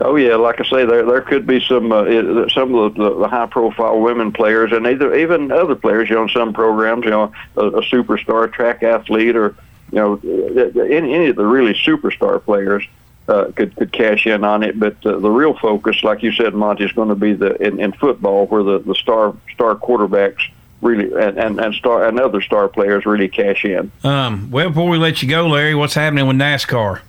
Oh 0.00 0.16
yeah, 0.16 0.34
like 0.34 0.60
I 0.60 0.64
say, 0.64 0.84
there 0.84 1.04
there 1.04 1.20
could 1.20 1.46
be 1.46 1.60
some 1.60 1.92
uh, 1.92 2.04
some 2.48 2.74
of 2.74 2.94
the, 2.94 3.18
the 3.20 3.28
high 3.28 3.46
profile 3.46 4.00
women 4.00 4.32
players, 4.32 4.72
and 4.72 4.86
either 4.86 5.14
even 5.14 5.52
other 5.52 5.76
players. 5.76 6.08
You 6.10 6.16
know, 6.16 6.22
in 6.24 6.28
some 6.28 6.52
programs, 6.52 7.04
you 7.04 7.10
know, 7.10 7.32
a, 7.56 7.66
a 7.66 7.82
superstar 7.82 8.52
track 8.52 8.82
athlete, 8.82 9.36
or 9.36 9.54
you 9.92 9.98
know, 9.98 10.20
any, 10.82 11.14
any 11.14 11.26
of 11.28 11.36
the 11.36 11.44
really 11.44 11.74
superstar 11.74 12.42
players 12.42 12.84
uh, 13.32 13.52
could 13.52 13.74
could 13.76 13.92
cash 13.92 14.26
in 14.26 14.44
on 14.44 14.62
it. 14.62 14.78
But 14.78 15.04
uh, 15.06 15.18
the 15.18 15.30
real 15.30 15.56
focus, 15.58 16.02
like 16.02 16.22
you 16.22 16.32
said, 16.32 16.54
Monty, 16.54 16.84
is 16.84 16.92
going 16.92 17.08
to 17.08 17.14
be 17.14 17.32
the 17.32 17.60
in, 17.62 17.80
in 17.80 17.92
football, 17.92 18.46
where 18.46 18.62
the, 18.62 18.78
the 18.80 18.94
star 18.94 19.34
star 19.54 19.74
quarterbacks 19.74 20.50
really 20.82 21.12
and, 21.14 21.38
and, 21.38 21.60
and 21.60 21.74
star 21.74 22.06
and 22.06 22.20
other 22.20 22.42
star 22.42 22.68
players 22.68 23.06
really 23.06 23.28
cash 23.28 23.64
in. 23.64 23.90
Um, 24.04 24.50
well, 24.50 24.68
before 24.68 24.88
we 24.88 24.98
let 24.98 25.22
you 25.22 25.28
go, 25.28 25.46
Larry, 25.48 25.74
what's 25.74 25.94
happening 25.94 26.26
with 26.26 26.36
NASCAR? 26.36 27.00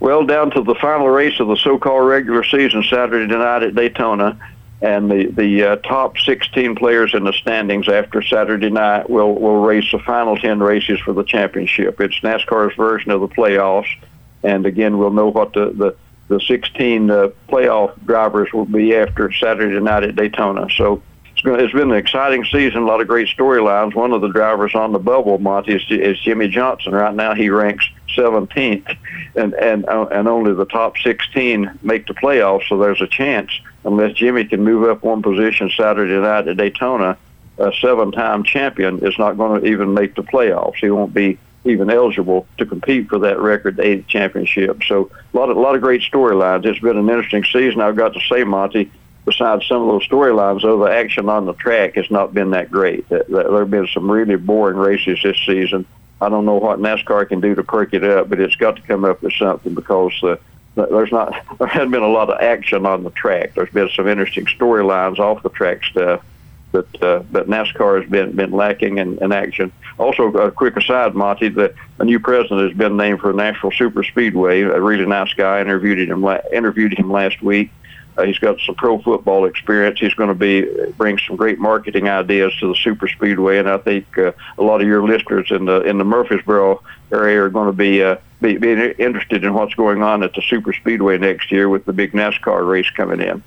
Well, 0.00 0.24
down 0.24 0.50
to 0.52 0.62
the 0.62 0.74
final 0.76 1.08
race 1.08 1.38
of 1.40 1.48
the 1.48 1.56
so-called 1.56 2.08
regular 2.08 2.42
season 2.42 2.82
Saturday 2.88 3.32
night 3.32 3.62
at 3.62 3.74
Daytona, 3.74 4.38
and 4.82 5.10
the 5.10 5.26
the 5.26 5.62
uh, 5.62 5.76
top 5.76 6.18
16 6.18 6.74
players 6.74 7.14
in 7.14 7.24
the 7.24 7.34
standings 7.34 7.88
after 7.88 8.22
Saturday 8.22 8.70
night 8.70 9.08
will 9.08 9.34
will 9.34 9.60
race 9.60 9.92
the 9.92 10.00
final 10.00 10.36
10 10.36 10.58
races 10.58 10.98
for 11.00 11.12
the 11.12 11.24
championship. 11.24 12.00
It's 12.00 12.18
NASCAR's 12.20 12.74
version 12.74 13.12
of 13.12 13.20
the 13.20 13.28
playoffs 13.28 13.94
and 14.42 14.66
again, 14.66 14.98
we'll 14.98 15.10
know 15.10 15.28
what 15.28 15.52
the 15.52 15.70
the, 15.70 15.96
the 16.28 16.40
16 16.40 17.10
uh, 17.10 17.28
playoff 17.48 17.94
drivers 18.06 18.52
will 18.52 18.64
be 18.64 18.94
after 18.94 19.32
Saturday 19.32 19.80
night 19.80 20.04
at 20.04 20.16
Daytona. 20.16 20.68
So 20.76 21.02
it's, 21.32 21.42
going, 21.42 21.60
it's 21.60 21.72
been 21.72 21.90
an 21.90 21.96
exciting 21.96 22.44
season, 22.44 22.82
a 22.82 22.86
lot 22.86 23.00
of 23.00 23.08
great 23.08 23.28
storylines. 23.28 23.94
One 23.94 24.12
of 24.12 24.20
the 24.20 24.28
drivers 24.28 24.74
on 24.74 24.92
the 24.92 24.98
bubble, 24.98 25.38
Monty, 25.38 25.74
is, 25.74 25.82
is 25.88 26.20
Jimmie 26.20 26.48
Johnson. 26.48 26.92
Right 26.92 27.14
now, 27.14 27.34
he 27.34 27.50
ranks 27.50 27.88
17th, 28.16 28.96
and 29.36 29.54
and 29.54 29.86
uh, 29.86 30.06
and 30.10 30.28
only 30.28 30.52
the 30.54 30.66
top 30.66 30.98
16 30.98 31.78
make 31.82 32.06
the 32.06 32.14
playoffs. 32.14 32.68
So 32.68 32.78
there's 32.78 33.00
a 33.00 33.06
chance, 33.06 33.50
unless 33.84 34.14
Jimmie 34.14 34.44
can 34.44 34.62
move 34.62 34.88
up 34.88 35.02
one 35.02 35.22
position 35.22 35.70
Saturday 35.76 36.18
night 36.20 36.48
at 36.48 36.56
Daytona, 36.56 37.16
a 37.58 37.72
seven-time 37.80 38.44
champion 38.44 39.04
is 39.04 39.18
not 39.18 39.36
going 39.36 39.60
to 39.60 39.66
even 39.66 39.94
make 39.94 40.14
the 40.14 40.22
playoffs. 40.22 40.76
He 40.76 40.90
won't 40.90 41.14
be 41.14 41.38
even 41.64 41.90
eligible 41.90 42.46
to 42.58 42.66
compete 42.66 43.08
for 43.08 43.18
that 43.18 43.38
record 43.38 43.78
eighth 43.80 44.06
championship. 44.06 44.82
So 44.86 45.10
a 45.32 45.36
lot 45.36 45.50
of 45.50 45.56
a 45.56 45.60
lot 45.60 45.74
of 45.74 45.82
great 45.82 46.02
storylines. 46.02 46.64
It's 46.64 46.80
been 46.80 46.96
an 46.96 47.08
interesting 47.08 47.44
season. 47.44 47.80
I've 47.80 47.96
got 47.96 48.14
to 48.14 48.20
say, 48.28 48.44
Monty. 48.44 48.90
Besides 49.26 49.66
some 49.66 49.82
of 49.82 49.88
those 49.88 50.08
storylines, 50.08 50.62
though, 50.62 50.78
the 50.78 50.90
action 50.90 51.28
on 51.28 51.44
the 51.44 51.52
track 51.52 51.94
has 51.96 52.10
not 52.10 52.32
been 52.32 52.50
that 52.52 52.70
great. 52.70 53.06
There 53.10 53.58
have 53.58 53.70
been 53.70 53.86
some 53.88 54.10
really 54.10 54.36
boring 54.36 54.78
races 54.78 55.20
this 55.22 55.36
season. 55.44 55.84
I 56.22 56.28
don't 56.30 56.46
know 56.46 56.56
what 56.56 56.78
NASCAR 56.78 57.28
can 57.28 57.40
do 57.40 57.54
to 57.54 57.62
perk 57.62 57.94
it 57.94 58.02
up, 58.02 58.28
but 58.28 58.40
it's 58.40 58.56
got 58.56 58.76
to 58.76 58.82
come 58.82 59.04
up 59.04 59.22
with 59.22 59.34
something 59.34 59.74
because 59.74 60.12
uh, 60.22 60.36
there's 60.74 61.12
not 61.12 61.34
there 61.58 61.66
hasn't 61.66 61.92
been 61.92 62.02
a 62.02 62.08
lot 62.08 62.30
of 62.30 62.40
action 62.40 62.86
on 62.86 63.04
the 63.04 63.10
track. 63.10 63.54
There's 63.54 63.70
been 63.70 63.90
some 63.94 64.08
interesting 64.08 64.46
storylines 64.46 65.18
off 65.18 65.42
the 65.42 65.50
track 65.50 65.84
stuff, 65.84 66.24
but 66.72 67.02
uh, 67.02 67.22
but 67.30 67.48
NASCAR 67.48 68.00
has 68.00 68.10
been 68.10 68.32
been 68.32 68.52
lacking 68.52 68.98
in, 68.98 69.18
in 69.18 69.32
action. 69.32 69.72
Also, 69.98 70.28
a 70.32 70.50
quick 70.50 70.76
aside, 70.76 71.14
Monty, 71.14 71.48
the 71.48 71.74
a 71.98 72.04
new 72.04 72.20
president 72.20 72.68
has 72.68 72.76
been 72.76 72.96
named 72.96 73.20
for 73.20 73.32
Nashville 73.32 73.72
Super 73.72 74.04
Speedway. 74.04 74.62
A 74.62 74.80
really 74.80 75.06
nice 75.06 75.32
guy. 75.34 75.60
Interviewed 75.60 76.08
him 76.08 76.24
interviewed 76.52 76.96
him 76.98 77.10
last 77.10 77.42
week. 77.42 77.70
Uh, 78.16 78.24
he's 78.24 78.38
got 78.38 78.58
some 78.60 78.74
pro 78.74 79.00
football 79.00 79.46
experience. 79.46 79.98
He's 79.98 80.14
going 80.14 80.28
to 80.28 80.34
be 80.34 80.66
bring 80.96 81.18
some 81.18 81.36
great 81.36 81.58
marketing 81.58 82.08
ideas 82.08 82.52
to 82.60 82.68
the 82.68 82.74
super 82.74 83.08
speedway, 83.08 83.58
and 83.58 83.68
I 83.68 83.78
think 83.78 84.18
uh, 84.18 84.32
a 84.58 84.62
lot 84.62 84.80
of 84.80 84.86
your 84.86 85.02
listeners 85.06 85.50
in 85.50 85.64
the 85.64 85.82
in 85.82 85.98
the 85.98 86.04
Murfreesboro 86.04 86.82
area 87.12 87.42
are 87.42 87.48
going 87.48 87.66
to 87.66 87.72
be, 87.72 88.02
uh, 88.02 88.16
be 88.40 88.56
be 88.56 88.72
interested 88.98 89.44
in 89.44 89.54
what's 89.54 89.74
going 89.74 90.02
on 90.02 90.22
at 90.22 90.34
the 90.34 90.42
super 90.42 90.72
speedway 90.72 91.18
next 91.18 91.50
year 91.50 91.68
with 91.68 91.84
the 91.84 91.92
big 91.92 92.12
NASCAR 92.12 92.68
race 92.68 92.90
coming 92.90 93.20
in. 93.20 93.42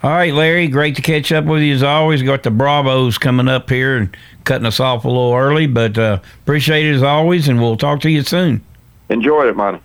All 0.00 0.10
right, 0.10 0.32
Larry, 0.32 0.68
great 0.68 0.94
to 0.96 1.02
catch 1.02 1.32
up 1.32 1.44
with 1.44 1.60
you 1.62 1.74
as 1.74 1.82
always. 1.82 2.22
Got 2.22 2.44
the 2.44 2.52
Bravos 2.52 3.18
coming 3.18 3.48
up 3.48 3.68
here 3.68 3.96
and 3.96 4.16
cutting 4.44 4.66
us 4.66 4.78
off 4.78 5.04
a 5.04 5.08
little 5.08 5.34
early, 5.34 5.66
but 5.66 5.98
uh, 5.98 6.20
appreciate 6.42 6.86
it 6.86 6.94
as 6.94 7.02
always, 7.02 7.48
and 7.48 7.60
we'll 7.60 7.76
talk 7.76 8.00
to 8.02 8.10
you 8.10 8.22
soon. 8.22 8.64
Enjoy 9.08 9.48
it, 9.48 9.56
Monty. 9.56 9.80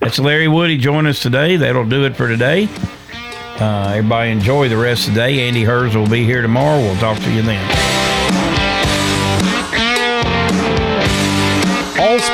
That's 0.00 0.18
Larry 0.18 0.48
Woody 0.48 0.78
joining 0.78 1.10
us 1.10 1.20
today. 1.20 1.56
That'll 1.56 1.88
do 1.88 2.04
it 2.04 2.16
for 2.16 2.26
today. 2.26 2.68
Uh, 3.60 3.92
everybody 3.96 4.30
enjoy 4.30 4.68
the 4.68 4.76
rest 4.78 5.08
of 5.08 5.14
the 5.14 5.20
day. 5.20 5.46
Andy 5.46 5.62
Hers 5.62 5.94
will 5.94 6.08
be 6.08 6.24
here 6.24 6.40
tomorrow. 6.40 6.80
We'll 6.80 6.96
talk 6.96 7.18
to 7.18 7.30
you 7.30 7.42
then. 7.42 7.93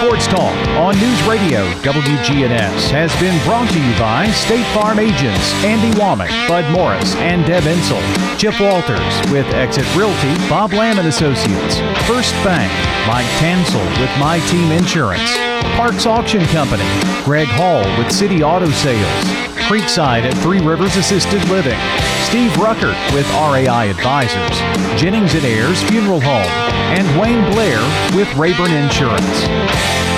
Sports 0.00 0.28
Talk 0.28 0.56
on 0.80 0.96
News 0.98 1.22
Radio 1.24 1.70
WGNS 1.82 2.88
has 2.88 3.14
been 3.20 3.36
brought 3.44 3.68
to 3.68 3.78
you 3.78 3.98
by 3.98 4.30
State 4.30 4.64
Farm 4.72 4.98
agents 4.98 5.52
Andy 5.62 5.94
Womack, 6.00 6.30
Bud 6.48 6.64
Morris, 6.72 7.14
and 7.16 7.44
Deb 7.44 7.64
Insel. 7.64 8.00
Chip 8.38 8.58
Walters 8.58 9.30
with 9.30 9.44
Exit 9.52 9.84
Realty, 9.94 10.34
Bob 10.48 10.72
Lamb 10.72 10.98
and 10.98 11.06
Associates. 11.06 11.80
First 12.08 12.32
Bank, 12.42 12.72
Mike 13.06 13.28
Tansel 13.40 13.84
with 14.00 14.10
My 14.18 14.40
Team 14.48 14.72
Insurance. 14.72 15.36
Parks 15.76 16.06
Auction 16.06 16.46
Company, 16.46 16.88
Greg 17.22 17.48
Hall 17.48 17.84
with 17.98 18.10
City 18.10 18.42
Auto 18.42 18.70
Sales. 18.70 19.49
Creekside 19.70 20.24
at 20.24 20.36
Three 20.38 20.58
Rivers 20.58 20.96
Assisted 20.96 21.48
Living. 21.48 21.78
Steve 22.24 22.50
Ruckert 22.54 22.98
with 23.14 23.24
RAI 23.30 23.84
Advisors. 23.84 24.58
Jennings 25.00 25.32
and 25.36 25.44
Ayers 25.44 25.80
Funeral 25.84 26.20
Home. 26.20 26.50
And 26.90 27.06
Wayne 27.20 27.48
Blair 27.52 27.78
with 28.16 28.26
Rayburn 28.34 28.72
Insurance. 28.72 30.09